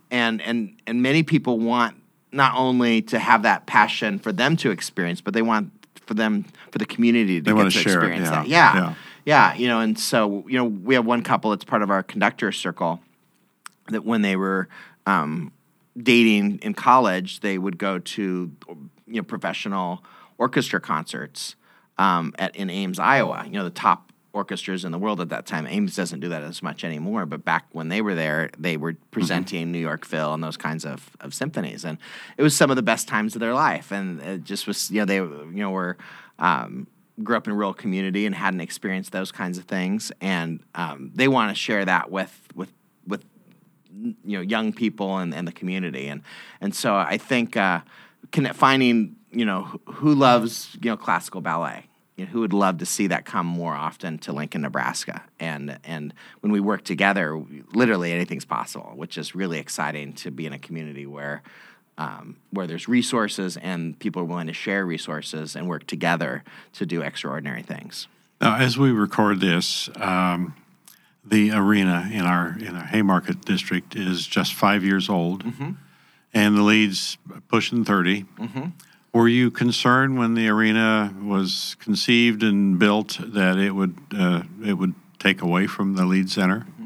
and 0.09 0.41
and 0.41 0.77
and 0.87 1.01
many 1.01 1.23
people 1.23 1.59
want 1.59 1.95
not 2.31 2.55
only 2.55 3.01
to 3.03 3.19
have 3.19 3.43
that 3.43 3.65
passion 3.65 4.19
for 4.19 4.31
them 4.31 4.55
to 4.57 4.71
experience, 4.71 5.21
but 5.21 5.33
they 5.33 5.41
want 5.41 5.71
for 6.05 6.13
them 6.13 6.45
for 6.71 6.77
the 6.77 6.85
community 6.85 7.39
to 7.39 7.43
They 7.43 7.51
get 7.51 7.57
wanna 7.57 7.69
share 7.69 7.93
experience 7.93 8.25
yeah, 8.25 8.31
that. 8.31 8.47
Yeah. 8.47 8.75
yeah. 8.75 8.93
yeah, 9.25 9.53
You 9.55 9.67
know, 9.67 9.79
and 9.79 9.97
so 9.97 10.45
you 10.47 10.57
know, 10.57 10.65
we 10.65 10.95
have 10.95 11.05
one 11.05 11.23
couple 11.23 11.51
that's 11.51 11.63
part 11.65 11.81
of 11.81 11.89
our 11.89 12.03
conductor 12.03 12.51
circle 12.51 13.01
that 13.87 14.05
when 14.05 14.21
they 14.21 14.35
were 14.35 14.67
um, 15.05 15.51
dating 16.01 16.59
in 16.59 16.73
college, 16.73 17.41
they 17.41 17.57
would 17.57 17.77
go 17.77 17.99
to 17.99 18.51
you 19.07 19.15
know 19.15 19.23
professional 19.23 20.03
orchestra 20.37 20.79
concerts 20.79 21.55
um, 21.97 22.33
at 22.39 22.55
in 22.55 22.69
Ames, 22.69 22.99
Iowa. 22.99 23.43
You 23.45 23.53
know 23.53 23.63
the 23.63 23.69
top 23.69 24.10
orchestras 24.33 24.85
in 24.85 24.91
the 24.91 24.97
world 24.97 25.19
at 25.19 25.29
that 25.29 25.45
time. 25.45 25.67
Ames 25.67 25.95
doesn't 25.95 26.19
do 26.19 26.29
that 26.29 26.43
as 26.43 26.63
much 26.63 26.83
anymore, 26.83 27.25
but 27.25 27.43
back 27.43 27.65
when 27.71 27.89
they 27.89 28.01
were 28.01 28.15
there, 28.15 28.49
they 28.57 28.77
were 28.77 28.95
presenting 29.11 29.71
New 29.71 29.79
York 29.79 30.05
Phil 30.05 30.33
and 30.33 30.43
those 30.43 30.57
kinds 30.57 30.85
of, 30.85 31.09
of 31.19 31.33
symphonies, 31.33 31.83
and 31.83 31.97
it 32.37 32.43
was 32.43 32.55
some 32.55 32.69
of 32.69 32.75
the 32.75 32.81
best 32.81 33.07
times 33.07 33.35
of 33.35 33.41
their 33.41 33.53
life. 33.53 33.91
And 33.91 34.21
it 34.21 34.43
just 34.43 34.67
was 34.67 34.89
you 34.91 34.99
know 34.99 35.05
they 35.05 35.15
you 35.15 35.51
know 35.51 35.71
were 35.71 35.97
um, 36.39 36.87
grew 37.23 37.37
up 37.37 37.47
in 37.47 37.53
a 37.53 37.55
rural 37.55 37.73
community 37.73 38.25
and 38.25 38.33
hadn't 38.33 38.61
experienced 38.61 39.11
those 39.11 39.31
kinds 39.31 39.57
of 39.57 39.65
things, 39.65 40.11
and 40.21 40.61
um, 40.75 41.11
they 41.13 41.27
want 41.27 41.49
to 41.49 41.55
share 41.55 41.85
that 41.85 42.09
with 42.09 42.47
with 42.55 42.71
with 43.05 43.25
you 43.93 44.37
know 44.37 44.41
young 44.41 44.73
people 44.73 45.17
and, 45.17 45.33
and 45.33 45.47
the 45.47 45.51
community, 45.51 46.07
and 46.07 46.21
and 46.61 46.73
so 46.73 46.95
I 46.95 47.17
think 47.17 47.57
uh, 47.57 47.81
can, 48.31 48.51
finding 48.53 49.17
you 49.31 49.45
know 49.45 49.63
who 49.85 50.15
loves 50.15 50.77
you 50.81 50.89
know 50.89 50.97
classical 50.97 51.41
ballet 51.41 51.85
you 52.21 52.27
know, 52.27 52.33
who 52.33 52.41
would 52.41 52.53
love 52.53 52.77
to 52.77 52.85
see 52.85 53.07
that 53.07 53.25
come 53.25 53.47
more 53.47 53.73
often 53.73 54.19
to 54.19 54.31
Lincoln, 54.31 54.61
Nebraska. 54.61 55.23
And 55.39 55.79
and 55.83 56.13
when 56.41 56.51
we 56.51 56.59
work 56.59 56.83
together, 56.83 57.43
literally 57.73 58.11
anything's 58.11 58.45
possible, 58.45 58.91
which 58.95 59.17
is 59.17 59.33
really 59.33 59.57
exciting 59.57 60.13
to 60.13 60.29
be 60.29 60.45
in 60.45 60.53
a 60.53 60.59
community 60.59 61.07
where 61.07 61.41
um, 61.97 62.37
where 62.51 62.67
there's 62.67 62.87
resources 62.87 63.57
and 63.57 63.97
people 63.97 64.21
are 64.21 64.25
willing 64.25 64.45
to 64.47 64.53
share 64.53 64.85
resources 64.85 65.55
and 65.55 65.67
work 65.67 65.87
together 65.87 66.43
to 66.73 66.85
do 66.85 67.01
extraordinary 67.01 67.63
things. 67.63 68.07
Now, 68.39 68.57
as 68.57 68.77
we 68.77 68.91
record 68.91 69.39
this, 69.39 69.89
um, 69.95 70.55
the 71.25 71.51
arena 71.51 72.07
in 72.13 72.21
our 72.21 72.55
in 72.59 72.75
our 72.75 72.85
Haymarket 72.85 73.41
district 73.45 73.95
is 73.95 74.27
just 74.27 74.53
five 74.53 74.83
years 74.83 75.09
old, 75.09 75.43
mm-hmm. 75.43 75.71
and 76.35 76.55
the 76.55 76.61
Lied's 76.61 77.17
pushing 77.47 77.83
30 77.83 78.25
mm-hmm. 78.37 78.69
Were 79.13 79.27
you 79.27 79.51
concerned 79.51 80.17
when 80.17 80.35
the 80.35 80.47
arena 80.47 81.13
was 81.21 81.75
conceived 81.79 82.43
and 82.43 82.79
built 82.79 83.17
that 83.21 83.57
it 83.57 83.71
would 83.71 83.97
uh, 84.17 84.43
it 84.63 84.73
would 84.73 84.95
take 85.19 85.41
away 85.41 85.67
from 85.67 85.95
the 85.95 86.05
Lied 86.05 86.29
center? 86.29 86.59
Mm-hmm. 86.59 86.85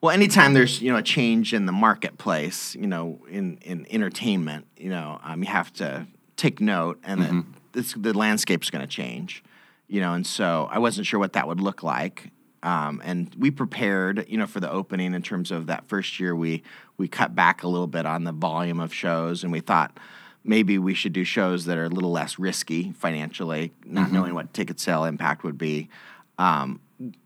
Well, 0.00 0.12
anytime 0.12 0.54
there's 0.54 0.80
you 0.80 0.92
know 0.92 0.98
a 0.98 1.02
change 1.02 1.52
in 1.52 1.66
the 1.66 1.72
marketplace, 1.72 2.76
you 2.76 2.86
know, 2.86 3.20
in 3.28 3.58
in 3.62 3.86
entertainment, 3.90 4.66
you 4.76 4.90
know, 4.90 5.20
um, 5.24 5.42
you 5.42 5.48
have 5.48 5.72
to 5.74 6.06
take 6.36 6.60
note, 6.60 7.00
and 7.02 7.20
mm-hmm. 7.20 7.40
that 7.72 7.94
the 7.96 8.16
landscape's 8.16 8.70
going 8.70 8.82
to 8.82 8.86
change, 8.86 9.42
you 9.88 10.00
know, 10.00 10.12
and 10.12 10.24
so 10.24 10.68
I 10.70 10.78
wasn't 10.78 11.08
sure 11.08 11.18
what 11.18 11.32
that 11.32 11.48
would 11.48 11.60
look 11.60 11.82
like. 11.82 12.30
Um, 12.62 13.00
and 13.04 13.34
we 13.38 13.50
prepared, 13.50 14.26
you 14.28 14.38
know, 14.38 14.46
for 14.46 14.60
the 14.60 14.70
opening 14.70 15.14
in 15.14 15.22
terms 15.22 15.50
of 15.50 15.66
that 15.66 15.88
first 15.88 16.20
year. 16.20 16.36
We 16.36 16.62
we 16.96 17.08
cut 17.08 17.34
back 17.34 17.64
a 17.64 17.68
little 17.68 17.86
bit 17.88 18.06
on 18.06 18.22
the 18.22 18.32
volume 18.32 18.78
of 18.78 18.94
shows, 18.94 19.42
and 19.42 19.50
we 19.50 19.60
thought 19.60 19.98
maybe 20.46 20.78
we 20.78 20.94
should 20.94 21.12
do 21.12 21.24
shows 21.24 21.64
that 21.66 21.76
are 21.76 21.84
a 21.84 21.88
little 21.88 22.12
less 22.12 22.38
risky 22.38 22.92
financially, 22.92 23.72
not 23.84 24.06
mm-hmm. 24.06 24.14
knowing 24.14 24.34
what 24.34 24.54
ticket 24.54 24.80
sale 24.80 25.04
impact 25.04 25.44
would 25.44 25.58
be. 25.58 25.88
Um, 26.38 26.80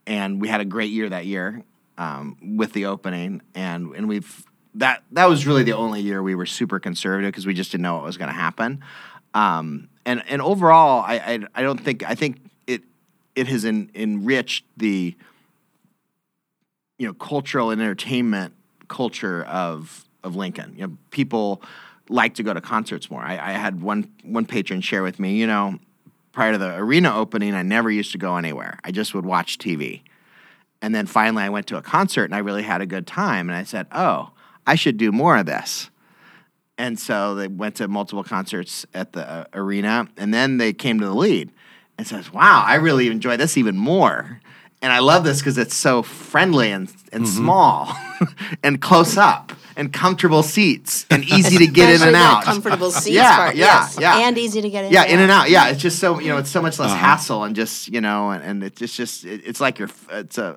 and 0.06 0.40
we 0.40 0.48
had 0.48 0.60
a 0.60 0.64
great 0.64 0.90
year 0.90 1.08
that 1.08 1.26
year 1.26 1.62
um, 1.98 2.36
with 2.56 2.72
the 2.72 2.86
opening, 2.86 3.42
and 3.54 3.94
and 3.94 4.08
we've 4.08 4.44
that 4.74 5.02
that 5.12 5.28
was 5.28 5.46
really 5.46 5.62
the 5.62 5.72
only 5.72 6.00
year 6.00 6.22
we 6.22 6.34
were 6.34 6.46
super 6.46 6.80
conservative 6.80 7.30
because 7.30 7.46
we 7.46 7.54
just 7.54 7.72
didn't 7.72 7.82
know 7.82 7.94
what 7.94 8.04
was 8.04 8.16
going 8.16 8.28
to 8.28 8.34
happen. 8.34 8.82
Um, 9.34 9.88
and 10.04 10.22
and 10.28 10.42
overall, 10.42 11.04
I, 11.06 11.14
I, 11.14 11.38
I 11.54 11.62
don't 11.62 11.78
think 11.78 12.08
I 12.08 12.14
think 12.14 12.38
it 12.66 12.82
it 13.34 13.46
has 13.48 13.64
en, 13.64 13.90
enriched 13.94 14.64
the 14.76 15.14
you 16.98 17.06
know 17.06 17.14
cultural 17.14 17.70
and 17.70 17.80
entertainment 17.80 18.54
culture 18.88 19.44
of 19.44 20.04
of 20.24 20.36
Lincoln. 20.36 20.74
You 20.76 20.88
know, 20.88 20.96
people 21.10 21.62
like 22.10 22.34
to 22.34 22.42
go 22.42 22.52
to 22.52 22.60
concerts 22.60 23.10
more. 23.10 23.22
I, 23.22 23.34
I 23.34 23.52
had 23.52 23.80
one 23.80 24.10
one 24.22 24.44
patron 24.44 24.80
share 24.80 25.02
with 25.02 25.18
me, 25.18 25.36
you 25.36 25.46
know, 25.46 25.78
prior 26.32 26.52
to 26.52 26.58
the 26.58 26.74
arena 26.76 27.14
opening, 27.14 27.54
I 27.54 27.62
never 27.62 27.90
used 27.90 28.12
to 28.12 28.18
go 28.18 28.36
anywhere. 28.36 28.78
I 28.84 28.90
just 28.90 29.14
would 29.14 29.26
watch 29.26 29.58
TV. 29.58 30.02
And 30.82 30.94
then 30.94 31.06
finally, 31.06 31.42
I 31.42 31.48
went 31.48 31.66
to 31.68 31.76
a 31.76 31.82
concert 31.82 32.24
and 32.24 32.34
I 32.34 32.38
really 32.38 32.62
had 32.62 32.80
a 32.80 32.86
good 32.86 33.06
time. 33.06 33.48
And 33.48 33.56
I 33.56 33.64
said, 33.64 33.86
oh, 33.92 34.30
I 34.66 34.74
should 34.74 34.96
do 34.96 35.12
more 35.12 35.36
of 35.36 35.46
this. 35.46 35.90
And 36.78 36.98
so 36.98 37.34
they 37.34 37.48
went 37.48 37.76
to 37.76 37.88
multiple 37.88 38.24
concerts 38.24 38.86
at 38.94 39.12
the 39.12 39.28
uh, 39.28 39.44
arena. 39.52 40.08
And 40.16 40.32
then 40.32 40.56
they 40.56 40.72
came 40.72 40.98
to 41.00 41.06
the 41.06 41.14
Lied 41.14 41.50
and 41.98 42.06
says, 42.06 42.32
wow, 42.32 42.64
I 42.66 42.76
really 42.76 43.08
enjoy 43.08 43.36
this 43.36 43.58
even 43.58 43.76
more. 43.76 44.40
And 44.82 44.92
I 44.92 45.00
love 45.00 45.24
this 45.24 45.40
because 45.40 45.58
it's 45.58 45.76
so 45.76 46.02
friendly 46.02 46.72
and, 46.72 46.90
and 47.12 47.24
mm-hmm. 47.24 47.36
small 47.36 47.94
and 48.62 48.80
close 48.80 49.18
up 49.18 49.52
and 49.76 49.92
comfortable 49.92 50.42
seats 50.42 51.06
and 51.10 51.22
easy 51.24 51.58
to 51.58 51.66
get 51.66 52.00
in 52.00 52.06
and 52.06 52.16
out. 52.16 52.44
Comfortable 52.44 52.90
seats, 52.90 53.14
yeah, 53.14 53.36
part, 53.36 53.56
yeah, 53.56 53.64
yes. 53.64 53.98
yeah, 54.00 54.28
and 54.28 54.38
easy 54.38 54.62
to 54.62 54.70
get 54.70 54.86
in. 54.86 54.92
Yeah, 54.92 55.04
in 55.04 55.20
and 55.20 55.30
out. 55.30 55.50
Yeah, 55.50 55.68
it's 55.68 55.82
just 55.82 55.98
so 55.98 56.18
you 56.18 56.28
know, 56.28 56.38
it's 56.38 56.50
so 56.50 56.62
much 56.62 56.78
less 56.78 56.90
uh-huh. 56.90 56.98
hassle 56.98 57.44
and 57.44 57.54
just 57.54 57.88
you 57.88 58.00
know, 58.00 58.30
and, 58.30 58.42
and 58.42 58.62
it's 58.62 58.96
just 58.96 59.24
it, 59.24 59.42
it's 59.44 59.60
like 59.60 59.78
your 59.78 59.88
it's 60.10 60.38
a 60.38 60.56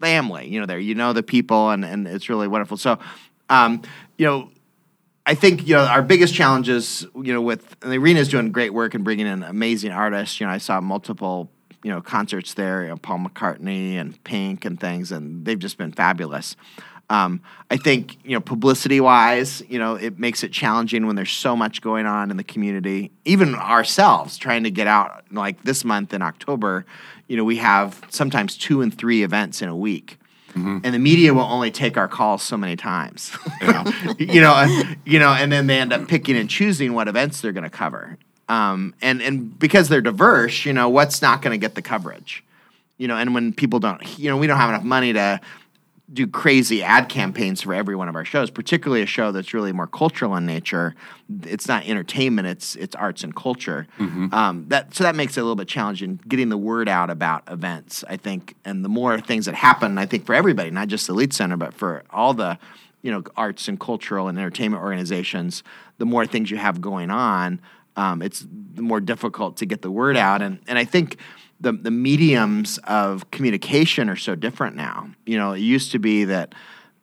family. 0.00 0.48
You 0.48 0.60
know, 0.60 0.66
there 0.66 0.78
you 0.78 0.94
know 0.94 1.12
the 1.12 1.22
people 1.22 1.70
and 1.70 1.84
and 1.84 2.08
it's 2.08 2.28
really 2.28 2.48
wonderful. 2.48 2.76
So, 2.76 2.98
um, 3.48 3.82
you 4.16 4.26
know. 4.26 4.50
I 5.28 5.34
think 5.34 5.66
you 5.66 5.74
know 5.74 5.84
our 5.84 6.02
biggest 6.02 6.34
challenges, 6.34 7.04
you 7.16 7.32
know, 7.32 7.40
with 7.40 7.80
the 7.80 7.98
arena 7.98 8.20
is 8.20 8.28
doing 8.28 8.52
great 8.52 8.72
work 8.72 8.94
and 8.94 9.02
bringing 9.02 9.26
in 9.26 9.42
amazing 9.42 9.90
artists. 9.90 10.38
You 10.38 10.46
know, 10.46 10.52
I 10.52 10.58
saw 10.58 10.80
multiple 10.80 11.50
you 11.86 11.92
know 11.92 12.00
concerts 12.00 12.54
there, 12.54 12.82
you 12.82 12.88
know, 12.88 12.96
Paul 12.96 13.20
McCartney 13.20 13.94
and 13.94 14.22
Pink 14.24 14.64
and 14.64 14.78
things, 14.78 15.12
and 15.12 15.44
they've 15.44 15.58
just 15.58 15.78
been 15.78 15.92
fabulous. 15.92 16.56
Um, 17.08 17.40
I 17.70 17.76
think 17.76 18.18
you 18.24 18.32
know, 18.32 18.40
publicity 18.40 19.00
wise, 19.00 19.62
you 19.68 19.78
know, 19.78 19.94
it 19.94 20.18
makes 20.18 20.42
it 20.42 20.50
challenging 20.50 21.06
when 21.06 21.14
there's 21.14 21.30
so 21.30 21.54
much 21.54 21.82
going 21.82 22.04
on 22.04 22.32
in 22.32 22.38
the 22.38 22.42
community. 22.42 23.12
Even 23.24 23.54
ourselves 23.54 24.36
trying 24.36 24.64
to 24.64 24.70
get 24.72 24.88
out, 24.88 25.26
like 25.30 25.62
this 25.62 25.84
month 25.84 26.12
in 26.12 26.22
October, 26.22 26.84
you 27.28 27.36
know, 27.36 27.44
we 27.44 27.58
have 27.58 28.00
sometimes 28.08 28.58
two 28.58 28.82
and 28.82 28.92
three 28.92 29.22
events 29.22 29.62
in 29.62 29.68
a 29.68 29.76
week. 29.76 30.18
Mm-hmm. 30.48 30.78
And 30.82 30.92
the 30.92 30.98
media 30.98 31.34
will 31.34 31.42
only 31.42 31.70
take 31.70 31.96
our 31.96 32.08
calls 32.08 32.42
so 32.42 32.56
many 32.56 32.74
times, 32.74 33.30
you 34.18 34.40
know, 34.40 34.54
and, 34.56 34.96
you 35.04 35.20
know, 35.20 35.28
and 35.28 35.52
then 35.52 35.68
they 35.68 35.78
end 35.78 35.92
up 35.92 36.08
picking 36.08 36.36
and 36.36 36.50
choosing 36.50 36.94
what 36.94 37.06
events 37.06 37.42
they're 37.42 37.52
going 37.52 37.62
to 37.62 37.70
cover. 37.70 38.18
Um, 38.48 38.94
and 39.02 39.20
and 39.20 39.58
because 39.58 39.88
they're 39.88 40.00
diverse, 40.00 40.64
you 40.64 40.72
know, 40.72 40.88
what's 40.88 41.20
not 41.20 41.42
going 41.42 41.52
to 41.52 41.58
get 41.58 41.74
the 41.74 41.82
coverage, 41.82 42.44
you 42.96 43.08
know, 43.08 43.16
and 43.16 43.34
when 43.34 43.52
people 43.52 43.80
don't, 43.80 44.18
you 44.18 44.30
know, 44.30 44.36
we 44.36 44.46
don't 44.46 44.58
have 44.58 44.70
enough 44.70 44.84
money 44.84 45.12
to 45.12 45.40
do 46.12 46.26
crazy 46.26 46.84
ad 46.84 47.08
campaigns 47.08 47.62
for 47.62 47.74
every 47.74 47.96
one 47.96 48.08
of 48.08 48.14
our 48.14 48.24
shows, 48.24 48.50
particularly 48.50 49.02
a 49.02 49.06
show 49.06 49.32
that's 49.32 49.52
really 49.52 49.72
more 49.72 49.88
cultural 49.88 50.36
in 50.36 50.46
nature. 50.46 50.94
It's 51.42 51.66
not 51.66 51.84
entertainment; 51.86 52.46
it's 52.46 52.76
it's 52.76 52.94
arts 52.94 53.24
and 53.24 53.34
culture. 53.34 53.86
Mm-hmm. 53.98 54.32
Um, 54.32 54.66
that 54.68 54.94
so 54.94 55.04
that 55.04 55.16
makes 55.16 55.36
it 55.36 55.40
a 55.40 55.42
little 55.42 55.56
bit 55.56 55.68
challenging 55.68 56.20
getting 56.28 56.48
the 56.48 56.58
word 56.58 56.88
out 56.88 57.10
about 57.10 57.42
events. 57.48 58.04
I 58.08 58.16
think, 58.16 58.54
and 58.64 58.84
the 58.84 58.88
more 58.88 59.20
things 59.20 59.46
that 59.46 59.56
happen, 59.56 59.98
I 59.98 60.06
think 60.06 60.26
for 60.26 60.34
everybody, 60.34 60.70
not 60.70 60.88
just 60.88 61.08
the 61.08 61.14
Lied 61.14 61.32
Center, 61.32 61.56
but 61.56 61.74
for 61.74 62.04
all 62.10 62.34
the 62.34 62.58
you 63.02 63.10
know 63.10 63.24
arts 63.36 63.66
and 63.66 63.78
cultural 63.80 64.28
and 64.28 64.38
entertainment 64.38 64.82
organizations, 64.82 65.64
the 65.98 66.06
more 66.06 66.24
things 66.24 66.52
you 66.52 66.56
have 66.56 66.80
going 66.80 67.10
on, 67.10 67.60
um, 67.96 68.22
it's 68.22 68.46
more 68.76 69.00
difficult 69.00 69.56
to 69.58 69.66
get 69.66 69.82
the 69.82 69.90
word 69.90 70.16
out. 70.16 70.42
And 70.42 70.60
and 70.68 70.78
I 70.78 70.84
think 70.84 71.16
the 71.60 71.72
the 71.72 71.90
mediums 71.90 72.78
of 72.84 73.30
communication 73.30 74.08
are 74.08 74.16
so 74.16 74.34
different 74.34 74.76
now. 74.76 75.10
You 75.24 75.38
know, 75.38 75.52
it 75.52 75.60
used 75.60 75.92
to 75.92 75.98
be 75.98 76.24
that 76.24 76.54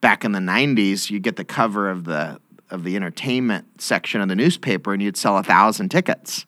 back 0.02 0.24
in 0.24 0.32
the 0.32 0.40
'90s, 0.40 1.10
you 1.10 1.20
get 1.20 1.36
the 1.36 1.46
cover 1.46 1.90
of 1.90 2.06
the 2.06 2.40
of 2.70 2.84
the 2.84 2.96
entertainment 2.96 3.82
section 3.82 4.22
of 4.22 4.30
the 4.30 4.36
newspaper, 4.36 4.94
and 4.94 5.02
you'd 5.02 5.18
sell 5.18 5.38
a 5.38 5.44
thousand 5.44 5.90
tickets. 5.90 6.46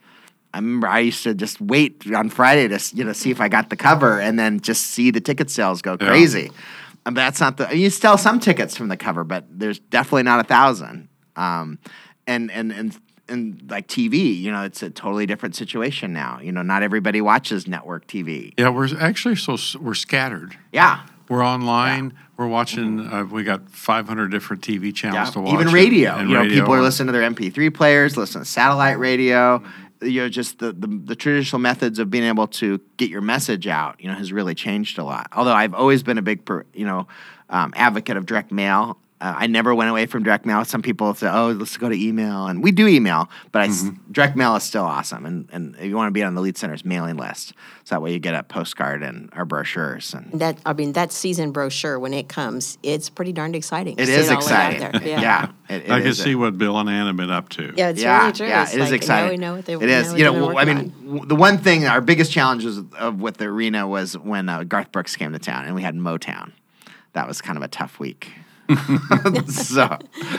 I 0.54 0.60
remember 0.60 0.88
I 0.88 1.00
used 1.00 1.24
to 1.24 1.34
just 1.34 1.60
wait 1.60 2.04
on 2.14 2.30
Friday 2.30 2.68
to 2.68 2.96
you 2.96 3.04
know 3.04 3.14
see 3.14 3.32
if 3.32 3.42
I 3.42 3.50
got 3.50 3.70
the 3.70 3.76
cover, 3.76 4.20
and 4.20 4.38
then 4.38 4.60
just 4.60 4.84
see 4.88 5.12
the 5.12 5.22
ticket 5.22 5.50
sales 5.50 5.82
go 5.82 5.98
crazy. 5.98 6.44
Yeah. 6.44 6.62
And 7.08 7.16
that's 7.16 7.40
not 7.40 7.58
the 7.58 7.76
you 7.76 7.90
sell 7.90 8.18
some 8.18 8.40
tickets 8.40 8.76
from 8.78 8.88
the 8.88 8.98
cover, 8.98 9.24
but 9.24 9.46
there's 9.50 9.80
definitely 9.80 10.24
not 10.24 10.40
a 10.40 10.44
thousand. 10.44 11.10
Um, 11.36 11.80
and 12.28 12.52
and 12.52 12.72
and 12.72 12.98
in 13.28 13.66
like 13.70 13.88
TV, 13.88 14.38
you 14.38 14.52
know, 14.52 14.64
it's 14.64 14.84
a 14.84 14.90
totally 14.90 15.26
different 15.26 15.56
situation 15.56 16.14
now. 16.14 16.40
You 16.42 16.52
know, 16.52 16.62
not 16.62 16.84
everybody 16.84 17.22
watches 17.22 17.68
network 17.68 18.08
TV. 18.08 18.54
Yeah, 18.58 18.70
we're 18.70 18.90
actually 19.00 19.36
so 19.36 19.58
we're 19.80 19.94
scattered. 19.94 20.58
Yeah. 20.72 21.06
We're 21.28 21.44
online. 21.44 22.12
Yeah. 22.12 22.22
We're 22.38 22.48
watching. 22.48 23.00
Mm-hmm. 23.00 23.14
Uh, 23.14 23.24
we 23.26 23.44
got 23.44 23.70
500 23.70 24.30
different 24.30 24.62
TV 24.62 24.94
channels 24.94 25.30
yeah. 25.30 25.34
to 25.34 25.42
watch. 25.42 25.54
Even 25.54 25.74
radio. 25.74 26.18
You 26.20 26.26
know, 26.26 26.42
radio. 26.42 26.60
people 26.60 26.74
are 26.76 26.82
listening 26.82 27.08
to 27.08 27.14
their 27.14 27.30
MP3 27.30 27.74
players, 27.74 28.16
listening 28.18 28.44
to 28.44 28.50
satellite 28.50 29.00
radio. 29.00 29.60
Mm-hmm. 29.60 30.08
You 30.08 30.22
know, 30.22 30.30
just 30.30 30.60
the, 30.60 30.72
the, 30.74 30.88
the 30.88 31.16
traditional 31.16 31.60
methods 31.60 31.98
of 31.98 32.12
being 32.12 32.26
able 32.26 32.48
to 32.48 32.80
get 32.98 33.10
your 33.10 33.22
message 33.22 33.66
out. 33.66 34.00
You 34.00 34.10
know, 34.10 34.16
has 34.16 34.32
really 34.32 34.54
changed 34.54 35.00
a 35.00 35.04
lot. 35.04 35.28
Although 35.32 35.54
I've 35.54 35.74
always 35.74 36.04
been 36.04 36.18
a 36.18 36.22
big, 36.22 36.46
per, 36.46 36.66
you 36.74 36.86
know, 36.86 37.08
um, 37.50 37.74
advocate 37.76 38.18
of 38.18 38.26
direct 38.26 38.52
mail. 38.52 39.00
Uh, 39.22 39.34
I 39.38 39.48
never 39.48 39.74
went 39.74 39.90
away 39.90 40.08
from 40.08 40.24
direct 40.24 40.46
mail. 40.46 40.66
Some 40.66 40.82
people 40.82 41.14
say, 41.14 41.30
"Oh, 41.30 41.52
let's 41.52 41.78
go 41.78 41.88
to 41.88 41.96
email," 41.96 42.48
and 42.48 42.62
we 42.62 42.72
do 42.72 42.86
email, 42.86 43.30
but 43.54 43.70
mm-hmm. 43.70 44.12
direct 44.12 44.36
mail 44.36 44.58
is 44.58 44.64
still 44.64 44.84
awesome. 44.84 45.26
And 45.26 45.48
and 45.54 45.74
if 45.78 45.86
you 45.86 45.96
want 45.96 46.10
to 46.10 46.12
be 46.12 46.22
on 46.22 46.36
the 46.36 46.42
Lied 46.42 46.58
Center's 46.58 46.84
mailing 46.84 47.16
list, 47.16 47.54
so 47.86 47.96
that 47.96 48.02
way 48.02 48.12
you 48.12 48.20
get 48.20 48.36
a 48.36 48.44
postcard 48.44 49.04
and 49.04 49.30
our 49.32 49.46
brochures. 49.46 50.14
And 50.14 50.42
that 50.42 50.58
I 50.66 50.74
mean, 50.74 50.92
that 50.94 51.14
season 51.14 51.54
brochure 51.54 51.98
when 51.98 52.14
it 52.14 52.28
comes, 52.28 52.78
it's 52.84 53.10
pretty 53.10 53.32
darned 53.32 53.56
exciting. 53.56 53.96
It 53.98 54.10
is 54.10 54.30
exciting. 54.30 54.82
Yeah, 55.06 55.22
yeah 55.22 55.52
it, 55.70 55.84
it 55.84 55.92
I 55.92 56.02
can 56.02 56.14
see 56.14 56.36
what 56.36 56.58
Bill 56.58 56.78
and 56.78 56.90
Ann 56.90 57.08
have 57.08 57.16
been 57.16 57.32
up 57.32 57.48
to. 57.50 57.74
Yeah, 57.78 57.90
it's 57.90 58.02
yeah, 58.02 58.20
really 58.20 58.34
true. 58.34 58.48
Yeah, 58.48 58.64
it's 58.64 58.74
it 58.74 58.82
is 58.82 58.92
like, 58.92 58.98
exciting. 58.98 59.30
we 59.30 59.38
know 59.38 59.56
what 59.56 59.66
they. 59.66 59.76
It 59.76 59.84
is. 59.84 60.14
You 60.14 60.26
know, 60.26 60.58
I 60.58 60.66
mean, 60.66 60.94
on. 61.08 61.28
the 61.30 61.36
one 61.36 61.58
thing, 61.58 61.86
our 61.86 62.02
biggest 62.02 62.34
challenges 62.34 62.82
of 63.00 63.22
with 63.22 63.38
the 63.38 63.46
arena 63.46 63.88
was 63.88 64.18
when 64.18 64.50
uh, 64.50 64.64
Garth 64.64 64.92
Brooks 64.92 65.16
came 65.16 65.32
to 65.32 65.40
town, 65.40 65.66
and 65.66 65.74
we 65.74 65.84
had 65.84 65.96
Motown. 65.96 66.52
That 67.14 67.30
was 67.30 67.42
kind 67.42 67.56
of 67.56 67.64
a 67.64 67.70
tough 67.70 67.98
week. 67.98 68.34
so, 69.48 69.98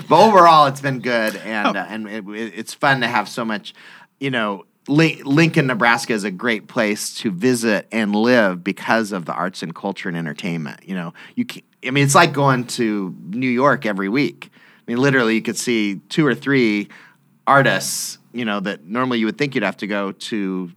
but 0.09 0.27
overall, 0.27 0.67
it's 0.67 0.81
been 0.81 1.01
good, 1.01 1.37
and 1.37 1.77
uh, 1.77 1.87
and 1.89 2.09
it, 2.09 2.25
it's 2.29 2.75
fun 2.75 3.01
to 3.01 3.09
have 3.09 3.29
so 3.29 3.45
much. 3.45 3.75
You 4.19 4.31
know, 4.31 4.65
Lincoln, 4.89 5.67
Nebraska 5.67 6.13
is 6.13 6.25
a 6.25 6.31
great 6.31 6.69
place 6.69 7.15
to 7.19 7.31
visit 7.31 7.87
and 7.91 8.15
live 8.15 8.63
because 8.63 9.13
of 9.13 9.25
the 9.25 9.33
arts 9.33 9.63
and 9.63 9.75
culture 9.75 10.09
and 10.09 10.17
entertainment. 10.17 10.81
You 10.85 10.95
know, 10.95 11.15
you 11.35 11.45
can, 11.45 11.63
I 11.85 11.91
mean, 11.91 12.05
it's 12.05 12.15
like 12.15 12.33
going 12.33 12.67
to 12.69 13.15
New 13.31 13.51
York 13.51 13.87
every 13.87 14.09
week. 14.09 14.51
I 14.53 14.91
mean, 14.91 14.99
literally, 14.99 15.35
you 15.35 15.43
could 15.43 15.57
see 15.57 15.97
two 16.09 16.27
or 16.27 16.35
three 16.35 16.89
artists, 17.47 18.19
you 18.33 18.45
know, 18.45 18.61
that 18.61 18.85
normally 18.85 19.19
you 19.19 19.27
would 19.27 19.39
think 19.39 19.55
you'd 19.55 19.65
have 19.65 19.77
to 19.79 19.87
go 19.87 20.13
to 20.13 20.73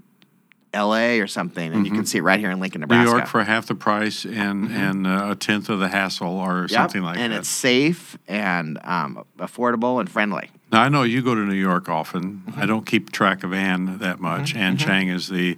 L.A. 0.73 1.19
or 1.19 1.27
something, 1.27 1.73
and 1.73 1.85
you 1.85 1.91
can 1.91 2.05
see 2.05 2.19
it 2.19 2.21
right 2.21 2.39
here 2.39 2.51
in 2.51 2.59
Lincoln, 2.59 2.81
Mm-hmm. 2.81 3.03
New 3.03 3.09
York 3.09 3.27
for 3.27 3.43
half 3.43 3.65
the 3.67 3.75
price 3.75 4.23
and 4.25 4.71
and 4.71 5.07
uh, 5.07 5.29
a 5.31 5.35
tenth 5.35 5.69
of 5.69 5.79
the 5.79 5.87
hassle, 5.87 6.27
or 6.27 6.61
Yep, 6.61 6.69
something 6.69 7.01
like 7.01 7.15
and 7.17 7.31
that. 7.31 7.35
And 7.35 7.39
it's 7.41 7.49
safe 7.49 8.17
and 8.27 8.79
um, 8.83 9.23
affordable 9.39 9.99
and 9.99 10.09
friendly. 10.09 10.49
Now 10.71 10.81
I 10.83 10.89
know 10.89 11.01
you 11.03 11.21
go 11.23 11.33
to 11.33 11.41
New 11.41 11.55
York 11.55 11.89
often. 11.89 12.43
Mm-hmm. 12.47 12.59
I 12.59 12.65
don't 12.67 12.85
keep 12.85 13.11
track 13.11 13.43
of 13.43 13.51
Ann 13.53 13.97
that 13.99 14.19
much. 14.19 14.55
Ann 14.55 14.77
Chang 14.77 15.07
is 15.07 15.27
the 15.29 15.57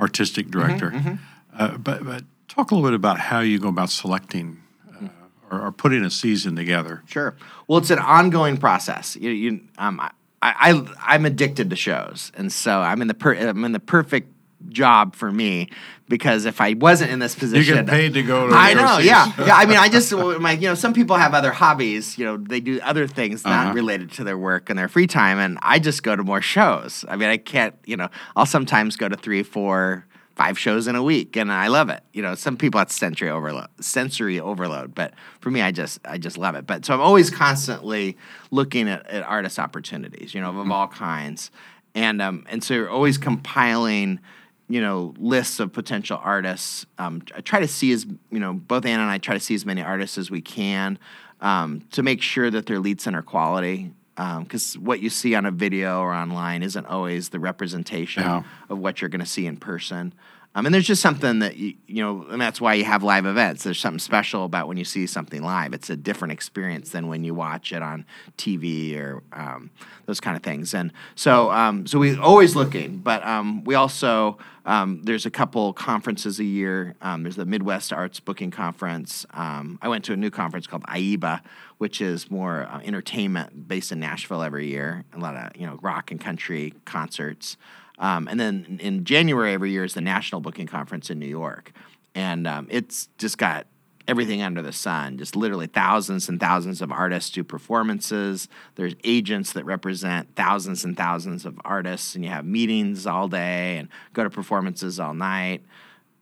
artistic 0.00 0.48
director. 0.50 0.90
Mm-hmm, 0.90 1.14
Uh, 1.58 1.76
but 1.78 2.04
but 2.04 2.24
talk 2.48 2.70
a 2.70 2.74
little 2.74 2.88
bit 2.90 2.94
about 2.94 3.18
how 3.18 3.40
you 3.40 3.58
go 3.58 3.68
about 3.68 3.90
selecting 3.90 4.62
uh, 5.02 5.08
or, 5.50 5.60
or 5.66 5.72
putting 5.72 6.04
a 6.04 6.10
season 6.10 6.54
together. 6.54 7.02
Sure. 7.06 7.34
Well, 7.66 7.78
it's 7.78 7.90
an 7.90 7.98
ongoing 7.98 8.56
process. 8.58 9.16
You, 9.16 9.30
you 9.30 9.60
um, 9.78 9.98
I, 10.00 10.10
I, 10.42 10.86
I'm 11.14 11.24
addicted 11.26 11.70
to 11.70 11.76
shows, 11.76 12.30
and 12.34 12.52
so 12.52 12.80
I'm 12.80 13.00
in 13.02 13.08
the 13.08 13.14
per, 13.14 13.34
I'm 13.34 13.64
in 13.64 13.72
the 13.72 13.80
perfect 13.80 14.31
job 14.72 15.14
for 15.14 15.30
me 15.30 15.68
because 16.08 16.44
if 16.44 16.60
I 16.60 16.74
wasn't 16.74 17.10
in 17.10 17.18
this 17.18 17.34
position, 17.34 17.76
You 17.76 17.82
get 17.82 17.90
paid 17.90 18.14
to 18.14 18.22
go 18.22 18.48
to. 18.48 18.54
I 18.54 18.74
know, 18.74 18.98
yeah, 18.98 19.32
yeah. 19.38 19.54
I 19.56 19.66
mean, 19.66 19.78
I 19.78 19.88
just 19.88 20.12
my, 20.12 20.52
you 20.52 20.68
know, 20.68 20.74
some 20.74 20.92
people 20.92 21.16
have 21.16 21.32
other 21.34 21.52
hobbies. 21.52 22.18
You 22.18 22.24
know, 22.24 22.36
they 22.36 22.60
do 22.60 22.80
other 22.82 23.06
things 23.06 23.44
not 23.44 23.66
Uh-huh. 23.66 23.74
related 23.74 24.12
to 24.12 24.24
their 24.24 24.36
work 24.38 24.68
and 24.70 24.78
their 24.78 24.88
free 24.88 25.06
time, 25.06 25.38
and 25.38 25.58
I 25.62 25.78
just 25.78 26.02
go 26.02 26.16
to 26.16 26.22
more 26.22 26.42
shows. 26.42 27.04
I 27.08 27.16
mean, 27.16 27.28
I 27.28 27.36
can't. 27.36 27.74
You 27.86 27.96
know, 27.96 28.08
I'll 28.36 28.46
sometimes 28.46 28.96
go 28.96 29.08
to 29.08 29.16
three, 29.16 29.42
four, 29.42 30.04
five 30.36 30.58
shows 30.58 30.86
in 30.86 30.96
a 30.96 31.02
week, 31.02 31.36
and 31.36 31.50
I 31.52 31.68
love 31.68 31.88
it. 31.88 32.02
You 32.12 32.22
know, 32.22 32.34
some 32.34 32.56
people 32.56 32.78
have 32.78 32.90
sensory 32.92 33.30
overload, 33.30 33.68
sensory 33.80 34.40
overload, 34.40 34.94
but 34.94 35.14
for 35.40 35.50
me, 35.50 35.60
I 35.62 35.72
just, 35.72 35.98
I 36.04 36.18
just 36.18 36.36
love 36.36 36.54
it. 36.56 36.66
But 36.66 36.84
so 36.84 36.94
I'm 36.94 37.00
always 37.00 37.30
constantly 37.30 38.16
looking 38.50 38.88
at, 38.88 39.06
at 39.06 39.22
artist 39.22 39.58
opportunities. 39.58 40.34
You 40.34 40.40
know, 40.42 40.58
of 40.60 40.70
all 40.70 40.88
kinds, 40.88 41.50
and 41.94 42.20
um, 42.20 42.44
and 42.50 42.62
so 42.64 42.74
you're 42.74 42.90
always 42.90 43.18
compiling 43.18 44.20
you 44.68 44.80
know 44.80 45.14
lists 45.18 45.60
of 45.60 45.72
potential 45.72 46.18
artists. 46.22 46.86
Um, 46.98 47.22
I 47.36 47.40
try 47.40 47.60
to 47.60 47.68
see 47.68 47.92
as 47.92 48.06
you 48.30 48.38
know 48.38 48.52
both 48.54 48.84
Anna 48.86 49.02
and 49.02 49.10
I 49.10 49.18
try 49.18 49.34
to 49.34 49.40
see 49.40 49.54
as 49.54 49.66
many 49.66 49.82
artists 49.82 50.18
as 50.18 50.30
we 50.30 50.40
can 50.40 50.98
um, 51.40 51.82
to 51.92 52.02
make 52.02 52.22
sure 52.22 52.50
that 52.50 52.66
their 52.66 52.78
Lied 52.78 53.00
center 53.00 53.22
quality. 53.22 53.92
Because 54.14 54.78
what 54.78 55.00
you 55.00 55.10
see 55.10 55.34
on 55.34 55.46
a 55.46 55.50
video 55.50 56.00
or 56.00 56.12
online 56.12 56.62
isn't 56.62 56.86
always 56.86 57.30
the 57.30 57.40
representation 57.40 58.22
Yeah. 58.22 58.42
of 58.68 58.78
what 58.78 59.00
you're 59.00 59.08
going 59.08 59.20
to 59.20 59.26
see 59.26 59.46
in 59.46 59.56
person. 59.56 60.12
And 60.54 60.74
there's 60.74 60.86
just 60.86 61.00
something 61.00 61.38
that 61.38 61.56
you, 61.56 61.74
you 61.86 62.02
know, 62.02 62.26
and 62.30 62.40
that's 62.40 62.60
why 62.60 62.74
you 62.74 62.84
have 62.84 63.02
live 63.02 63.24
events. 63.24 63.64
There's 63.64 63.80
something 63.80 63.98
special 63.98 64.44
about 64.44 64.68
when 64.68 64.76
you 64.76 64.84
see 64.84 65.06
something 65.06 65.42
live. 65.42 65.72
It's 65.72 65.88
a 65.88 65.96
different 65.96 66.32
experience 66.32 66.90
than 66.90 67.08
when 67.08 67.24
you 67.24 67.32
watch 67.32 67.72
it 67.72 67.82
on 67.82 68.04
TV 68.36 68.98
or 68.98 69.22
um, 69.32 69.70
those 70.04 70.20
kind 70.20 70.36
of 70.36 70.42
things. 70.42 70.74
And 70.74 70.92
so, 71.14 71.50
um, 71.50 71.86
so 71.86 71.98
we're 71.98 72.20
always 72.20 72.54
looking, 72.54 72.98
but 72.98 73.24
um, 73.24 73.64
we 73.64 73.74
also 73.74 74.36
um, 74.64 75.00
there's 75.02 75.26
a 75.26 75.30
couple 75.30 75.72
conferences 75.72 76.38
a 76.38 76.44
year. 76.44 76.94
Um, 77.00 77.22
there's 77.22 77.36
the 77.36 77.46
Midwest 77.46 77.92
Arts 77.92 78.20
Booking 78.20 78.50
Conference. 78.50 79.26
I 79.32 79.88
went 79.88 80.04
to 80.04 80.12
a 80.12 80.16
new 80.16 80.30
conference 80.30 80.66
called 80.66 80.84
IEBA, 80.84 81.40
which 81.78 82.00
is 82.00 82.30
more 82.30 82.68
uh, 82.70 82.80
entertainment 82.84 83.66
based 83.66 83.90
in 83.90 83.98
Nashville 83.98 84.42
every 84.42 84.68
year. 84.68 85.04
A 85.14 85.18
lot 85.18 85.34
of 85.34 85.56
you 85.56 85.66
know 85.66 85.78
rock 85.82 86.10
and 86.10 86.20
country 86.20 86.74
concerts. 86.84 87.56
Um, 87.98 88.26
and 88.28 88.38
then 88.40 88.78
in 88.80 89.04
January 89.04 89.52
every 89.52 89.70
year 89.70 89.84
is 89.84 89.94
the 89.94 90.00
National 90.00 90.40
Booking 90.40 90.66
Conference 90.66 91.10
in 91.10 91.18
New 91.18 91.26
York. 91.26 91.72
And 92.14 92.46
um, 92.46 92.66
it's 92.70 93.08
just 93.18 93.38
got 93.38 93.66
everything 94.08 94.42
under 94.42 94.60
the 94.60 94.72
sun, 94.72 95.16
just 95.16 95.36
literally 95.36 95.66
thousands 95.68 96.28
and 96.28 96.40
thousands 96.40 96.82
of 96.82 96.90
artists 96.90 97.30
do 97.30 97.44
performances. 97.44 98.48
There's 98.74 98.94
agents 99.04 99.52
that 99.52 99.64
represent 99.64 100.34
thousands 100.34 100.84
and 100.84 100.96
thousands 100.96 101.46
of 101.46 101.58
artists, 101.64 102.14
and 102.16 102.24
you 102.24 102.30
have 102.30 102.44
meetings 102.44 103.06
all 103.06 103.28
day 103.28 103.78
and 103.78 103.88
go 104.12 104.24
to 104.24 104.30
performances 104.30 104.98
all 104.98 105.14
night. 105.14 105.62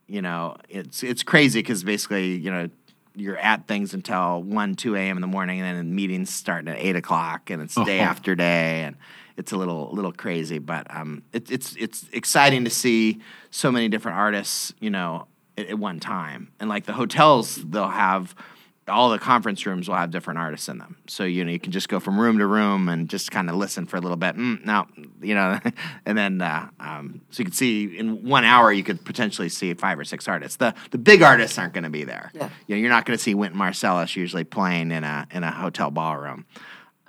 You 0.06 0.20
know, 0.22 0.56
it's 0.68 1.02
it's 1.02 1.22
crazy 1.22 1.60
because 1.60 1.82
basically, 1.82 2.36
you 2.36 2.50
know, 2.50 2.68
you're 3.16 3.38
at 3.38 3.66
things 3.66 3.94
until 3.94 4.42
1, 4.42 4.74
2 4.74 4.94
a.m. 4.96 5.16
in 5.16 5.20
the 5.20 5.26
morning, 5.26 5.60
and 5.60 5.78
then 5.78 5.94
meetings 5.94 6.30
starting 6.30 6.68
at 6.68 6.78
8 6.78 6.96
o'clock, 6.96 7.48
and 7.50 7.62
it's 7.62 7.74
day 7.74 8.00
Oh. 8.00 8.04
after 8.04 8.34
day. 8.34 8.82
And 8.84 8.96
it's 9.40 9.52
a 9.52 9.56
little 9.56 9.90
little 9.92 10.12
crazy, 10.12 10.58
but 10.58 10.86
um, 10.94 11.22
it, 11.32 11.50
it's 11.50 11.74
it's 11.76 12.06
exciting 12.12 12.64
to 12.64 12.70
see 12.70 13.20
so 13.50 13.72
many 13.72 13.88
different 13.88 14.18
artists, 14.18 14.72
you 14.78 14.90
know, 14.90 15.26
at, 15.58 15.66
at 15.66 15.78
one 15.78 15.98
time. 15.98 16.52
And 16.60 16.68
like 16.68 16.86
the 16.86 16.92
hotels, 16.92 17.56
they'll 17.56 17.88
have 17.88 18.34
all 18.86 19.08
the 19.08 19.18
conference 19.18 19.64
rooms 19.64 19.88
will 19.88 19.94
have 19.94 20.10
different 20.10 20.38
artists 20.38 20.68
in 20.68 20.78
them. 20.78 20.96
So 21.06 21.24
you 21.24 21.44
know 21.44 21.50
you 21.50 21.58
can 21.58 21.72
just 21.72 21.88
go 21.88 22.00
from 22.00 22.20
room 22.20 22.38
to 22.38 22.46
room 22.46 22.88
and 22.88 23.08
just 23.08 23.30
kind 23.30 23.48
of 23.48 23.56
listen 23.56 23.86
for 23.86 23.96
a 23.96 24.00
little 24.00 24.16
bit. 24.16 24.36
Mm, 24.36 24.64
no, 24.64 24.86
you 25.22 25.34
know, 25.34 25.58
and 26.06 26.18
then 26.18 26.42
uh, 26.42 26.68
um, 26.78 27.22
so 27.30 27.40
you 27.40 27.44
can 27.46 27.54
see 27.54 27.98
in 27.98 28.28
one 28.28 28.44
hour 28.44 28.70
you 28.72 28.84
could 28.84 29.04
potentially 29.04 29.48
see 29.48 29.72
five 29.74 29.98
or 29.98 30.04
six 30.04 30.28
artists. 30.28 30.56
The 30.56 30.74
the 30.90 30.98
big 30.98 31.22
artists 31.22 31.58
aren't 31.58 31.72
going 31.72 31.84
to 31.84 31.90
be 31.90 32.04
there. 32.04 32.30
Yeah. 32.34 32.50
You 32.66 32.76
know, 32.76 32.80
you're 32.80 32.90
not 32.90 33.06
going 33.06 33.16
to 33.16 33.22
see 33.22 33.34
Wynton 33.34 33.58
Marsalis 33.58 34.16
usually 34.16 34.44
playing 34.44 34.90
in 34.90 35.04
a 35.04 35.26
in 35.30 35.44
a 35.44 35.50
hotel 35.50 35.90
ballroom. 35.90 36.44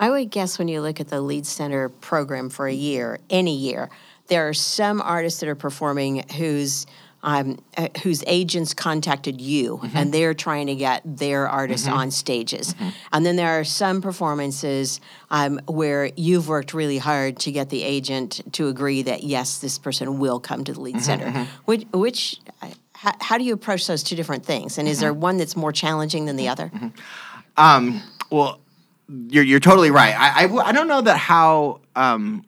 I 0.02 0.10
would 0.10 0.32
guess 0.32 0.58
when 0.58 0.68
you 0.68 0.82
look 0.82 1.00
at 1.00 1.10
the 1.10 1.22
Lied 1.22 1.46
Center 1.46 1.88
program 1.88 2.50
for 2.50 2.68
a 2.68 2.74
year, 2.74 3.20
any 3.30 3.56
year, 3.56 3.90
there 4.28 4.50
are 4.50 4.54
some 4.54 5.00
artists 5.00 5.40
that 5.42 5.50
are 5.50 5.56
performing 5.56 6.28
whose 6.38 6.88
um, 7.24 7.60
uh, 7.78 7.88
whose 8.02 8.24
agents 8.26 8.74
contacted 8.74 9.40
you 9.40 9.80
and 9.94 10.12
they're 10.12 10.34
trying 10.34 10.66
to 10.66 10.76
get 10.76 11.04
their 11.06 11.48
artists 11.48 11.88
on 11.88 12.10
stages. 12.10 12.74
And 13.14 13.24
then 13.24 13.36
there 13.36 13.60
are 13.60 13.64
some 13.64 14.02
performances 14.02 15.00
um, 15.30 15.60
where 15.68 16.10
you've 16.16 16.48
worked 16.48 16.74
really 16.74 16.98
hard 16.98 17.38
to 17.42 17.52
get 17.52 17.70
the 17.70 17.84
agent 17.84 18.42
to 18.54 18.70
agree 18.70 19.04
that 19.04 19.22
yes, 19.22 19.60
this 19.60 19.78
person 19.78 20.18
will 20.18 20.40
come 20.40 20.64
to 20.64 20.74
the 20.74 20.82
Lied 20.82 21.00
Center. 21.04 21.46
Which, 21.66 21.86
which 21.94 22.40
uh, 22.64 22.70
how, 22.94 23.14
how 23.22 23.38
do 23.38 23.44
you 23.44 23.54
approach 23.54 23.86
those 23.86 24.02
two 24.02 24.16
different 24.16 24.44
things? 24.44 24.80
And 24.80 24.88
is 24.88 25.00
there 25.00 25.14
one 25.14 25.38
that's 25.38 25.56
more 25.56 25.72
challenging 25.72 26.26
than 26.26 26.38
the 26.38 26.48
other? 26.48 26.72
Um, 27.56 28.02
well, 28.32 28.61
you're 29.30 29.44
you're 29.44 29.60
totally 29.60 29.92
right. 29.92 30.16
I 30.18 30.46
I 30.46 30.72
don't 30.72 30.88
know 30.88 31.02
that 31.02 31.18
how 31.18 31.82
um 31.96 32.46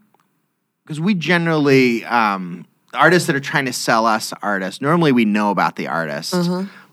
because 0.84 1.00
we 1.00 1.14
generally 1.14 2.04
um, 2.06 2.66
artists 2.94 3.28
that 3.28 3.36
are 3.36 3.40
trying 3.42 3.66
to 3.66 3.74
sell 3.74 4.06
us 4.06 4.34
artists. 4.42 4.82
Normally, 4.82 5.12
we 5.12 5.26
know 5.26 5.50
about 5.50 5.76
the 5.76 5.88
artist 5.88 6.36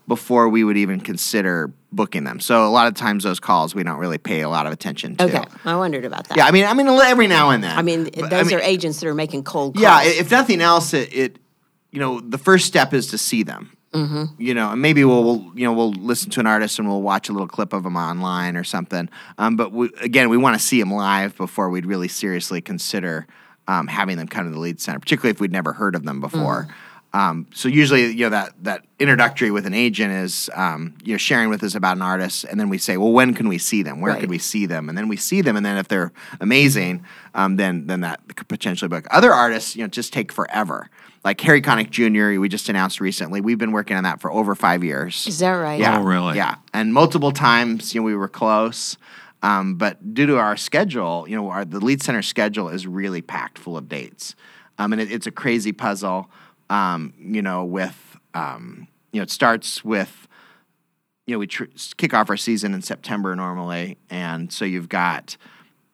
before 0.07 0.49
we 0.49 0.63
would 0.63 0.77
even 0.77 0.99
consider 0.99 1.73
booking 1.91 2.23
them. 2.23 2.39
So 2.39 2.65
a 2.65 2.69
lot 2.69 2.87
of 2.87 2.93
times, 2.95 3.23
those 3.23 3.39
calls 3.39 3.75
we 3.75 3.83
don't 3.83 3.97
really 3.99 4.17
pay 4.17 4.41
a 4.41 4.49
lot 4.49 4.65
of 4.65 4.73
attention 4.73 5.17
to. 5.17 5.25
Okay, 5.25 5.43
I 5.65 5.75
wondered 5.75 6.05
about 6.05 6.27
that. 6.29 6.37
Yeah, 6.37 6.45
I 6.45 6.51
mean, 6.51 6.65
I 6.65 6.73
mean, 6.73 6.87
every 6.87 7.27
now 7.27 7.49
and 7.49 7.63
then. 7.63 7.77
I 7.77 7.81
mean, 7.81 8.05
But, 8.05 8.29
those 8.29 8.33
I 8.33 8.43
mean, 8.43 8.55
are 8.57 8.61
agents 8.61 8.99
that 9.01 9.07
are 9.07 9.13
making 9.13 9.43
cold 9.43 9.75
calls. 9.75 9.83
yeah, 9.83 10.03
if 10.03 10.31
nothing 10.31 10.61
else, 10.61 10.93
it, 10.93 11.13
it 11.13 11.39
you 11.91 11.99
know 11.99 12.19
the 12.21 12.37
first 12.37 12.65
step 12.65 12.93
is 12.93 13.07
to 13.07 13.17
see 13.17 13.43
them. 13.43 13.75
Mm-hmm. 13.93 14.41
You 14.41 14.53
know, 14.53 14.71
and 14.71 14.81
maybe 14.81 15.03
we'll, 15.03 15.23
we'll 15.23 15.51
you 15.53 15.65
know 15.65 15.73
we'll 15.73 15.91
listen 15.91 16.29
to 16.31 16.39
an 16.39 16.47
artist 16.47 16.79
and 16.79 16.87
we'll 16.87 17.01
watch 17.01 17.27
a 17.27 17.33
little 17.33 17.47
clip 17.47 17.73
of 17.73 17.83
them 17.83 17.97
online 17.97 18.55
or 18.55 18.63
something. 18.63 19.09
Um, 19.37 19.57
but 19.57 19.73
we, 19.73 19.89
again, 19.99 20.29
we 20.29 20.37
want 20.37 20.57
to 20.57 20.65
see 20.65 20.79
them 20.79 20.93
live 20.93 21.35
before 21.35 21.69
we'd 21.69 21.85
really 21.85 22.07
seriously 22.07 22.61
consider 22.61 23.27
um, 23.67 23.87
having 23.87 24.17
them 24.17 24.27
come 24.27 24.45
to 24.45 24.51
the 24.51 24.59
Lied 24.59 24.79
center, 24.79 24.99
particularly 24.99 25.31
if 25.31 25.41
we'd 25.41 25.51
never 25.51 25.73
heard 25.73 25.95
of 25.95 26.03
them 26.03 26.21
before. 26.21 26.73
Um, 27.13 27.47
so 27.53 27.67
usually, 27.67 28.05
you 28.11 28.23
know, 28.23 28.29
that 28.29 28.53
that 28.63 28.85
introductory 28.97 29.51
with 29.51 29.65
an 29.65 29.73
agent 29.73 30.13
is 30.13 30.49
um, 30.55 30.95
you 31.03 31.13
know 31.13 31.17
sharing 31.17 31.49
with 31.49 31.61
us 31.61 31.75
about 31.75 31.97
an 31.97 32.01
artist, 32.01 32.45
and 32.45 32.57
then 32.57 32.69
we 32.69 32.77
say, 32.77 32.95
well, 32.95 33.11
when 33.11 33.33
can 33.33 33.49
we 33.49 33.57
see 33.57 33.83
them? 33.83 33.99
Where 33.99 34.13
Right. 34.13 34.21
could 34.21 34.29
we 34.29 34.37
see 34.37 34.65
them? 34.65 34.87
And 34.87 34.97
then 34.97 35.09
we 35.09 35.17
see 35.17 35.41
them, 35.41 35.57
and 35.57 35.65
then 35.65 35.75
if 35.77 35.89
they're 35.89 36.13
amazing, 36.39 37.03
um, 37.35 37.57
then 37.57 37.87
then 37.87 37.99
that 38.01 38.21
could 38.37 38.47
potentially 38.47 38.87
book. 38.87 39.05
Other 39.11 39.33
artists, 39.33 39.75
you 39.75 39.81
know, 39.83 39.89
just 39.89 40.13
take 40.13 40.31
forever. 40.31 40.89
Like 41.23 41.39
Harry 41.41 41.61
Connick 41.61 41.91
Jr., 41.91 42.39
we 42.39 42.49
just 42.49 42.67
announced 42.67 42.99
recently. 42.99 43.41
We've 43.41 43.57
been 43.57 43.71
working 43.71 43.95
on 43.95 44.03
that 44.05 44.19
for 44.21 44.31
over 44.31 44.55
five 44.55 44.83
years. 44.83 45.27
Is 45.27 45.39
that 45.39 45.51
right? 45.51 45.79
Yeah. 45.79 45.99
Oh, 45.99 46.03
really? 46.03 46.35
Yeah. 46.35 46.55
And 46.73 46.93
multiple 46.93 47.31
times, 47.31 47.93
you 47.93 48.01
know, 48.01 48.05
we 48.05 48.15
were 48.15 48.27
close. 48.27 48.97
Um, 49.43 49.75
but 49.75 50.13
due 50.13 50.25
to 50.27 50.37
our 50.37 50.57
schedule, 50.57 51.25
you 51.27 51.35
know, 51.35 51.49
our, 51.49 51.65
the 51.65 51.79
Lied 51.79 52.01
center 52.01 52.21
schedule 52.21 52.69
is 52.69 52.87
really 52.87 53.21
packed 53.21 53.59
full 53.59 53.77
of 53.77 53.87
dates. 53.87 54.35
Um, 54.77 54.93
and 54.93 55.01
it, 55.01 55.11
it's 55.11 55.27
a 55.27 55.31
crazy 55.31 55.71
puzzle, 55.71 56.29
um, 56.69 57.13
you 57.19 57.41
know, 57.41 57.65
with, 57.65 58.17
um, 58.33 58.87
you 59.11 59.19
know, 59.19 59.23
it 59.23 59.31
starts 59.31 59.83
with, 59.83 60.27
you 61.27 61.35
know, 61.35 61.39
we 61.39 61.47
tr- 61.47 61.65
kick 61.97 62.13
off 62.13 62.29
our 62.29 62.37
season 62.37 62.73
in 62.73 62.81
September 62.81 63.35
normally. 63.35 63.97
And 64.09 64.51
so 64.51 64.65
you've 64.65 64.89
got 64.89 65.37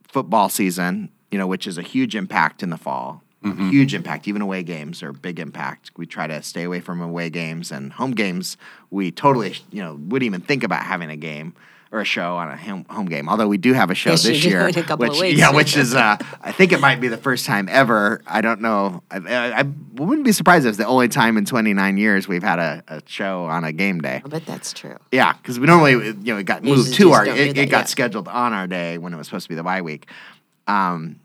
football 0.07 0.47
season, 0.49 1.09
you 1.31 1.37
know, 1.37 1.47
which 1.47 1.67
is 1.67 1.77
a 1.77 1.81
huge 1.81 2.15
impact 2.15 2.63
in 2.63 2.69
the 2.69 2.77
fall. 2.77 3.23
Huge 3.43 3.93
impact. 3.93 4.27
Even 4.27 4.41
away 4.41 4.63
games 4.63 5.01
are 5.03 5.13
big 5.13 5.39
impact. 5.39 5.91
We 5.95 6.05
try 6.05 6.27
to 6.27 6.41
stay 6.41 6.63
away 6.63 6.81
from 6.81 7.01
away 7.01 7.29
games 7.29 7.71
and 7.71 7.93
home 7.93 8.11
games. 8.11 8.57
We 8.89 9.11
totally, 9.11 9.55
you 9.71 9.81
know, 9.81 9.93
wouldn't 9.95 10.25
even 10.25 10.41
think 10.41 10.63
about 10.63 10.83
having 10.83 11.09
a 11.09 11.15
game 11.15 11.53
or 11.91 12.01
a 12.01 12.05
show 12.05 12.35
on 12.35 12.49
a 12.49 12.57
home, 12.57 12.85
home 12.89 13.05
game. 13.05 13.29
Although 13.29 13.47
we 13.47 13.57
do 13.57 13.73
have 13.73 13.89
a 13.89 13.95
show 13.95 14.09
Yes, 14.11 14.23
this 14.23 14.43
year, 14.43 14.67
in 14.67 14.77
a 14.77 14.83
couple 14.83 15.09
of 15.09 15.17
which 15.17 15.37
yeah, 15.37 15.51
which 15.51 15.77
is 15.77 15.95
uh, 15.95 16.17
I 16.41 16.51
think 16.51 16.71
it 16.71 16.79
might 16.79 16.99
be 16.99 17.07
the 17.07 17.17
first 17.17 17.45
time 17.45 17.69
ever. 17.69 18.21
I 18.27 18.41
don't 18.41 18.61
know. 18.61 19.03
I, 19.09 19.17
I, 19.17 19.59
I 19.59 19.63
wouldn't 19.93 20.25
be 20.25 20.31
surprised 20.31 20.65
if 20.65 20.69
it's 20.69 20.77
the 20.77 20.87
only 20.87 21.07
time 21.07 21.37
in 21.37 21.45
29 21.45 21.97
years 21.97 22.27
we've 22.27 22.43
had 22.43 22.59
a, 22.59 22.83
a 22.87 23.01
show 23.05 23.45
on 23.45 23.63
a 23.63 23.71
game 23.71 24.01
day. 24.01 24.21
I 24.23 24.27
bet 24.27 24.45
that's 24.45 24.73
true. 24.73 24.97
Yeah, 25.11 25.33
because 25.33 25.59
we 25.59 25.67
normally 25.67 25.91
you 25.91 26.13
know 26.33 26.37
it 26.37 26.43
got 26.43 26.63
moved 26.63 26.89
Usually 26.89 26.97
to 26.97 27.03
just 27.03 27.15
our 27.15 27.25
it, 27.25 27.55
that, 27.55 27.61
it 27.61 27.65
got 27.69 27.79
yeah. 27.79 27.85
scheduled 27.85 28.27
on 28.27 28.53
our 28.53 28.67
day 28.67 28.97
when 28.97 29.13
it 29.13 29.17
was 29.17 29.27
supposed 29.27 29.45
to 29.45 29.49
be 29.49 29.55
the 29.55 29.63
bye 29.63 29.81
week. 29.81 30.07
Um, 30.67 31.19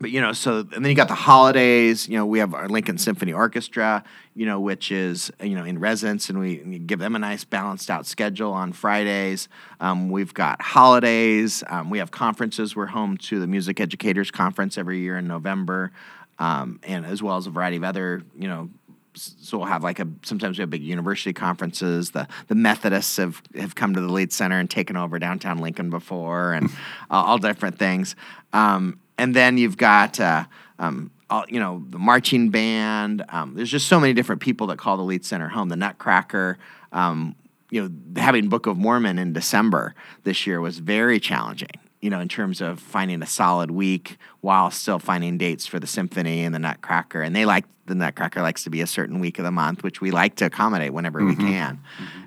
but 0.00 0.10
you 0.10 0.20
know, 0.20 0.32
so 0.32 0.58
and 0.58 0.84
then 0.84 0.86
you 0.86 0.94
got 0.94 1.08
the 1.08 1.14
holidays. 1.14 2.08
You 2.08 2.18
know, 2.18 2.26
we 2.26 2.38
have 2.38 2.52
our 2.54 2.68
Lincoln 2.68 2.98
Symphony 2.98 3.32
Orchestra. 3.32 4.04
You 4.34 4.44
know, 4.44 4.60
which 4.60 4.92
is 4.92 5.32
you 5.42 5.54
know 5.54 5.64
in 5.64 5.78
residence, 5.78 6.28
and 6.28 6.38
we, 6.38 6.62
we 6.66 6.78
give 6.78 6.98
them 6.98 7.16
a 7.16 7.18
nice 7.18 7.44
balanced 7.44 7.90
out 7.90 8.06
schedule 8.06 8.52
on 8.52 8.72
Fridays. 8.72 9.48
Um, 9.80 10.10
we've 10.10 10.34
got 10.34 10.60
holidays. 10.60 11.64
Um, 11.68 11.88
we 11.88 11.98
have 11.98 12.10
conferences. 12.10 12.76
We're 12.76 12.86
home 12.86 13.16
to 13.18 13.40
the 13.40 13.46
Music 13.46 13.80
Educators 13.80 14.30
Conference 14.30 14.76
every 14.76 15.00
year 15.00 15.16
in 15.16 15.26
November, 15.26 15.92
um, 16.38 16.80
and 16.82 17.06
as 17.06 17.22
well 17.22 17.38
as 17.38 17.46
a 17.46 17.50
variety 17.50 17.78
of 17.78 17.84
other 17.84 18.22
you 18.38 18.48
know 18.48 18.68
so 19.16 19.58
we'll 19.58 19.66
have 19.66 19.82
like 19.82 19.98
a 19.98 20.06
sometimes 20.22 20.58
we 20.58 20.62
have 20.62 20.70
big 20.70 20.82
university 20.82 21.32
conferences. 21.32 22.10
The 22.10 22.28
the 22.48 22.54
Methodists 22.54 23.16
have 23.16 23.42
have 23.54 23.74
come 23.74 23.94
to 23.94 24.00
the 24.00 24.08
Lied 24.08 24.32
Center 24.32 24.58
and 24.58 24.70
taken 24.70 24.96
over 24.96 25.18
downtown 25.18 25.58
Lincoln 25.58 25.90
before, 25.90 26.52
and 26.52 26.66
uh, 27.10 27.14
all 27.14 27.38
different 27.38 27.78
things. 27.78 28.14
Um, 28.52 29.00
and 29.18 29.34
then 29.34 29.58
you've 29.58 29.76
got 29.76 30.20
uh, 30.20 30.44
um, 30.78 31.10
all, 31.30 31.44
you 31.48 31.60
know 31.60 31.84
the 31.90 31.98
marching 31.98 32.50
band. 32.50 33.24
Um, 33.28 33.54
there's 33.54 33.70
just 33.70 33.88
so 33.88 34.00
many 34.00 34.12
different 34.12 34.40
people 34.40 34.66
that 34.68 34.78
call 34.78 34.96
the 34.96 35.02
Lied 35.02 35.24
Center 35.24 35.48
home. 35.48 35.68
The 35.68 35.76
Nutcracker. 35.76 36.58
Um, 36.92 37.34
you 37.68 37.82
know, 37.82 38.20
having 38.22 38.48
Book 38.48 38.66
of 38.66 38.78
Mormon 38.78 39.18
in 39.18 39.32
December 39.32 39.94
this 40.22 40.46
year 40.46 40.60
was 40.60 40.78
very 40.78 41.18
challenging 41.18 41.80
you 42.00 42.10
know, 42.10 42.20
in 42.20 42.28
terms 42.28 42.60
of 42.60 42.78
finding 42.78 43.20
a 43.20 43.26
solid 43.26 43.70
week 43.70 44.16
while 44.40 44.70
still 44.70 45.00
finding 45.00 45.38
dates 45.38 45.66
for 45.66 45.80
the 45.80 45.88
symphony 45.88 46.44
and 46.44 46.54
the 46.54 46.58
Nutcracker. 46.60 47.20
And 47.20 47.34
they 47.34 47.44
like 47.44 47.64
the 47.86 47.94
Nutcracker 47.94 48.42
likes 48.42 48.64
to 48.64 48.70
be 48.70 48.80
a 48.80 48.86
certain 48.86 49.18
week 49.18 49.38
of 49.38 49.44
the 49.44 49.50
month, 49.50 49.82
which 49.82 50.00
we 50.00 50.10
like 50.10 50.36
to 50.36 50.46
accommodate 50.46 50.92
whenever 50.92 51.24
we 51.24 51.36
can. 51.36 51.80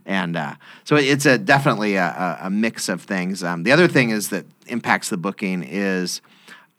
And 0.06 0.36
uh, 0.36 0.56
so 0.84 0.96
it's 0.96 1.26
a 1.26 1.38
definitely 1.38 1.96
a, 1.96 2.08
a, 2.08 2.48
a 2.48 2.50
mix 2.50 2.90
of 2.90 3.02
things. 3.02 3.44
Um, 3.44 3.64
the 3.64 3.72
other 3.72 3.88
thing 3.88 4.10
is 4.10 4.30
that 4.30 4.46
impacts 4.68 5.10
the 5.10 5.18
booking 5.18 5.64
is 5.64 6.22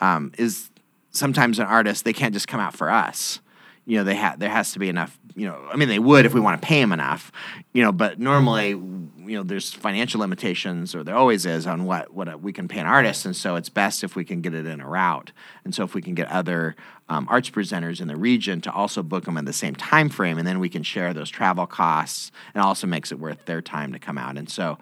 um, 0.01 0.33
is 0.39 0.71
sometimes 1.11 1.59
an 1.59 1.67
artist 1.67 2.05
they 2.05 2.13
can't 2.13 2.35
just 2.35 2.49
come 2.49 2.61
out 2.61 2.75
for 2.75 2.91
us. 2.91 3.41
You 3.87 3.99
know, 3.99 4.05
they 4.05 4.17
ha- 4.17 4.37
there 4.39 4.51
has 4.51 4.73
to 4.73 4.79
be 4.79 4.89
enough. 4.89 5.19
You 5.35 5.49
know, 5.49 5.69
I 5.73 5.77
mean, 5.77 5.89
they 5.89 5.99
would 5.99 6.27
if 6.27 6.35
we 6.35 6.41
want 6.41 6.61
to 6.61 6.67
pay 6.67 6.81
them 6.81 6.93
enough. 6.93 7.33
You 7.73 7.83
know, 7.83 7.93
but 7.93 8.21
normally, 8.21 8.69
you 8.71 9.37
know, 9.37 9.43
there's 9.43 9.73
financial 9.73 10.21
limitations, 10.21 10.95
or 10.95 11.03
there 11.03 11.17
always 11.17 11.47
is 11.47 11.67
on 11.67 11.85
what 11.85 12.13
what 12.13 12.29
a, 12.29 12.37
we 12.37 12.53
can 12.53 12.69
pay 12.69 12.79
an 12.79 12.87
artist, 12.87 13.25
and 13.27 13.35
so 13.35 13.57
it's 13.57 13.69
best 13.69 14.05
if 14.05 14.15
we 14.15 14.25
can 14.25 14.43
get 14.43 14.55
it 14.55 14.67
in 14.67 14.81
a 14.81 14.89
route. 14.89 15.33
And 15.65 15.75
so 15.75 15.83
if 15.83 15.95
we 15.95 16.03
can 16.03 16.15
get 16.15 16.29
other 16.29 16.77
um, 17.09 17.27
arts 17.29 17.51
presenters 17.51 18.01
in 18.01 18.07
the 18.07 18.17
region 18.17 18.61
to 18.61 18.73
also 18.73 19.03
book 19.03 19.25
them 19.25 19.37
in 19.37 19.45
the 19.45 19.53
same 19.53 19.75
time 19.75 20.09
frame, 20.09 20.39
and 20.39 20.47
then 20.47 20.61
we 20.61 20.69
can 20.69 20.83
share 20.83 21.13
those 21.13 21.31
travel 21.31 21.67
costs, 21.67 22.31
and 22.55 22.63
also 22.63 22.87
makes 22.87 23.11
it 23.11 23.19
worth 23.19 23.45
their 23.47 23.63
time 23.63 23.93
to 23.93 23.99
come 23.99 24.19
out. 24.19 24.37
And 24.37 24.49
so 24.49 24.79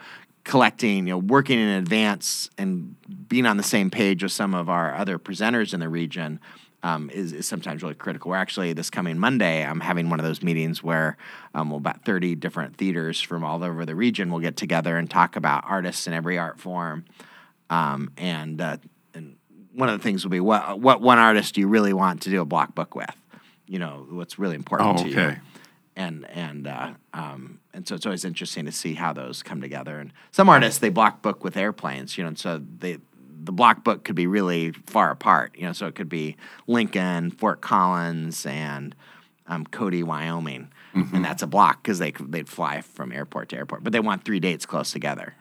collecting, 0.48 1.06
you 1.06 1.12
know, 1.12 1.18
working 1.18 1.58
in 1.58 1.68
advance 1.68 2.48
and 2.56 2.96
being 3.28 3.44
on 3.44 3.58
the 3.58 3.62
same 3.62 3.90
page 3.90 4.22
with 4.22 4.32
some 4.32 4.54
of 4.54 4.70
our 4.70 4.94
other 4.94 5.18
presenters 5.18 5.74
in 5.74 5.80
the 5.80 5.90
region 5.90 6.40
um, 6.82 7.10
is, 7.10 7.34
is 7.34 7.46
sometimes 7.46 7.82
really 7.82 7.94
critical. 7.94 8.30
We're 8.30 8.38
actually 8.38 8.72
this 8.72 8.88
coming 8.88 9.18
Monday, 9.18 9.62
I'm 9.62 9.80
having 9.80 10.08
one 10.08 10.18
of 10.18 10.24
those 10.24 10.42
meetings 10.42 10.82
where 10.82 11.18
um, 11.54 11.68
well, 11.68 11.76
about 11.76 12.02
30 12.06 12.34
different 12.36 12.78
theaters 12.78 13.20
from 13.20 13.44
all 13.44 13.62
over 13.62 13.84
the 13.84 13.94
region 13.94 14.32
will 14.32 14.40
get 14.40 14.56
together 14.56 14.96
and 14.96 15.10
talk 15.10 15.36
about 15.36 15.64
artists 15.66 16.06
in 16.06 16.14
every 16.14 16.38
art 16.38 16.58
form. 16.58 17.04
Um, 17.68 18.10
and, 18.16 18.58
uh, 18.58 18.78
and 19.12 19.36
one 19.74 19.90
of 19.90 19.98
the 19.98 20.02
things 20.02 20.24
will 20.24 20.30
be 20.30 20.40
what, 20.40 20.80
what 20.80 21.02
one 21.02 21.18
artist 21.18 21.56
do 21.56 21.60
you 21.60 21.68
really 21.68 21.92
want 21.92 22.22
to 22.22 22.30
do 22.30 22.40
a 22.40 22.46
block 22.46 22.74
book 22.74 22.94
with? 22.94 23.14
You 23.66 23.80
know, 23.80 24.06
what's 24.08 24.38
really 24.38 24.56
important 24.56 25.00
Oh, 25.00 25.02
to 25.02 25.08
you 25.10 25.36
and 25.98 26.24
and 26.30 26.66
uh, 26.68 26.92
um, 27.12 27.58
and 27.78 27.88
so 27.88 27.94
it's 27.94 28.04
always 28.04 28.24
interesting 28.24 28.66
to 28.66 28.72
see 28.72 28.94
how 28.94 29.12
those 29.12 29.42
come 29.42 29.60
together. 29.60 29.98
And 30.00 30.12
some 30.32 30.48
artists 30.48 30.80
they 30.80 30.88
block 30.90 31.22
book 31.22 31.42
with 31.44 31.56
airplanes, 31.56 32.18
you 32.18 32.24
know, 32.24 32.28
and 32.28 32.38
so 32.38 32.60
they 32.78 32.98
the 33.40 33.52
block 33.52 33.84
book 33.84 34.04
could 34.04 34.16
be 34.16 34.26
really 34.26 34.72
far 34.72 35.10
apart, 35.10 35.54
you 35.56 35.64
know, 35.64 35.72
so 35.72 35.86
it 35.86 35.94
could 35.94 36.08
be 36.08 36.36
Lincoln, 36.66 37.30
Fort 37.30 37.60
Collins, 37.60 38.44
and 38.44 38.94
um, 39.46 39.64
Cody, 39.64 40.02
Wyoming, 40.02 40.68
and 40.92 41.24
that's 41.24 41.42
a 41.42 41.46
block 41.46 41.82
because 41.82 41.98
they 42.00 42.10
they'd 42.20 42.48
fly 42.48 42.80
from 42.82 43.12
airport 43.12 43.50
to 43.50 43.56
airport, 43.56 43.84
but 43.84 43.92
they 43.92 44.00
want 44.00 44.24
three 44.24 44.40
dates 44.40 44.66
close 44.66 44.90
together. 44.92 45.34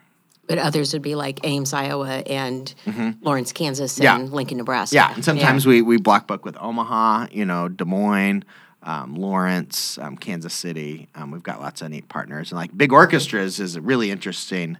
But 0.46 0.56
others 0.58 0.94
would 0.94 1.02
be 1.02 1.14
like 1.16 1.40
Ames, 1.44 1.74
Iowa, 1.74 2.22
and 2.26 2.72
Lawrence, 3.20 3.52
Kansas, 3.52 3.94
Mm-hmm. 3.96 4.02
Yeah. 4.04 4.16
and 4.18 4.32
Lincoln, 4.32 4.56
Nebraska. 4.58 4.94
Yeah, 4.94 5.12
and 5.14 5.22
sometimes 5.24 5.66
we 5.66 5.82
we 5.82 5.98
block 5.98 6.26
book 6.28 6.44
with 6.44 6.56
Omaha, 6.58 7.26
you 7.32 7.44
know, 7.44 7.68
Des 7.68 7.84
Moines, 7.84 8.44
um, 8.82 9.14
Lawrence, 9.14 9.98
um, 9.98 10.16
Kansas 10.16 10.54
City. 10.54 11.08
Um, 11.14 11.30
we've 11.30 11.42
got 11.42 11.60
lots 11.60 11.82
of 11.82 11.90
neat 11.90 12.08
partners, 12.08 12.50
and 12.50 12.58
like 12.58 12.76
big 12.76 12.92
orchestras 12.92 13.60
is 13.60 13.76
a 13.76 13.80
really 13.80 14.10
interesting 14.10 14.78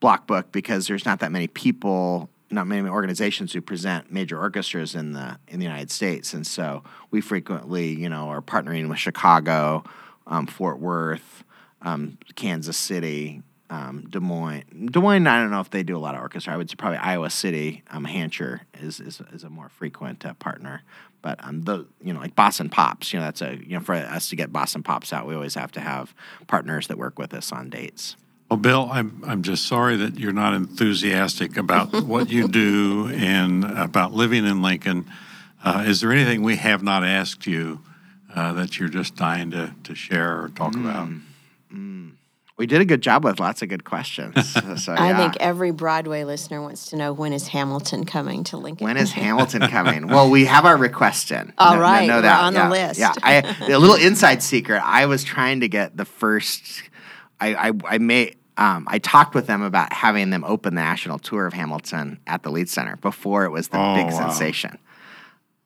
block 0.00 0.26
book 0.26 0.50
because 0.52 0.86
there's 0.86 1.04
not 1.04 1.20
that 1.20 1.32
many 1.32 1.46
people, 1.46 2.28
not 2.50 2.66
many 2.66 2.88
organizations 2.88 3.52
who 3.52 3.60
present 3.60 4.12
major 4.12 4.38
orchestras 4.38 4.94
in 4.94 5.12
the 5.12 5.38
in 5.48 5.60
the 5.60 5.64
United 5.64 5.90
States, 5.90 6.34
and 6.34 6.46
so 6.46 6.82
we 7.10 7.20
frequently, 7.20 7.88
you 7.94 8.08
know, 8.08 8.28
are 8.28 8.42
partnering 8.42 8.88
with 8.88 8.98
Chicago, 8.98 9.84
um, 10.26 10.46
Fort 10.46 10.78
Worth, 10.80 11.44
um, 11.82 12.18
Kansas 12.34 12.76
City. 12.76 13.42
Um, 13.70 14.06
Des 14.08 14.18
Moines, 14.18 14.64
Des 14.86 14.98
Moines. 14.98 15.26
I 15.26 15.42
don't 15.42 15.50
know 15.50 15.60
if 15.60 15.68
they 15.68 15.82
do 15.82 15.94
a 15.94 16.00
lot 16.00 16.14
of 16.14 16.22
orchestra. 16.22 16.54
I 16.54 16.56
would 16.56 16.70
say 16.70 16.76
probably 16.76 16.96
Iowa 16.96 17.28
City, 17.28 17.82
um, 17.90 18.06
Hancher 18.06 18.60
is, 18.80 18.98
is 18.98 19.20
is 19.30 19.44
a 19.44 19.50
more 19.50 19.68
frequent 19.68 20.24
uh, 20.24 20.32
partner. 20.32 20.84
But 21.22 21.44
um, 21.44 21.62
the 21.62 21.86
you 22.02 22.12
know 22.12 22.20
like 22.20 22.34
Boston 22.34 22.68
Pops, 22.68 23.12
you 23.12 23.18
know 23.18 23.24
that's 23.24 23.42
a 23.42 23.56
you 23.56 23.78
know 23.78 23.80
for 23.80 23.94
us 23.94 24.28
to 24.30 24.36
get 24.36 24.52
Boston 24.52 24.82
Pops 24.82 25.12
out, 25.12 25.26
we 25.26 25.34
always 25.34 25.54
have 25.54 25.72
to 25.72 25.80
have 25.80 26.14
partners 26.46 26.86
that 26.86 26.98
work 26.98 27.18
with 27.18 27.34
us 27.34 27.52
on 27.52 27.70
dates. 27.70 28.16
Well, 28.50 28.58
Bill, 28.58 28.88
I'm 28.90 29.22
I'm 29.26 29.42
just 29.42 29.66
sorry 29.66 29.96
that 29.96 30.18
you're 30.18 30.32
not 30.32 30.54
enthusiastic 30.54 31.56
about 31.56 31.92
what 32.04 32.30
you 32.30 32.48
do 32.48 33.08
and 33.08 33.64
about 33.64 34.14
living 34.14 34.46
in 34.46 34.62
Lincoln. 34.62 35.10
Uh, 35.64 35.84
is 35.86 36.00
there 36.00 36.12
anything 36.12 36.42
we 36.42 36.56
have 36.56 36.82
not 36.82 37.04
asked 37.04 37.46
you 37.46 37.80
uh, 38.34 38.52
that 38.52 38.78
you're 38.78 38.88
just 38.88 39.16
dying 39.16 39.50
to, 39.50 39.74
to 39.82 39.94
share 39.94 40.40
or 40.42 40.48
talk 40.50 40.74
about? 40.76 41.08
We 42.58 42.66
did 42.66 42.80
a 42.80 42.84
good 42.84 43.00
job 43.02 43.24
with 43.24 43.38
lots 43.38 43.62
of 43.62 43.68
good 43.68 43.84
questions. 43.84 44.34
So, 44.58 44.74
so, 44.76 44.94
I 44.98 45.14
think 45.16 45.36
every 45.38 45.70
Broadway 45.70 46.24
listener 46.24 46.60
wants 46.60 46.86
to 46.90 46.96
know 46.96 47.12
when 47.12 47.32
is 47.32 47.46
Hamilton 47.48 48.04
coming 48.04 48.42
to 48.44 48.56
Lincoln. 48.56 48.84
When 48.84 48.96
is 48.96 49.12
Hamilton 49.26 49.62
coming? 49.68 50.08
well, 50.08 50.28
we 50.28 50.44
have 50.46 50.64
our 50.64 50.76
request 50.76 51.30
in. 51.30 51.52
All 51.58 51.70
No- 51.74 51.76
no- 51.76 51.82
right, 51.82 52.06
know 52.08 52.16
we're 52.16 52.22
that. 52.22 52.42
on 52.44 52.52
the 52.54 52.58
yeah, 52.60 52.68
list. 52.70 53.00
Yeah, 53.00 53.12
I, 53.22 53.56
a 53.72 53.78
little 53.78 53.94
inside 53.96 54.42
secret. 54.42 54.82
I 54.84 55.06
was 55.06 55.22
trying 55.22 55.60
to 55.60 55.68
get 55.68 55.96
the 55.96 56.04
first. 56.04 56.82
I 57.40 57.68
I, 57.68 57.72
I 57.84 57.98
made. 57.98 58.36
Um, 58.56 58.86
I 58.90 58.98
talked 58.98 59.36
with 59.36 59.46
them 59.46 59.62
about 59.62 59.92
having 59.92 60.30
them 60.30 60.42
open 60.42 60.74
the 60.74 60.80
national 60.80 61.20
tour 61.20 61.46
of 61.46 61.52
Hamilton 61.52 62.18
at 62.26 62.42
the 62.42 62.50
Lied 62.50 62.68
Center 62.68 62.96
before 62.96 63.44
it 63.44 63.50
was 63.50 63.68
the 63.68 63.78
Oh, 63.78 63.94
big 63.94 64.06
wow. 64.06 64.10
sensation. 64.30 64.78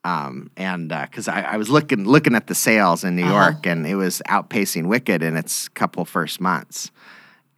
Um, 0.05 0.51
and 0.57 0.89
because 0.89 1.29
I, 1.29 1.43
I 1.43 1.57
was 1.57 1.71
looking 1.71 2.05
looking 2.05 2.35
at 2.35 2.49
the 2.49 2.55
sales 2.55 3.05
in 3.05 3.15
New 3.17 3.25
Uh-huh. 3.25 3.33
York, 3.51 3.67
and 3.67 3.87
it 3.87 3.95
was 3.95 4.21
outpacing 4.29 4.87
Wicked 4.87 5.23
in 5.23 5.37
its 5.37 5.69
couple 5.69 6.05
first 6.05 6.41
months, 6.41 6.91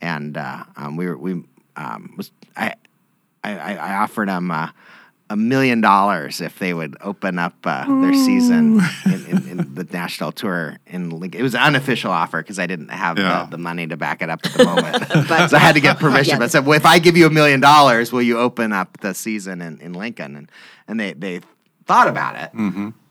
and 0.03 0.37
uh, 0.37 0.65
um, 0.77 0.97
we 0.97 1.07
were 1.07 1.17
we 1.17 1.43
um, 1.77 2.13
was 2.19 2.31
I 2.57 2.75
I, 3.43 3.57
I 3.59 3.75
I 3.77 3.95
offered 3.97 4.29
them 4.29 4.51
uh, 4.51 4.69
a 5.31 5.37
million 5.37 5.81
dollars 5.81 6.43
if 6.43 6.59
they 6.59 6.75
would 6.75 6.99
open 7.01 7.39
up 7.39 7.55
uh, 7.65 7.87
their 8.03 8.13
season 8.13 8.79
in, 9.07 9.25
in, 9.25 9.49
in 9.49 9.75
the 9.75 9.85
national 9.91 10.31
tour 10.31 10.77
in 10.87 11.09
Lincoln. 11.09 11.41
It 11.41 11.43
was 11.43 11.55
an 11.55 11.63
unofficial 11.63 12.11
offer 12.13 12.43
because 12.43 12.59
I 12.59 12.67
didn't 12.67 12.91
have 12.91 13.19
Yeah. 13.19 13.45
the, 13.47 13.53
the 13.53 13.59
money 13.59 13.87
to 13.87 13.97
back 13.97 14.21
it 14.21 14.29
up 14.29 14.41
at 14.45 14.53
the 14.53 14.65
moment. 14.67 15.03
But- 15.29 15.49
so 15.49 15.57
I 15.57 15.61
had 15.61 15.77
to 15.77 15.81
get 15.81 15.99
permission. 15.99 16.33
Yeah. 16.33 16.39
But 16.41 16.45
I 16.45 16.49
said, 16.49 16.67
well, 16.67 16.77
if 16.77 16.85
I 16.85 16.99
give 16.99 17.17
you 17.17 17.27
a 17.27 17.31
million 17.31 17.61
dollars, 17.61 18.13
will 18.13 18.21
you 18.23 18.39
open 18.39 18.75
up 18.75 18.99
the 19.01 19.15
season 19.15 19.63
in, 19.63 19.81
in 19.81 19.95
Lincoln? 19.95 20.37
And 20.37 20.51
and 20.87 21.01
they 21.01 21.15
they 21.15 21.41
thought 21.87 22.09
about 22.09 22.37
it. 22.37 22.55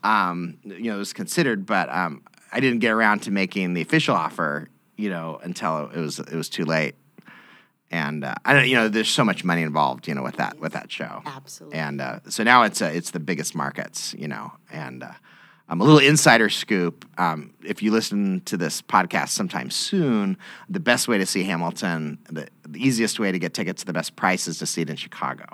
Um, 0.02 0.58
you 0.64 0.90
know, 0.90 0.96
it 0.96 0.98
was 0.98 1.12
considered, 1.12 1.66
but 1.66 1.88
um, 1.88 2.22
I 2.52 2.60
didn't 2.60 2.80
get 2.80 2.90
around 2.90 3.22
to 3.22 3.30
making 3.30 3.74
the 3.74 3.82
official 3.82 4.14
offer. 4.14 4.68
You 4.96 5.10
know, 5.10 5.40
until 5.42 5.90
it 5.90 5.98
was 5.98 6.20
it 6.20 6.34
was 6.34 6.48
too 6.48 6.64
late. 6.64 6.94
And 7.90 8.24
uh, 8.24 8.34
I 8.44 8.52
don't, 8.52 8.68
you 8.68 8.76
know, 8.76 8.88
there's 8.88 9.08
so 9.08 9.24
much 9.24 9.44
money 9.44 9.62
involved, 9.62 10.08
you 10.08 10.14
know, 10.14 10.22
with 10.22 10.36
that 10.36 10.58
with 10.60 10.72
that 10.72 10.90
show. 10.90 11.22
Absolutely. 11.26 11.78
And 11.78 12.00
uh, 12.00 12.20
so 12.28 12.44
now 12.44 12.62
it's 12.62 12.80
uh, 12.80 12.92
it's 12.92 13.10
the 13.10 13.20
biggest 13.20 13.54
markets, 13.56 14.14
you 14.18 14.28
know, 14.28 14.52
and 14.70 15.02
uh, 15.02 15.12
um, 15.68 15.80
a 15.80 15.84
little 15.84 15.98
insider 15.98 16.48
scoop. 16.48 17.04
Um, 17.18 17.54
if 17.64 17.82
you 17.82 17.90
listen 17.90 18.42
to 18.46 18.56
this 18.56 18.82
podcast 18.82 19.30
sometime 19.30 19.70
soon, 19.70 20.36
the 20.68 20.80
best 20.80 21.08
way 21.08 21.18
to 21.18 21.26
see 21.26 21.42
Hamilton, 21.44 22.18
the, 22.30 22.48
the 22.68 22.84
easiest 22.84 23.18
way 23.18 23.32
to 23.32 23.38
get 23.38 23.54
tickets 23.54 23.82
to 23.82 23.86
the 23.86 23.92
best 23.92 24.16
price 24.16 24.46
is 24.46 24.58
to 24.58 24.66
see 24.66 24.82
it 24.82 24.90
in 24.90 24.96
Chicago. 24.96 25.46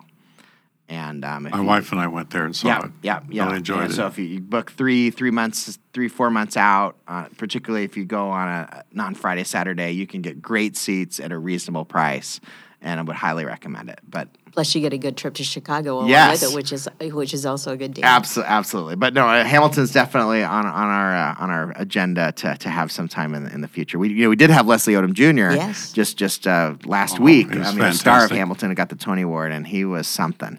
And 0.91 1.25
um, 1.25 1.45
My 1.45 1.59
you- 1.59 1.63
wife 1.63 1.93
and 1.93 2.01
I 2.01 2.09
went 2.09 2.31
there 2.31 2.45
and 2.45 2.55
saw 2.55 2.67
yeah, 2.69 2.85
it. 2.87 2.91
yeah, 3.03 3.21
yeah. 3.31 3.45
Really 3.47 3.59
enjoyed 3.59 3.83
And 3.85 3.93
it. 3.93 3.95
So 3.95 4.07
if 4.09 4.19
you, 4.19 4.41
book 4.41 4.73
three, 4.73 5.11
three 5.11 5.31
months, 5.31 5.79
three, 5.93 6.09
four 6.09 6.31
months 6.31 6.57
out, 6.57 6.97
uh, 7.07 7.27
particularly 7.39 7.85
if 7.85 7.97
you 7.97 8.05
go 8.05 8.29
on 8.31 8.49
a 8.49 8.85
non 8.93 9.15
Friday, 9.15 9.45
Saturday, 9.45 9.93
you 9.93 10.07
can 10.09 10.21
get 10.21 10.43
great 10.43 10.77
seats 10.77 11.21
at 11.21 11.31
a 11.31 11.39
reasonable 11.39 11.85
price. 11.85 12.41
And 12.83 13.01
I 13.01 13.03
would 13.03 13.17
highly 13.17 13.45
recommend 13.45 13.89
it. 13.91 14.01
But 14.09 14.29
Plus, 14.53 14.75
you 14.75 14.81
get 14.81 14.93
a 14.93 14.99
good 14.99 15.17
trip 15.17 15.35
to 15.35 15.45
Chicago 15.45 15.99
along 15.99 16.09
Yes. 16.09 16.43
with 16.43 16.51
it, 16.51 16.57
which 16.57 16.73
is 16.73 16.89
which 17.13 17.33
is 17.35 17.47
also 17.47 17.73
a 17.73 17.77
good 17.77 17.95
deal. 17.95 18.05
Absolutely, 18.05 18.51
absolutely. 18.53 18.97
But 18.97 19.15
no, 19.15 19.27
uh, 19.29 19.45
Hamilton's 19.45 19.93
definitely 19.93 20.43
on 20.43 20.67
on 20.67 20.89
our 20.89 21.15
uh, 21.15 21.35
on 21.39 21.51
our 21.51 21.73
agenda 21.77 22.33
to, 22.33 22.57
to 22.57 22.69
have 22.69 22.91
some 22.91 23.07
time 23.07 23.35
in, 23.35 23.47
in 23.49 23.61
the 23.61 23.69
future. 23.69 23.99
We 23.99 24.09
you 24.09 24.25
know 24.25 24.31
we 24.31 24.37
did 24.37 24.51
have 24.51 24.67
Leslie 24.67 24.95
Odom 24.95 25.13
Jr. 25.13 25.55
Yes. 25.57 25.93
just 25.93 26.17
just 26.17 26.47
uh, 26.49 26.75
last 26.85 27.21
Oh, 27.21 27.25
week. 27.25 27.49
I 27.55 27.71
mean, 27.71 27.79
the 27.79 27.93
star 27.93 28.25
of. 28.25 28.31
Hamilton 28.33 28.75
got 28.75 28.89
the 28.89 28.97
Tony 28.97 29.23
Award, 29.23 29.53
and 29.53 29.67
he 29.67 29.85
was 29.85 30.09
something. 30.09 30.59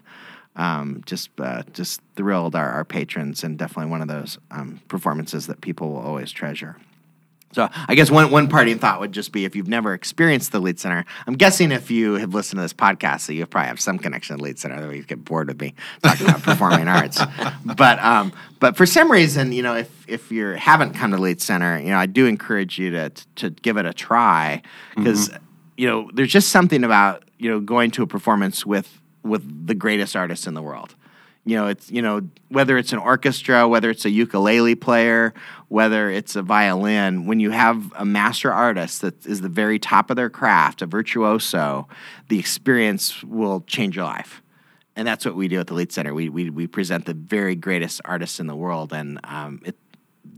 Um, 0.56 1.02
just 1.06 1.30
uh, 1.38 1.62
just 1.72 2.00
thrilled 2.16 2.54
our, 2.54 2.70
our 2.70 2.84
patrons, 2.84 3.42
and 3.44 3.58
definitely 3.58 3.90
one 3.90 4.02
of 4.02 4.08
those 4.08 4.38
um, 4.50 4.80
performances 4.88 5.46
that 5.48 5.60
people 5.62 5.90
will 5.92 6.00
always 6.00 6.30
treasure. 6.30 6.76
So 7.52 7.68
I 7.88 7.94
guess 7.94 8.10
one 8.10 8.30
one 8.30 8.48
parting 8.48 8.78
thought 8.78 9.00
would 9.00 9.12
just 9.12 9.32
be 9.32 9.44
if 9.44 9.54
you've 9.54 9.68
never 9.68 9.94
experienced 9.94 10.52
the 10.52 10.60
Lied 10.60 10.78
Center, 10.78 11.04
I'm 11.26 11.34
guessing 11.34 11.72
if 11.72 11.90
you 11.90 12.14
have 12.14 12.34
listened 12.34 12.58
to 12.58 12.62
this 12.62 12.72
podcast, 12.72 13.20
so 13.20 13.32
you 13.32 13.46
probably 13.46 13.68
have 13.68 13.80
some 13.80 13.98
connection 13.98 14.36
to 14.36 14.38
the 14.38 14.48
Lied 14.48 14.58
Center, 14.58 14.76
otherwise 14.76 14.96
you 14.96 15.02
get 15.04 15.24
bored 15.24 15.48
with 15.48 15.60
me 15.60 15.74
talking 16.02 16.28
about 16.28 16.42
performing 16.42 16.88
arts. 16.88 17.20
But 17.64 17.98
um, 18.00 18.32
but 18.60 18.76
for 18.76 18.86
some 18.86 19.10
reason, 19.10 19.52
you 19.52 19.62
know, 19.62 19.76
if 19.76 20.08
if 20.08 20.32
you 20.32 20.46
haven't 20.48 20.94
come 20.94 21.10
to 21.12 21.18
Lied 21.18 21.40
Center, 21.40 21.78
you 21.78 21.90
know, 21.90 21.98
I 21.98 22.06
do 22.06 22.26
encourage 22.26 22.78
you 22.78 22.90
to 22.90 23.10
to 23.36 23.50
give 23.50 23.76
it 23.76 23.86
a 23.86 23.92
try. 23.92 24.62
Because 24.96 25.30
you 25.76 25.86
know 25.86 26.10
there's 26.14 26.32
just 26.32 26.50
something 26.50 26.84
about 26.84 27.24
you 27.38 27.50
know 27.50 27.60
going 27.60 27.90
to 27.92 28.02
a 28.02 28.06
performance 28.06 28.64
with 28.64 29.00
with 29.22 29.66
the 29.66 29.74
greatest 29.74 30.16
artists 30.16 30.46
in 30.46 30.54
the 30.54 30.62
world 30.62 30.94
you 31.44 31.56
know 31.56 31.66
it's 31.66 31.90
you 31.90 32.02
know 32.02 32.22
whether 32.48 32.78
it's 32.78 32.92
an 32.92 32.98
orchestra 32.98 33.66
whether 33.66 33.90
it's 33.90 34.04
a 34.04 34.10
ukulele 34.10 34.74
player 34.74 35.34
whether 35.68 36.08
it's 36.10 36.36
a 36.36 36.42
violin 36.42 37.26
when 37.26 37.40
you 37.40 37.50
have 37.50 37.92
a 37.96 38.04
master 38.04 38.52
artist 38.52 39.00
that 39.00 39.26
is 39.26 39.40
the 39.40 39.48
very 39.48 39.78
top 39.78 40.10
of 40.10 40.16
their 40.16 40.30
craft 40.30 40.82
a 40.82 40.86
virtuoso 40.86 41.88
the 42.32 42.38
experience 42.38 43.22
will 43.24 43.60
change 43.66 43.94
your 43.94 44.06
life. 44.06 44.42
And 44.96 45.06
that's 45.06 45.26
what 45.26 45.34
we 45.34 45.48
do 45.48 45.60
at 45.60 45.66
the 45.66 45.74
Lied 45.74 45.92
center. 45.92 46.14
We, 46.14 46.30
we, 46.30 46.48
we 46.48 46.66
present 46.66 47.04
the 47.04 47.12
very 47.12 47.54
greatest 47.54 48.00
artists 48.06 48.40
in 48.40 48.46
the 48.46 48.56
world. 48.56 48.92
And 48.92 49.20
um, 49.24 49.60
it 49.66 49.76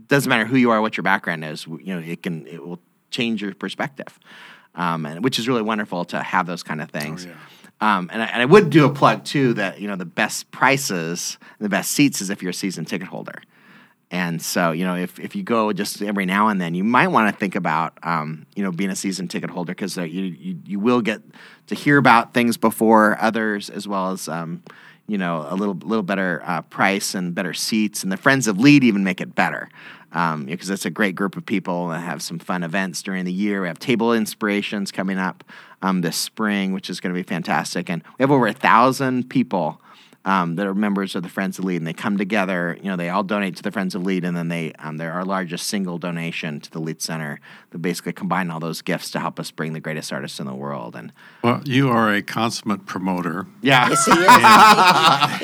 doesn't 0.07 0.29
matter 0.29 0.43
who 0.43 0.57
you 0.57 0.71
are 0.71 0.81
what 0.81 0.97
your 0.97 1.03
background 1.03 1.45
is 1.45 1.65
you 1.65 1.95
know 1.95 1.99
it 1.99 2.21
can 2.21 2.45
it 2.47 2.65
will 2.65 2.79
change 3.11 3.41
your 3.41 3.53
perspective. 3.53 4.19
Um, 4.75 5.05
and 5.05 5.23
which 5.23 5.39
is 5.39 5.47
really 5.47 5.61
wonderful 5.61 6.03
to 6.05 6.21
have 6.21 6.47
those 6.47 6.61
kind 6.61 6.81
of 6.81 6.89
things 6.89 7.25
um, 7.81 8.09
and, 8.11 8.21
I, 8.21 8.25
and 8.27 8.41
I 8.41 8.45
would 8.45 8.69
do 8.69 8.85
a 8.85 8.89
plug 8.93 9.25
too 9.25 9.53
that 9.55 9.79
you 9.79 9.87
know 9.87 9.95
the 9.95 10.05
best 10.05 10.49
prices, 10.51 11.37
the 11.59 11.69
best 11.69 11.91
seats 11.91 12.21
is 12.21 12.29
if 12.29 12.41
you're 12.41 12.51
a 12.51 12.53
season 12.53 12.85
ticket 12.85 13.07
holder. 13.07 13.41
And 14.11 14.41
so 14.41 14.71
you 14.71 14.85
know 14.85 14.95
if, 14.95 15.19
if 15.19 15.35
you 15.35 15.43
go 15.43 15.73
just 15.73 16.01
every 16.01 16.25
now 16.25 16.47
and 16.47 16.61
then, 16.61 16.73
you 16.73 16.83
might 16.83 17.07
want 17.07 17.33
to 17.33 17.37
think 17.37 17.55
about 17.55 17.97
um, 18.03 18.45
you 18.55 18.63
know 18.63 18.71
being 18.71 18.89
a 18.91 18.95
season 18.95 19.27
ticket 19.27 19.49
holder 19.49 19.73
because 19.73 19.97
you, 19.97 20.05
you 20.05 20.59
you 20.65 20.79
will 20.79 21.01
get 21.01 21.21
to 21.67 21.75
hear 21.75 21.97
about 21.97 22.33
things 22.33 22.55
before 22.55 23.17
others 23.19 23.69
as 23.69 23.87
well 23.87 24.11
as 24.11 24.29
um, 24.29 24.63
you 25.07 25.17
know 25.17 25.45
a 25.49 25.55
little 25.55 25.75
little 25.75 26.03
better 26.03 26.41
uh, 26.45 26.61
price 26.61 27.13
and 27.13 27.35
better 27.35 27.53
seats. 27.53 28.03
And 28.03 28.11
the 28.11 28.17
Friends 28.17 28.47
of 28.47 28.57
Lied 28.57 28.83
even 28.83 29.03
make 29.03 29.19
it 29.19 29.35
better 29.35 29.69
um, 30.15 30.45
because 30.45 30.69
it's 30.69 30.85
a 30.85 30.89
great 30.89 31.13
group 31.13 31.35
of 31.37 31.45
people 31.45 31.91
and 31.91 32.03
have 32.03 32.21
some 32.23 32.39
fun 32.39 32.63
events 32.63 33.03
during 33.03 33.25
the 33.25 33.33
year. 33.33 33.61
We 33.61 33.67
have 33.67 33.77
table 33.77 34.13
inspirations 34.13 34.91
coming 34.91 35.19
up 35.19 35.43
um, 35.81 36.01
this 36.01 36.15
spring, 36.15 36.73
which 36.73 36.89
is 36.89 36.99
going 36.99 37.13
to 37.13 37.19
be 37.19 37.23
fantastic. 37.23 37.89
And 37.89 38.01
we 38.17 38.23
have 38.23 38.31
over 38.31 38.47
a 38.47 38.53
thousand 38.53 39.29
people 39.29 39.81
um, 40.25 40.55
that 40.55 40.65
are 40.67 40.73
members 40.73 41.15
of 41.15 41.23
the 41.23 41.29
Friends 41.29 41.59
of 41.59 41.65
Lied, 41.65 41.77
and 41.77 41.87
they 41.87 41.93
come 41.93 42.17
together. 42.17 42.77
You 42.81 42.89
know, 42.89 42.95
they 42.97 43.09
all 43.09 43.23
donate 43.23 43.55
to 43.57 43.63
the 43.63 43.71
Friends 43.71 43.93
of 43.95 44.05
Lied, 44.05 44.23
and 44.25 44.35
then 44.35 44.47
they 44.49 44.73
um, 44.79 44.97
they're 44.97 45.13
our 45.13 45.23
largest 45.23 45.67
single 45.67 45.97
donation 45.99 46.59
to 46.61 46.71
the 46.71 46.79
Lied 46.79 47.01
Center. 47.01 47.39
That 47.69 47.77
basically 47.79 48.13
combine 48.13 48.49
all 48.51 48.59
those 48.59 48.81
gifts 48.81 49.11
to 49.11 49.19
help 49.19 49.39
us 49.39 49.51
bring 49.51 49.73
the 49.73 49.79
greatest 49.79 50.11
artists 50.11 50.39
in 50.39 50.45
the 50.47 50.55
world. 50.55 50.95
And 50.95 51.13
Well, 51.43 51.61
you 51.65 51.89
are 51.89 52.11
a 52.13 52.21
consummate 52.21 52.85
promoter. 52.85 53.45
yeah, 53.61 53.89
Yes, 53.89 54.05
he, 54.05 54.11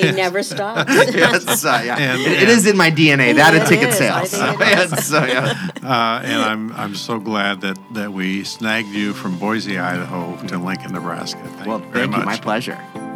is. 0.05 0.11
he 0.11 0.17
never 0.17 0.41
stops. 0.43 0.91
Yes, 1.15 1.63
uh, 1.65 1.81
yeah. 1.85 1.97
And- 1.97 2.21
It- 2.21 2.41
it 2.43 2.49
is 2.49 2.65
in 2.65 2.75
my 2.77 2.89
DNA. 2.89 3.35
That 3.35 3.53
and 3.53 3.67
ticket 3.67 3.89
is. 3.89 3.95
Sales. 3.97 4.31
think 4.31 4.61
it 4.61 4.79
is. 4.93 5.05
So, 5.11 5.23
yeah. 5.25 5.69
Uh, 5.83 6.21
and 6.23 6.41
I'm 6.41 6.71
I'm 6.73 6.95
so 6.95 7.19
glad 7.19 7.61
that, 7.61 7.77
that 7.93 8.13
we 8.13 8.43
snagged 8.43 8.89
you 8.89 9.13
from 9.13 9.37
Boise, 9.37 9.77
Idaho 9.77 10.37
to 10.47 10.57
Lincoln, 10.57 10.93
Nebraska. 10.93 11.39
Thank 11.43 11.67
Well, 11.67 11.79
you 11.81 11.85
very 11.91 12.05
thank 12.07 12.17
you. 12.17 12.23
much. 12.23 12.25
My 12.25 12.37
pleasure. 12.37 13.10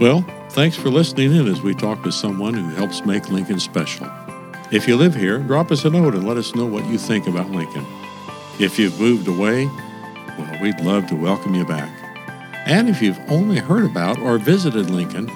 Well, 0.00 0.22
thanks 0.50 0.76
for 0.76 0.88
listening 0.88 1.36
in 1.36 1.46
as 1.46 1.62
we 1.62 1.72
talk 1.72 2.02
to 2.02 2.10
someone 2.10 2.54
who 2.54 2.68
helps 2.74 3.06
make 3.06 3.28
Lincoln 3.28 3.60
special. 3.60 4.10
If 4.72 4.88
you 4.88 4.96
live 4.96 5.14
here, 5.14 5.38
drop 5.38 5.70
us 5.70 5.84
a 5.84 5.90
note 5.90 6.14
and 6.14 6.26
let 6.26 6.36
us 6.36 6.52
know 6.56 6.66
what 6.66 6.84
you 6.86 6.98
think 6.98 7.28
about 7.28 7.50
Lincoln. 7.50 7.86
If 8.58 8.76
you've 8.76 8.98
moved 8.98 9.28
away, 9.28 9.66
well, 9.66 10.58
we'd 10.60 10.80
love 10.80 11.06
to 11.08 11.14
welcome 11.14 11.54
you 11.54 11.64
back. 11.64 11.88
And 12.66 12.88
if 12.88 13.00
you've 13.00 13.20
only 13.28 13.58
heard 13.58 13.84
about 13.84 14.18
or 14.18 14.36
visited 14.36 14.90
Lincoln, 14.90 15.30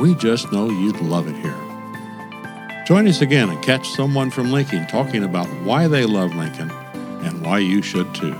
we 0.00 0.16
just 0.16 0.50
know 0.50 0.68
you'd 0.68 1.00
love 1.02 1.28
it 1.28 1.36
here. 1.36 2.84
Join 2.86 3.06
us 3.06 3.20
again 3.20 3.48
and 3.48 3.62
catch 3.62 3.90
someone 3.90 4.30
from 4.30 4.50
Lincoln 4.50 4.88
talking 4.88 5.22
about 5.22 5.46
why 5.62 5.86
they 5.86 6.04
love 6.04 6.34
Lincoln 6.34 6.72
and 7.22 7.42
why 7.42 7.58
you 7.58 7.80
should 7.80 8.12
too. 8.12 8.36